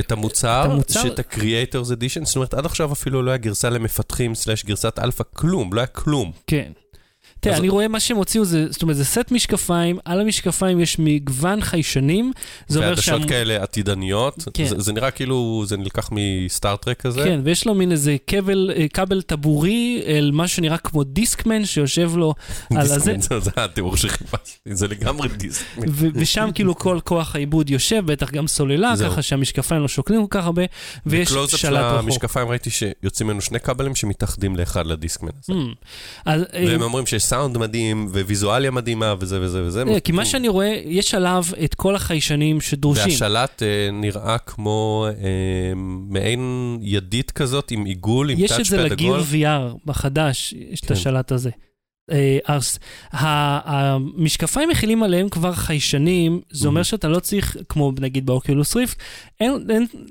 את 0.00 0.12
המוצר, 0.12 0.64
את 0.66 0.70
המוצר- 0.70 1.02
שאת 1.02 1.18
ה-Creators 1.18 1.86
Edition, 1.90 2.24
זאת 2.24 2.36
אומרת, 2.36 2.54
עד 2.54 2.66
עכשיו 2.66 2.92
אפילו 2.92 3.22
לא 3.22 3.30
היה 3.30 3.38
גרסה 3.38 3.70
למפתחים 3.70 4.34
slash 4.34 4.64
גרסת 4.64 4.98
אלפא, 4.98 5.24
כלום, 5.32 5.72
לא 5.72 5.80
היה 5.80 5.86
כלום. 5.86 6.32
כן. 6.46 6.72
תראה, 7.44 7.54
אז- 7.54 7.60
אני 7.60 7.68
רואה 7.68 7.88
מה 7.88 8.00
שהם 8.00 8.16
הוציאו, 8.16 8.44
זה, 8.44 8.66
זאת 8.72 8.82
אומרת, 8.82 8.96
זה 8.96 9.04
סט 9.04 9.30
משקפיים, 9.30 9.98
על 10.04 10.20
המשקפיים 10.20 10.80
יש 10.80 10.96
מגוון 10.98 11.60
חיישנים, 11.60 12.32
זה 12.68 12.78
אומר 12.78 12.88
ועדשות 12.88 13.20
שם... 13.22 13.28
כאלה 13.28 13.62
עתידניות, 13.62 14.44
כן. 14.54 14.66
זה- 14.66 14.80
זה 14.80 14.92
נראה 14.92 15.10
כאילו 15.10 15.64
זה 15.66 15.76
נלקח 15.76 16.08
מסטאר-טרק 16.12 17.00
כזה. 17.00 17.24
כן, 17.24 17.40
ויש 17.44 17.66
לו 17.66 17.74
מין 17.74 17.92
איזה 17.92 18.16
כבל, 18.26 18.70
אה, 18.76 18.86
כבל 18.88 19.22
טבורי 19.22 19.74
אל 20.06 20.30
מה 20.34 20.48
שנראה 20.48 20.78
כמו 20.78 21.04
דיסקמן 21.04 21.64
שיושב 21.64 22.10
לו 22.16 22.34
על 22.70 22.78
הזה, 22.78 23.12
דיסקמן, 23.12 23.40
זה 23.40 23.50
התיאור 23.56 23.96
שחיפשתי, 23.96 24.74
זה 24.74 24.88
לגמרי 24.88 25.28
דיסקמן. 25.28 25.86
ושם 26.14 26.50
כאילו 26.54 26.74
כל 26.78 26.98
כוח 27.04 27.34
העיבוד 27.36 27.70
יושב, 27.70 28.02
בטח 28.06 28.30
גם 28.30 28.46
סוללה. 28.46 28.94
ככה 29.04 29.22
שהמשקפיים 29.22 29.82
לא 29.82 29.88
שוקלים 29.88 30.26
כל 30.26 30.38
כך 30.40 30.44
הרבה, 30.44 30.62
ויש 31.06 31.28
בקלוזאפ 31.30 31.60
של 31.60 31.68
שלט 31.68 31.80
רחוק. 31.84 31.98
המשקפיים 31.98 32.48
ראיתי 32.48 32.70
שיוצאים 32.70 33.26
ממנו 33.28 33.40
שני 33.40 33.60
כבלים 33.60 33.94
שמתאחדים 33.94 34.56
לאחד 34.56 34.86
לדיסקמן 34.86 35.30
הזה. 35.42 35.52
Hmm. 35.52 35.74
אה, 36.26 36.36
והם 36.54 36.82
אומרים 36.82 37.06
שיש 37.06 37.22
סאונד 37.34 37.58
מדהים, 37.58 38.06
וויזואליה 38.10 38.70
מדהימה, 38.70 39.14
וזה 39.20 39.40
וזה 39.40 39.62
וזה. 39.62 39.82
אה, 39.82 40.00
כי 40.00 40.12
מה 40.12 40.24
שאני 40.24 40.48
רואה, 40.48 40.80
יש 40.84 41.14
עליו 41.14 41.44
את 41.64 41.74
כל 41.74 41.96
החיישנים 41.96 42.60
שדרושים. 42.60 43.04
והשלט 43.08 43.62
אה, 43.62 43.88
נראה 43.92 44.38
כמו 44.38 45.06
אה, 45.08 45.72
מעין 46.08 46.78
ידית 46.82 47.30
כזאת 47.30 47.70
עם 47.70 47.84
עיגול, 47.84 48.30
עם 48.30 48.36
יש 48.38 48.52
את 48.52 48.64
זה 48.64 48.76
touchpad 48.76 48.92
לגיר 48.92 49.14
עגול. 49.14 49.20
VR 49.20 49.76
בחדש, 49.84 50.54
יש 50.70 50.80
את 50.80 50.84
כן. 50.84 50.94
השלט 50.94 51.32
הזה. 51.32 51.50
אה, 52.10 52.38
המשקפיים 53.64 54.68
מכילים 54.68 55.02
עליהם 55.02 55.28
כבר 55.28 55.52
חיישנים, 55.52 56.40
זה 56.50 56.68
אומר 56.68 56.80
Mhm. 56.80 56.84
שאתה 56.84 57.08
לא 57.08 57.20
צריך, 57.20 57.56
כמו 57.68 57.92
נגיד 58.00 58.26
ב 58.26 58.33
Oculus 58.33 58.76
Rift, 58.76 58.96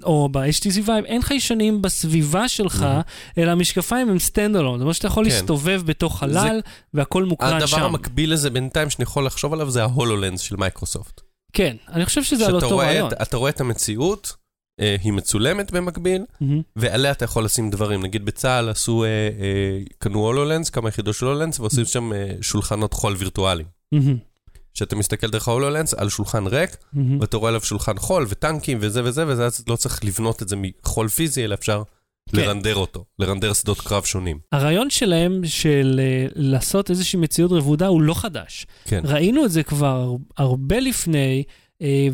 או 0.03 0.29
ב-HTC 0.31 0.85
Vive, 0.87 1.05
אין 1.05 1.21
חיישנים 1.21 1.81
בסביבה 1.81 2.47
שלך, 2.47 2.85
אלא 3.37 3.51
המשקפיים 3.51 4.09
הם 4.09 4.19
standalone, 4.19 4.77
זאת 4.77 4.81
אומרת 4.81 4.95
שאתה 4.95 5.07
יכול 5.07 5.25
כן. 5.25 5.29
להסתובב 5.31 5.81
בתוך 5.85 6.19
חלל, 6.19 6.61
והכל 6.93 7.23
מוקרן 7.23 7.53
הדבר 7.53 7.67
שם. 7.67 7.81
המקביל 7.83 8.33
לזה 8.33 8.49
בינתיים 8.49 8.89
שאני 8.89 9.03
יכול 9.03 9.25
לחשוב 9.25 9.53
עליו 9.53 9.69
זה 9.69 9.81
ה 9.83 9.90
HoloLens 9.90 10.41
של 10.41 10.55
מייקרוסופט. 10.55 11.21
כן, 11.53 11.75
אני 11.91 12.05
חושב 12.05 12.23
שזה 12.23 12.47
על 12.47 12.55
אותו 12.55 12.77
רעיון. 12.77 13.07
את- 13.13 13.21
אתה 13.21 13.37
רואה 13.37 13.49
את 13.49 13.61
המציאות, 13.61 14.33
אה, 14.79 14.95
היא 15.03 15.13
מצולמת 15.13 15.71
במקביל, 15.71 16.21
מהמם. 16.41 16.61
ועליה 16.75 17.11
אתה 17.11 17.25
יכול 17.25 17.45
לשים 17.45 17.69
דברים. 17.69 18.03
נגיד 18.03 18.25
בצה"ל 18.25 18.69
עשו, 18.69 19.03
אה, 19.03 19.09
אה, 19.09 19.79
קנו 19.97 20.19
הולולנס, 20.19 20.69
כמה 20.69 20.89
יחידות 20.89 21.15
של 21.15 21.25
הולולנס, 21.25 21.59
ועושים 21.59 21.85
שם 21.85 22.13
אה, 22.13 22.31
שולחנות 22.41 22.93
חול 22.93 23.15
וירטואליים. 23.17 23.67
מהמם. 23.91 24.17
שאתה 24.73 24.95
מסתכל 24.95 25.29
דרך 25.29 25.47
ההולולנס 25.47 25.93
על 25.93 26.09
שולחן 26.09 26.47
ריק, 26.47 26.77
מהמם. 26.93 27.19
ואתה 27.19 27.37
רואה 27.37 27.49
עליו 27.49 27.61
שולחן 27.61 27.97
חול 27.97 28.25
וטנקים 28.29 28.77
וזה 28.81 29.01
וזה, 29.03 29.27
וזה 29.27 29.45
אז 29.45 29.63
לא 29.67 29.75
צריך 29.75 30.05
לבנות 30.05 30.41
את 30.41 30.49
זה 30.49 30.55
מחול 30.55 31.07
פיזי, 31.07 31.43
אלא 31.43 31.53
אפשר 31.53 31.83
כן. 32.29 32.37
לרנדר 32.37 32.75
אותו, 32.75 33.05
לרנדר 33.19 33.53
שדות 33.53 33.81
קרב 33.81 34.03
שונים. 34.03 34.39
הרעיון 34.51 34.89
שלהם 34.89 35.41
של 35.45 35.99
אה, 36.03 36.27
לעשות 36.35 36.89
איזושהי 36.89 37.19
מציאות 37.19 37.51
רבודה 37.51 37.87
הוא 37.87 38.01
לא 38.01 38.13
חדש. 38.13 38.67
כן. 38.85 39.01
ראינו 39.03 39.45
את 39.45 39.51
זה 39.51 39.63
כבר 39.63 40.15
הרבה 40.37 40.79
לפני, 40.79 41.43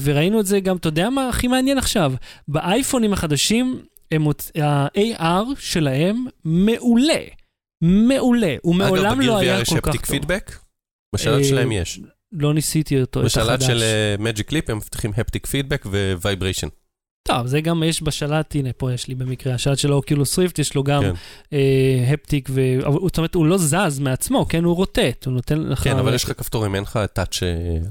וראינו 0.01 0.39
את 0.39 0.45
זה 0.45 0.59
גם, 0.59 0.77
אתה 0.77 0.87
יודע 0.87 1.09
מה 1.09 1.29
הכי 1.29 1.47
מעניין 1.47 1.77
עכשיו? 1.77 2.13
באייפונים 2.47 3.13
החדשים, 3.13 3.81
הם 4.11 4.27
ה-AR 4.61 5.55
שלהם 5.59 6.25
מעולה. 6.45 7.23
מעולה. 7.81 8.55
הוא 8.61 8.75
מעולם 8.75 9.05
אגב, 9.05 9.27
לא 9.27 9.37
היה 9.37 9.57
VR 9.57 9.61
יש 9.61 9.69
כל 9.69 9.75
כך 9.81 9.87
haptic 9.87 10.05
טוב. 10.05 10.15
פידבק? 10.15 10.59
בשלט 11.15 11.39
אה, 11.39 11.43
שלהם 11.43 11.71
יש. 11.71 11.99
לא 12.31 12.53
ניסיתי 12.53 13.01
אותו, 13.01 13.19
את 13.19 13.25
בשלט 13.25 13.47
החדש. 13.47 13.67
של 13.67 13.83
Magic 14.19 14.47
Leap 14.47 14.69
הם 14.69 14.77
מפתחים 14.77 15.11
haptic 15.17 15.47
feedback 15.47 15.85
ו 16.21 16.26
vibration. 16.26 16.67
טוב, 17.29 17.47
זה 17.47 17.61
גם 17.61 17.83
יש 17.83 18.03
בשלט, 18.03 18.55
הנה, 18.55 18.69
פה 18.77 18.93
יש 18.93 19.07
לי 19.07 19.15
במקרה, 19.15 19.53
השלט 19.53 19.77
של 19.77 19.93
Oculus 19.93 20.39
Rift, 20.39 20.59
יש 20.59 20.75
לו 20.75 20.83
גם 20.83 21.01
כן. 21.01 21.13
אה, 21.53 22.13
haptic, 22.13 22.49
ו... 22.51 22.61
זאת 23.03 23.17
אומרת, 23.17 23.35
הוא 23.35 23.45
לא 23.45 23.57
זז 23.57 23.99
מעצמו, 23.99 24.45
כן? 24.49 24.63
הוא 24.63 24.75
רוטט, 24.75 25.25
הוא 25.25 25.33
נותן 25.33 25.59
לך... 25.59 25.83
כן, 25.83 25.97
אבל 25.97 26.13
יש 26.13 26.23
לך 26.23 26.31
כפתורים, 26.31 26.75
אין 26.75 26.83
לך 26.83 26.99
טאץ' 27.13 27.39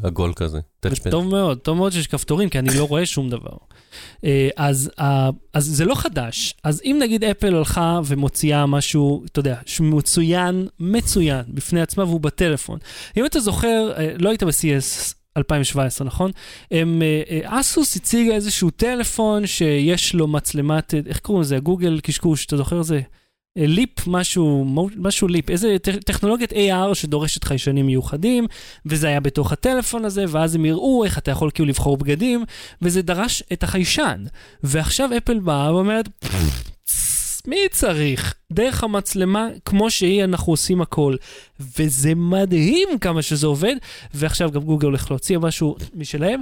עגול 0.02 0.32
כזה. 0.36 0.58
טאצ'פד. 0.80 1.10
טוב 1.10 1.28
מאוד, 1.28 1.58
טוב 1.58 1.76
מאוד 1.76 1.92
שיש 1.92 2.06
כפתורים, 2.06 2.48
כי 2.48 2.58
אני 2.58 2.68
לא 2.78 2.84
רואה 2.84 3.06
שום 3.06 3.30
דבר. 3.30 3.56
אה, 4.24 4.48
אז, 4.56 4.90
אה, 4.98 5.30
אז 5.54 5.64
זה 5.64 5.84
לא 5.84 5.94
חדש. 5.94 6.54
אז 6.64 6.82
אם 6.84 6.98
נגיד 7.02 7.24
אפל 7.24 7.54
הלכה 7.54 8.00
ומוציאה 8.04 8.66
משהו, 8.66 9.24
אתה 9.32 9.40
יודע, 9.40 9.56
מצוין, 9.80 10.68
מצוין, 10.80 11.42
בפני 11.48 11.80
עצמה 11.80 12.04
והוא 12.04 12.20
בטלפון. 12.20 12.78
אם 13.16 13.26
אתה 13.26 13.40
זוכר, 13.40 13.92
אה, 13.96 14.12
לא 14.18 14.28
היית 14.28 14.42
ב-CS 14.42 15.17
2017, 15.38 16.06
נכון? 16.06 16.30
הם, 16.70 17.02
אה, 17.02 17.22
אה, 17.30 17.60
אסוס 17.60 17.96
הציגה 17.96 18.34
איזשהו 18.34 18.70
טלפון 18.70 19.46
שיש 19.46 20.14
לו 20.14 20.26
מצלמת, 20.26 20.94
אה, 20.94 21.00
איך 21.06 21.18
קוראים 21.18 21.42
לזה? 21.42 21.58
גוגל 21.58 22.00
קשקוש, 22.02 22.46
אתה 22.46 22.56
זוכר 22.56 22.82
זה? 22.82 23.00
אה, 23.58 23.66
ליפ, 23.66 24.06
משהו, 24.06 24.64
משהו 24.96 25.28
ליפ, 25.28 25.50
איזה 25.50 25.76
טכנולוגיית 26.06 26.52
AR 26.52 26.94
שדורשת 26.94 27.44
חיישנים 27.44 27.86
מיוחדים, 27.86 28.46
וזה 28.86 29.08
היה 29.08 29.20
בתוך 29.20 29.52
הטלפון 29.52 30.04
הזה, 30.04 30.24
ואז 30.28 30.54
הם 30.54 30.64
יראו 30.64 31.04
איך 31.04 31.18
אתה 31.18 31.30
יכול 31.30 31.50
כאילו 31.54 31.68
לבחור 31.68 31.96
בגדים, 31.96 32.44
וזה 32.82 33.02
דרש 33.02 33.42
את 33.52 33.62
החיישן. 33.62 34.24
ועכשיו 34.62 35.10
אפל 35.16 35.38
באה 35.38 35.74
ואומרת, 35.74 36.08
"פס, 36.18 36.77
מי 37.48 37.56
צריך? 37.70 38.34
דרך 38.52 38.84
המצלמה, 38.84 39.48
כמו 39.64 39.90
שהיא, 39.90 40.24
אנחנו 40.24 40.52
עושים 40.52 40.80
הכל. 40.80 41.16
וזה 41.78 42.14
מדהים 42.14 42.88
כמה 43.00 43.22
שזה 43.22 43.46
עובד, 43.46 43.76
ועכשיו 44.14 44.50
גם 44.50 44.60
גוגל 44.60 44.86
הולך 44.86 45.10
להוציא 45.10 45.38
משהו 45.38 45.76
משלהם. 45.94 46.40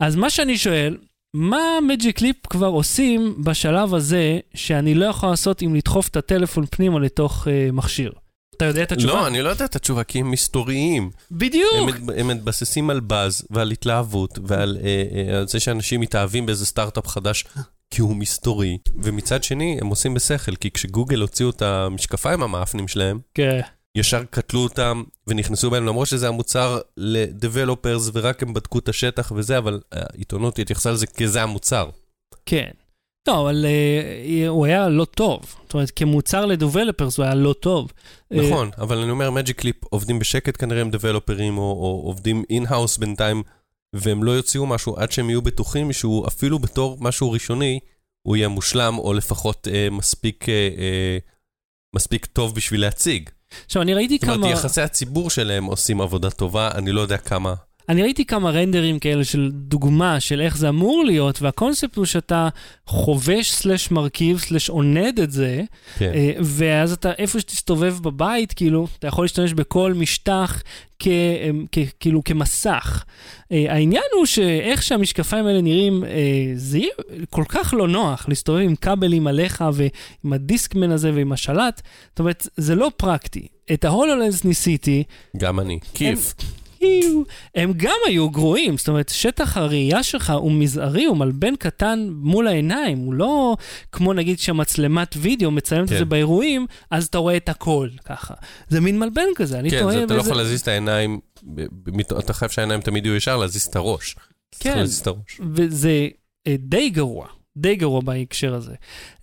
אז 0.00 0.16
מה 0.16 0.30
שאני 0.30 0.58
שואל, 0.58 0.96
מה 1.34 1.62
מג'יק 1.88 2.18
קליפ 2.18 2.46
כבר 2.46 2.66
עושים 2.66 3.44
בשלב 3.44 3.94
הזה 3.94 4.38
שאני 4.54 4.94
לא 4.94 5.04
יכול 5.04 5.28
לעשות 5.28 5.62
אם 5.62 5.74
לדחוף 5.74 6.08
את 6.08 6.16
הטלפון 6.16 6.66
פנימה 6.66 7.00
לתוך 7.00 7.46
uh, 7.46 7.72
מכשיר? 7.72 8.12
אתה 8.56 8.64
יודע 8.64 8.82
את 8.82 8.92
התשובה? 8.92 9.12
לא, 9.12 9.26
אני 9.26 9.42
לא 9.42 9.48
יודע 9.48 9.64
את 9.64 9.76
התשובה, 9.76 10.04
כי 10.04 10.20
הם 10.20 10.30
מסתוריים. 10.30 11.10
בדיוק. 11.30 11.72
הם 11.88 12.10
הם 12.16 12.28
מתבססים 12.28 12.90
על 12.90 13.00
באז 13.00 13.46
ועל 13.50 13.70
התלהבות 13.70 14.38
ועל 14.44 14.78
אה, 14.84 15.34
אה, 15.34 15.46
זה 15.46 15.60
שאנשים 15.60 16.00
מתאהבים 16.00 16.46
באיזה 16.46 16.66
סטארט-אפ 16.66 17.06
חדש 17.06 17.44
כי 17.90 18.00
הוא 18.00 18.16
מסתורי. 18.16 18.78
ומצד 19.02 19.42
שני, 19.44 19.78
הם 19.80 19.86
עושים 19.86 20.14
בשכל, 20.14 20.56
כי 20.56 20.70
כשגוגל 20.70 21.20
הוציאו 21.20 21.50
את 21.50 21.62
המשקפיים 21.62 22.42
המאפנים 22.42 22.88
שלהם, 22.88 23.20
כן. 23.34 23.60
ישר 23.96 24.24
קטלו 24.30 24.60
אותם 24.60 25.02
ונכנסו 25.26 25.70
בהם, 25.70 25.86
למרות 25.86 26.06
שזה 26.06 26.28
המוצר 26.28 26.78
ל-Developers 26.96 28.10
ורק 28.12 28.42
הם 28.42 28.54
בדקו 28.54 28.78
את 28.78 28.88
השטח 28.88 29.32
וזה, 29.36 29.58
אבל 29.58 29.80
העיתונות 29.92 30.58
התייחסה 30.58 30.90
לזה 30.90 31.06
כזה 31.06 31.42
המוצר. 31.42 31.90
כן. 32.46 32.70
לא, 33.28 33.40
אבל 33.42 33.64
אה, 33.64 34.48
הוא 34.48 34.66
היה 34.66 34.88
לא 34.88 35.04
טוב. 35.04 35.40
זאת 35.62 35.74
אומרת, 35.74 35.90
כמוצר 35.90 36.46
ל 36.46 36.53
developers 36.53 37.18
הוא 37.18 37.24
היה 37.24 37.34
לא 37.34 37.52
טוב. 37.52 37.92
אה, 38.32 38.38
נכון, 38.40 38.70
אבל 38.78 38.98
אני 38.98 39.10
אומר, 39.10 39.30
Magic 39.30 39.60
Leap 39.60 39.76
עובדים 39.84 40.18
בשקט 40.18 40.60
כנראה 40.60 40.80
עם 40.80 40.90
developer 40.90 41.41
ים, 41.41 41.58
או, 41.58 41.62
או 41.62 42.02
עובדים 42.04 42.44
in-house 42.50 42.98
בינתיים, 42.98 43.42
והם 43.94 44.24
לא 44.24 44.30
יוציאו 44.30 44.66
משהו 44.66 44.96
עד 44.96 45.12
שהם 45.12 45.30
יהיו 45.30 45.42
בטוחים 45.42 45.92
שהוא 45.92 46.28
אפילו 46.28 46.58
בתור 46.58 46.96
משהו 47.00 47.30
ראשוני, 47.30 47.80
הוא 48.26 48.36
יהיה 48.36 48.48
מושלם, 48.48 48.98
או 48.98 49.12
לפחות 49.12 49.68
אה, 49.68 49.88
מספיק, 49.90 50.48
אה, 50.48 50.54
אה, 50.78 51.18
מספיק 51.96 52.26
טוב 52.26 52.54
בשביל 52.54 52.80
להציג. 52.80 53.30
עכשיו, 53.66 53.82
אני 53.82 53.94
ראיתי 53.94 54.18
זאת 54.20 54.24
אומרת, 54.24 54.40
כמה... 54.40 54.50
יחסי 54.50 54.80
הציבור 54.80 55.30
שלהם 55.30 55.64
עושים 55.64 56.00
עבודה 56.00 56.30
טובה, 56.30 56.70
אני 56.74 56.92
לא 56.92 57.00
יודע 57.00 57.18
כמה. 57.18 57.54
אני 57.88 58.02
ראיתי 58.02 58.24
כמה 58.24 58.50
רנדרים 58.50 58.98
כאלה 58.98 59.24
של 59.24 59.50
דוגמה 59.52 60.20
של 60.20 60.40
איך 60.40 60.56
זה 60.56 60.68
אמור 60.68 61.04
להיות, 61.04 61.42
והקונספט 61.42 61.96
הוא 61.96 62.04
שאתה 62.04 62.48
חובש 62.86 63.52
סלש 63.52 63.90
מרכיב 63.90 64.38
סלש 64.38 64.68
עונד 64.70 65.20
את 65.20 65.30
זה, 65.30 65.62
כן. 65.98 66.12
אה, 66.14 66.32
ואז 66.40 66.92
אתה, 66.92 67.12
איפה 67.18 67.40
שתסתובב 67.40 67.96
בבית, 68.02 68.52
כאילו, 68.52 68.86
אתה 68.98 69.06
יכול 69.06 69.24
להשתמש 69.24 69.52
בכל 69.52 69.92
משטח 69.96 70.62
כ, 70.98 71.06
אה, 71.08 71.50
כ, 71.72 71.78
כאילו 72.00 72.24
כמסך. 72.24 73.04
אה, 73.52 73.64
העניין 73.68 74.02
הוא 74.16 74.26
שאיך 74.26 74.82
שהמשקפיים 74.82 75.46
האלה 75.46 75.60
נראים, 75.60 76.04
אה, 76.04 76.52
זה 76.54 76.78
יהיה 76.78 76.90
כל 77.30 77.44
כך 77.48 77.74
לא 77.76 77.88
נוח 77.88 78.28
להסתובב 78.28 78.60
עם 78.60 78.76
כבלים 78.76 79.26
עליך 79.26 79.64
ועם 79.72 80.32
הדיסקמן 80.32 80.90
הזה 80.90 81.10
ועם 81.14 81.32
השלט, 81.32 81.82
זאת 82.08 82.18
אומרת, 82.18 82.48
זה 82.56 82.74
לא 82.74 82.90
פרקטי. 82.96 83.46
את 83.72 83.84
ההולולנס 83.84 84.44
ניסיתי, 84.44 85.02
גם 85.36 85.60
אני. 85.60 85.78
כיף. 85.94 86.34
איו, 86.38 86.63
הם 87.54 87.72
גם 87.76 87.96
היו 88.06 88.30
גרועים, 88.30 88.76
זאת 88.78 88.88
אומרת, 88.88 89.08
שטח 89.08 89.56
הראייה 89.56 90.02
שלך 90.02 90.30
הוא 90.30 90.52
מזערי, 90.52 91.04
הוא 91.04 91.16
מלבן 91.16 91.56
קטן 91.56 92.08
מול 92.12 92.46
העיניים, 92.48 92.98
הוא 92.98 93.14
לא 93.14 93.56
כמו 93.92 94.12
נגיד 94.12 94.38
שהמצלמת 94.38 95.14
וידאו 95.18 95.50
מצלמת 95.50 95.88
כן. 95.88 95.94
את 95.94 95.98
זה 95.98 96.04
באירועים, 96.04 96.66
אז 96.90 97.06
אתה 97.06 97.18
רואה 97.18 97.36
את 97.36 97.48
הכל 97.48 97.88
ככה. 98.04 98.34
זה 98.68 98.80
מין 98.80 98.98
מלבן 98.98 99.26
כזה, 99.36 99.58
אני 99.58 99.70
כן, 99.70 99.80
טועה 99.80 99.92
זה, 99.92 100.04
אתה 100.04 100.14
לא 100.14 100.18
באיזה- 100.18 100.30
יכול 100.30 100.42
להזיז 100.42 100.60
את 100.60 100.68
העיניים, 100.68 101.20
אתה 102.18 102.32
חייב 102.32 102.50
שהעיניים 102.50 102.80
תמיד 102.80 103.06
יהיו 103.06 103.16
ישר, 103.16 103.36
להזיז 103.36 103.62
את 103.62 103.76
הראש. 103.76 104.16
כן. 104.60 104.84
את 105.02 105.06
הראש. 105.06 105.40
וזה 105.54 106.08
אה, 106.46 106.54
די 106.58 106.90
גרוע, 106.90 107.26
די 107.56 107.76
גרוע 107.76 108.00
בהקשר 108.00 108.54
הזה. 108.54 108.74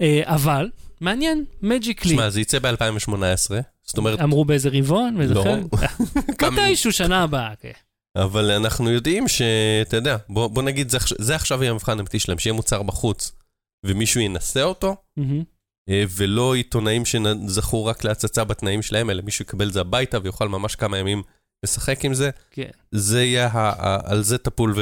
אה, 0.02 0.22
אבל, 0.26 0.70
מעניין, 1.02 1.46
מג'יק 1.62 2.06
לי. 2.06 2.14
שמע, 2.14 2.30
זה 2.30 2.42
יצא 2.42 2.60
ב-2018, 2.60 3.52
זאת 3.84 3.98
אומרת, 3.98 4.20
אמרו 4.20 4.46
באיזה 4.46 4.70
רבעון, 4.74 5.18
באיזה 5.18 5.34
לא. 5.34 5.44
חלק? 5.44 5.66
כמה- 6.40 6.52
מתישהו 6.52 6.92
שנה 6.92 7.24
הבאה, 7.24 7.54
כן. 7.60 7.72
אבל 8.18 8.52
אנחנו 8.52 8.90
יודעים 8.92 9.28
שאתה 9.28 9.98
יודע, 9.98 10.18
בוא, 10.30 10.48
בוא 10.48 10.64
נגיד, 10.64 10.90
זה, 10.90 10.98
זה 11.20 11.36
עכשיו 11.36 11.62
יהיה 11.64 11.72
המבחן 11.72 11.98
האמיתי 11.98 12.20
שלהם, 12.20 12.40
שיהיה 12.40 12.54
מוצר 12.54 12.84
בחוץ, 12.84 13.32
ומישהו 13.86 14.22
ינסה 14.22 14.64
אותו. 14.64 14.96
אה, 15.90 16.04
ולא 16.10 16.56
עיתונאים 16.56 17.04
שזכו 17.06 17.86
רק 17.86 18.04
להצצה 18.04 18.44
בתנאים 18.44 18.82
שלהם, 18.82 19.10
אלא 19.10 19.22
מישהו 19.22 19.44
יקבל 19.44 19.68
את 19.68 19.74
זה 19.74 19.82
הביתה 19.82 20.18
ויוכל 20.24 20.48
ממש 20.50 20.76
כמה 20.76 20.98
ימים 20.98 21.24
לשחק 21.66 22.06
עם 22.06 22.14
זה. 22.14 22.30
כן. 22.52 22.70
זה 22.92 23.24
יהיה, 23.24 23.48
ה, 23.48 23.70
ה, 23.78 24.12
על 24.12 24.22
זה 24.24 24.38
תפול 24.38 24.76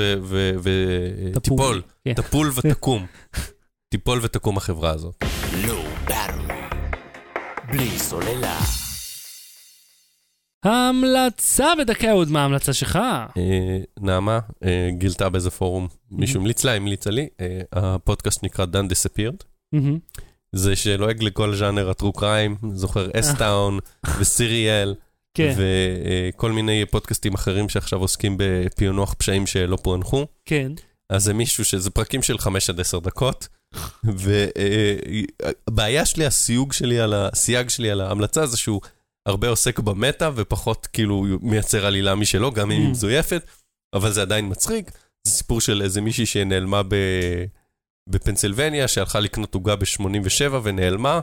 ותיפול. 1.35 1.81
כן. 2.05 2.13
תפול 2.13 2.51
ותקום. 2.55 3.05
תיפול 3.89 4.19
ותקום 4.23 4.57
החברה 4.57 4.89
הזאת. 4.91 5.23
בלי 7.71 7.99
סוללה. 7.99 8.59
ההמלצה 10.63 11.67
בדקה 11.79 12.11
עוד 12.11 12.31
מה 12.31 12.41
ההמלצה 12.41 12.73
שלך? 12.73 12.95
אה, 13.37 13.77
נעמה 13.99 14.39
אה, 14.63 14.89
גילתה 14.91 15.29
באיזה 15.29 15.51
פורום, 15.51 15.87
מישהו 16.11 16.39
המליץ 16.39 16.63
לה, 16.63 16.73
המליצה 16.73 17.09
לי, 17.09 17.27
אה, 17.41 17.61
הפודקאסט 17.73 18.43
נקרא 18.43 18.65
Done 18.65 18.91
Disappeared. 18.91 19.43
מהמם. 19.73 19.99
זה 20.51 20.75
שלועג 20.75 21.23
לכל 21.23 21.55
ז'אנר 21.55 21.89
הטרו 21.89 22.13
קריים, 22.13 22.55
זוכר 22.73 23.09
אסטאון 23.19 23.79
וסיריאל, 24.19 24.95
כן, 25.33 25.55
וכל 25.57 26.51
מיני 26.51 26.85
פודקאסטים 26.91 27.33
אחרים 27.33 27.69
שעכשיו 27.69 27.99
עוסקים 27.99 28.35
בפענוח 28.39 29.13
פשעים 29.13 29.47
שלא 29.47 29.77
פוענחו. 29.81 30.25
כן. 30.45 30.71
אז 31.09 31.23
זה 31.23 31.33
מישהו 31.33 31.65
שזה 31.65 31.89
פרקים 31.89 32.21
של 32.21 32.37
5 32.37 32.69
עד 32.69 32.79
10 32.79 32.99
דקות, 32.99 33.47
והבעיה 35.63 36.05
שלי, 36.05 36.25
הסיוג 36.25 36.73
שלי 36.73 36.99
על 36.99 37.13
ה... 37.13 37.29
הסייג 37.31 37.69
שלי 37.69 37.91
על 37.91 38.01
ההמלצה 38.01 38.45
זה 38.45 38.57
שהוא 38.57 38.81
הרבה 39.29 39.49
עוסק 39.49 39.79
במטה 39.79 40.29
ופחות 40.35 40.87
כאילו 40.93 41.25
מייצר 41.41 41.85
עלילה 41.85 42.15
משלו, 42.15 42.51
גם 42.51 42.71
אם 42.71 42.77
היא 42.79 42.87
Mm. 42.87 42.91
מזויפת, 42.91 43.43
אבל 43.93 44.11
זה 44.11 44.21
עדיין 44.21 44.49
מצחיק. 44.49 44.91
זה 45.23 45.31
סיפור 45.33 45.61
של 45.61 45.81
איזה 45.81 46.01
מישהי 46.01 46.25
שנעלמה 46.25 46.83
ב... 46.83 46.95
בפנסילבניה, 48.09 48.87
שהלכה 48.87 49.19
לקנות 49.19 49.53
עוגה 49.55 49.75
ב-87 49.75 50.53
ונעלמה, 50.63 51.19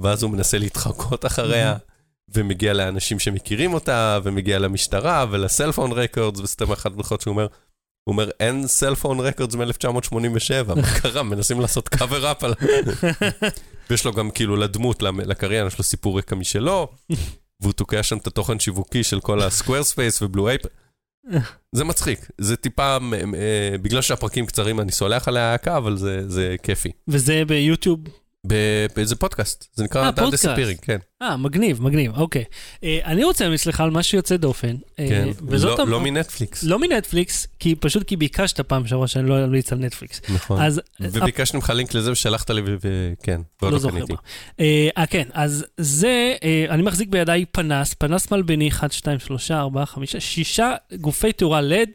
ואז 0.00 0.22
הוא 0.22 0.30
מנסה 0.30 0.58
להתחקות 0.58 1.26
אחריה. 1.26 1.76
ומגיע 2.34 2.72
לאנשים 2.72 3.18
שמכירים 3.18 3.74
אותה, 3.74 4.18
ומגיע 4.22 4.58
למשטרה 4.58 5.26
ולסלפון 5.30 5.92
רקורדס, 5.92 6.40
וסתם 6.40 6.72
אחד 6.72 6.90
הבדיחות 6.92 7.20
שהוא 7.20 7.32
אומר, 7.32 7.46
הוא 8.04 8.12
אומר, 8.12 8.30
אין 8.40 8.66
cellphone 8.66 9.20
records 9.20 9.54
מ-1987, 9.54 10.74
מה 10.74 11.00
קרה? 11.00 11.22
מנסים 11.22 11.60
לעשות 11.60 11.88
cover 11.88 12.32
up 12.32 12.44
על... 12.44 12.54
ויש 13.90 14.04
לו 14.04 14.12
גם 14.12 14.30
כאילו 14.30 14.56
לדמות, 14.56 15.02
לקריין, 15.02 15.66
יש 15.66 15.78
לו 15.78 15.84
סיפור 15.84 16.18
רקע 16.18 16.36
משלו, 16.36 16.88
והוא 17.60 17.72
תוקע 17.72 18.02
שם 18.02 18.16
את 18.16 18.26
התוכן 18.26 18.58
שיווקי 18.58 19.04
של 19.04 19.20
כל 19.20 19.42
ה 19.42 19.45
Squarespace 19.45 19.82
ו 19.82 19.90
Blue 19.90 20.22
Apron. 20.22 20.60
זה 21.72 21.84
מצחיק, 21.84 22.30
זה 22.38 22.56
טיפה, 22.56 22.98
אה, 23.34 23.78
בגלל 23.82 24.02
שהפרקים 24.02 24.46
קצרים 24.46 24.80
אני 24.80 24.92
סולח 24.92 25.28
על 25.28 25.36
ההעקה, 25.36 25.76
אבל 25.76 25.96
זה, 25.96 26.28
זה 26.28 26.56
כיפי. 26.62 26.90
וזה 27.08 27.42
ביוטיוב 27.46 28.00
באיזה 28.44 29.16
פודקאסט, 29.16 29.66
זה 29.74 29.84
נקרא 29.84 30.04
אה, 30.04 30.10
דן. 30.10 30.30
Disappearing, 30.30 30.78
כן. 30.82 30.98
אה, 31.22 31.36
מגניב, 31.36 31.82
מגניב, 31.82 32.16
אוקיי. 32.16 32.44
אה, 32.84 32.98
אני 33.04 33.24
רוצה 33.24 33.44
להמליץ 33.44 33.66
לך 33.66 33.80
על 33.80 33.90
משהו 33.90 34.16
יוצא 34.18 34.36
דופן. 34.36 34.76
אה, 34.98 35.06
כן. 35.08 35.28
וזאת 35.48 35.78
לא- 35.78 35.82
המ- 35.82 35.90
לא 35.90 36.00
מנטפליקס. 36.00 36.62
לא 36.62 36.78
מנטפליקס, 36.78 37.46
כי 37.58 37.74
פשוט 37.74 38.02
כי 38.08 38.16
ביקשת 38.16 38.60
פעם 38.60 38.86
שעברה 38.86 39.08
שאני 39.08 39.28
לא 39.28 39.44
אמליץ 39.44 39.72
על 39.72 39.78
נטפליקס. 39.78 40.20
נכון. 40.28 40.62
אז... 40.62 40.80
וביקשתי 41.00 41.56
ממך 41.56 41.70
לינק 41.70 41.94
לזה 41.94 42.12
ושלחת 42.12 42.50
לי, 42.50 42.62
וכן, 42.64 43.40
ועוד 43.62 43.72
לא 43.72 43.76
לא 43.76 43.78
זוכר 43.78 43.96
קניתי. 43.96 44.12
מה. 44.12 44.18
אה, 44.60 44.88
אה, 44.98 45.06
כן, 45.06 45.28
אז 45.32 45.64
זה, 45.78 46.34
אה, 46.44 46.64
אני 46.70 46.82
מחזיק 46.82 47.08
בידיי 47.08 47.44
פנס, 47.52 47.94
פנס 47.94 48.30
מלבני 48.30 48.68
1, 48.68 48.92
2, 48.92 49.18
3, 49.18 49.50
4, 49.50 49.86
5, 49.86 50.16
6 50.16 50.60
גופי 51.00 51.32
תאורה 51.32 51.60
לד, 51.60 51.88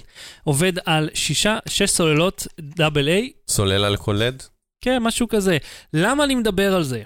עובד 0.43 0.73
על 0.85 1.09
6, 1.13 1.47
6 1.67 1.89
סוללות 1.89 2.47
דאבל 2.59 3.07
איי, 3.07 3.31
סוללה 3.47 3.89
לכל 3.89 4.13
לד? 4.19 4.43
כן, 4.81 4.97
משהו 5.01 5.27
כזה. 5.27 5.57
למה 5.93 6.23
אני 6.23 6.35
מדבר 6.35 6.75
על 6.75 6.83
זה? 6.83 7.01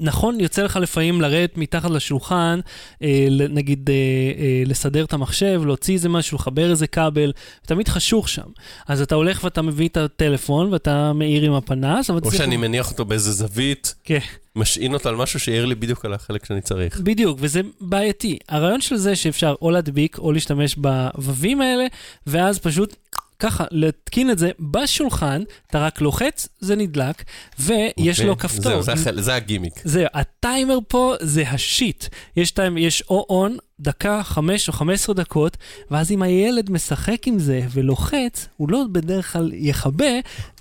נכון, 0.00 0.40
יוצא 0.40 0.62
לך 0.62 0.76
לפעמים 0.76 1.20
לרדת 1.20 1.56
מתחת 1.56 1.90
לשולחן, 1.90 2.60
אה, 3.02 3.26
נגיד 3.30 3.90
אה, 3.90 3.94
אה, 3.94 4.62
לסדר 4.66 5.04
את 5.04 5.12
המחשב, 5.12 5.62
להוציא 5.66 5.94
איזה 5.94 6.08
משהו, 6.08 6.36
לחבר 6.36 6.70
איזה 6.70 6.86
כבל, 6.86 7.32
תמיד 7.66 7.88
חשוך 7.88 8.28
שם. 8.28 8.46
אז 8.88 9.00
אתה 9.02 9.14
הולך 9.14 9.44
ואתה 9.44 9.62
מביא 9.62 9.88
את 9.88 9.96
הטלפון 9.96 10.72
ואתה 10.72 11.12
מאיר 11.12 11.42
עם 11.42 11.52
הפנס, 11.52 12.10
אבל 12.10 12.18
או 12.18 12.24
צריך- 12.30 12.36
שאני 12.42 12.56
מניח 12.56 12.90
אותו 12.90 13.04
באיזה 13.04 13.32
זווית, 13.32 13.94
כן. 14.04 14.18
משעין 14.56 14.94
אותו 14.94 15.08
על 15.08 15.16
משהו 15.16 15.40
שיעיר 15.40 15.64
לי 15.66 15.74
בדיוק 15.74 16.04
על 16.04 16.12
החלק 16.14 16.44
שאני 16.44 16.60
צריך. 16.60 17.00
בדיוק, 17.00 17.38
וזה 17.40 17.60
בעייתי. 17.80 18.38
הרעיון 18.48 18.80
של 18.80 18.96
זה 18.96 19.16
שאפשר 19.16 19.54
או 19.62 19.70
להדביק 19.70 20.18
או 20.18 20.32
להשתמש 20.32 20.76
בווים 20.76 21.60
האלה, 21.60 21.84
ואז 22.26 22.58
פשוט 22.58 22.96
ככה, 23.38 23.64
להתקין 23.70 24.30
את 24.30 24.38
זה 24.38 24.50
בשולחן, 24.60 25.42
אתה 25.70 25.78
רק 25.86 26.00
לוחץ, 26.00 26.48
זה 26.60 26.76
נדלק, 26.76 27.24
ויש 27.58 27.92
אוקיי? 28.18 28.26
לו 28.26 28.38
כפתור. 28.38 28.82
זהו, 28.82 28.96
זה 28.96 29.22
זה 29.22 29.34
הגימיק. 29.34 29.72
זהו, 29.84 30.04
הטיימר 30.14 30.78
פה 30.88 31.14
זה 31.20 31.42
השיט. 31.48 32.04
יש 32.36 32.50
טיימר, 32.50 32.78
יש 32.78 33.02
או 33.10 33.26
און, 33.30 33.56
דקה, 33.80 34.22
חמש 34.22 34.68
או 34.68 34.72
חמש 34.72 35.00
עשרה 35.00 35.14
דקות, 35.14 35.56
ואז 35.90 36.10
אם 36.10 36.22
הילד 36.22 36.70
משחק 36.70 37.26
עם 37.26 37.38
זה 37.38 37.60
ולוחץ, 37.70 38.48
הוא 38.56 38.70
לא 38.70 38.82
בדרך 38.92 39.32
כלל 39.32 39.50
יכבה, 39.54 40.12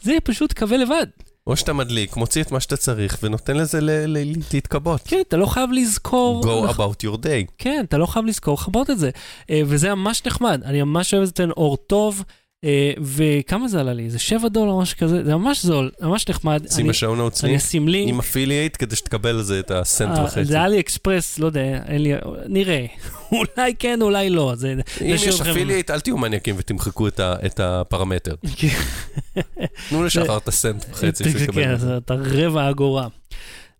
זה 0.01 0.13
פשוט 0.23 0.53
כבה 0.59 0.77
לבד. 0.77 1.07
או 1.47 1.57
שאתה 1.57 1.73
מדליק, 1.73 2.15
מוציא 2.17 2.41
את 2.43 2.51
מה 2.51 2.59
שאתה 2.59 2.77
צריך, 2.77 3.17
ונותן 3.23 3.57
לזה 3.57 3.81
ל- 3.81 4.05
ל- 4.17 4.33
להתכבות. 4.53 5.01
כן, 5.05 5.21
אתה 5.27 5.37
לא 5.37 5.45
חייב 5.45 5.69
לזכור. 5.71 6.43
Go 6.43 6.69
about 6.71 7.05
your 7.05 7.17
day. 7.17 7.51
כן, 7.57 7.85
אתה 7.89 7.97
לא 7.97 8.05
חייב 8.05 8.25
לזכור 8.25 8.53
לכבות 8.53 8.89
את 8.89 8.99
זה. 8.99 9.09
אה, 9.49 9.61
וזה 9.65 9.95
ממש 9.95 10.21
נחמד, 10.25 10.61
אני 10.65 10.83
ממש 10.83 11.13
אוהב 11.13 11.27
את 11.29 11.37
זה, 11.37 11.43
אור 11.57 11.77
טוב. 11.77 12.23
אה, 12.63 12.91
וכמה 13.01 13.67
זה 13.67 13.79
עלה 13.79 13.93
לי? 13.93 14.09
זה 14.09 14.19
7 14.19 14.47
דולר, 14.49 14.75
משהו 14.75 14.97
כזה, 14.97 15.23
זה 15.23 15.35
ממש 15.35 15.65
זול, 15.65 15.91
ממש 16.01 16.29
נחמד. 16.29 16.63
שים 16.71 16.87
בשעון 16.87 17.17
נוטס 17.17 17.43
אני 17.45 17.57
אשים 17.57 17.87
לינק. 17.87 18.09
עם 18.09 18.19
אפילייט 18.19 18.75
כדי 18.79 18.95
שתקבל 18.95 19.29
על 19.29 19.41
זה 19.41 19.59
את 19.59 19.71
הסנט 19.71 20.17
אה, 20.17 20.23
וחצי. 20.25 20.45
זה 20.45 20.65
אלי 20.65 20.79
אקספרס, 20.79 21.39
לא 21.39 21.45
יודע, 21.45 21.61
אין 21.87 22.03
לי, 22.03 22.13
נראה. 22.47 22.85
אולי 23.31 23.75
כן, 23.79 23.99
אולי 24.01 24.29
לא. 24.29 24.53
זה, 24.55 24.71
אם 25.01 25.07
יש 25.07 25.41
affiliate, 25.41 25.89
אל 25.91 25.99
תהיו 25.99 26.17
מניאקים 26.17 26.55
ותמחקו 26.57 27.07
את 27.07 27.19
ה- 27.19 27.35
את 27.45 27.59
הפרמטר. 27.59 28.35
תנו 29.89 30.03
לשחר 30.03 30.37
את 30.37 30.47
הסנט 30.47 30.85
וחצי. 30.91 31.23
כן, 31.23 31.73
את 31.73 31.79
זה. 31.79 31.93
אז 31.93 31.97
אתה 31.97 32.13
רבע 32.13 32.69
אגורה. 32.69 33.07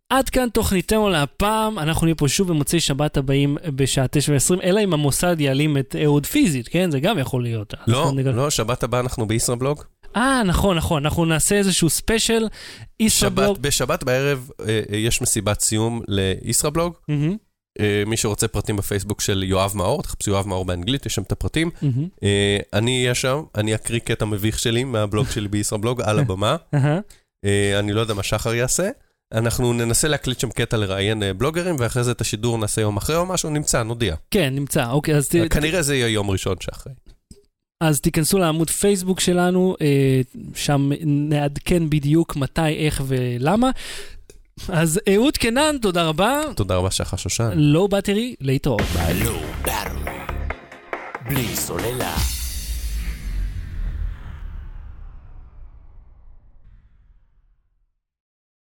עד 0.10 0.30
כאן 0.30 0.49
תוכניתנו 0.54 1.10
להפעם, 1.10 1.80
אנחנו 1.80 2.06
נהיה 2.06 2.16
פה 2.16 2.28
שוב 2.28 2.47
במוצאי 2.47 2.80
שבת 2.80 3.18
הבאים 3.18 3.58
בשעה 3.76 4.06
9:20, 4.06 4.62
אלא 4.64 4.80
אם 4.84 4.93
המוסד 4.93 5.41
יעלים 5.41 5.78
את 5.78 5.95
אהוד 6.04 6.26
פיזית, 6.26 6.68
כן? 6.68 6.91
זה 6.91 6.99
גם 6.99 7.20
יכול 7.20 7.43
להיות. 7.43 7.74
לא, 7.88 8.12
נגלה- 8.16 8.32
לא, 8.36 8.49
שבת 8.49 8.84
הבאה 8.84 8.99
אנחנו 8.99 9.28
בישראבלוג. 9.28 9.84
אה, 10.16 10.41
נכון, 10.45 10.78
נכון, 10.78 11.04
אנחנו 11.06 11.26
נעשה 11.26 11.56
איזשהו 11.56 11.89
special, 11.89 12.47
ישראבלוג. 12.99 13.56
שבת, 13.56 13.60
בשבת 13.66 14.04
בערב 14.04 14.49
אה, 14.60 14.82
אה, 14.91 14.97
יש 14.97 15.22
מסיבת 15.22 15.60
סיום 15.62 16.01
לישראבלוג. 16.08 16.93
מהמם, 17.08 17.36
אה, 17.80 18.04
מי 18.08 18.18
שרוצה 18.18 18.47
פרטים 18.47 18.76
בפייסבוק 18.78 19.22
של 19.22 19.43
יואב 19.43 19.72
מאור, 19.76 20.04
תחפשו 20.04 20.32
יואב 20.32 20.47
מאור 20.47 20.66
באנגלית, 20.66 21.06
יש 21.06 21.14
שם 21.16 21.22
את 21.22 21.32
הפרטים. 21.32 21.70
מהמם, 21.82 22.08
אה, 22.24 22.58
אני 22.74 23.01
אהיה 23.04 23.16
שם, 23.16 23.41
אני 23.56 23.76
אקריא 23.76 23.99
קטע 23.99 24.26
מביך 24.26 24.60
שלי 24.60 24.84
מהבלוג 24.84 25.28
שלי 25.30 25.47
בישראבלוג 25.47 26.01
על 26.01 26.20
הבמה. 26.20 26.56
אה, 27.45 27.80
אני 27.80 27.93
לא 27.93 28.01
יודע 28.01 28.14
מה 28.14 28.24
שחר 28.24 28.54
יעשה. 28.54 28.89
אנחנו 29.34 29.73
ננסה 29.73 30.07
להקליט 30.07 30.39
שם 30.39 30.49
קטע 30.49 30.77
לראיין 30.77 31.23
אה, 31.23 31.34
בלוגרים, 31.34 31.75
ואחרי 31.79 32.03
זה 32.03 32.11
את 32.11 32.21
השידור 32.21 32.57
נעשה 32.57 32.81
יום 32.81 32.97
אחרי 32.97 33.15
או 33.15 33.25
משהו, 33.25 33.49
נמצא, 33.49 33.84
נודיע. 33.84 34.15
כן, 34.31 34.55
נמצא, 34.55 34.89
אוקיי, 34.89 35.15
אז 35.15 35.27
ת- 35.27 35.36
כנראה 35.49 35.81
זה 35.81 35.95
יהיה 35.95 36.07
יום 36.07 36.29
ראשון 36.31 36.55
שאחרי. 36.59 36.93
אז 37.84 38.01
תיכנסו 38.01 38.38
לעמוד 38.39 38.69
פייסבוק 38.69 39.19
שלנו, 39.19 39.75
אה, 39.81 40.21
שם 40.55 40.89
נעדכן 41.05 41.89
בדיוק 41.89 42.36
מתי, 42.36 42.61
איך 42.67 43.01
ולמה. 43.07 43.69
אז 44.69 44.99
אהוד 45.15 45.38
קנן, 45.38 45.75
תודה 45.81 46.03
רבה. 46.03 46.41
תודה 46.55 46.75
רבה 46.75 46.91
שחר 46.91 47.17
שושן. 47.17 47.49
לא 47.55 47.88
באטרי, 47.88 48.36
להתראות. 48.41 48.81
בלי 51.29 51.55
סוללה. 51.55 52.15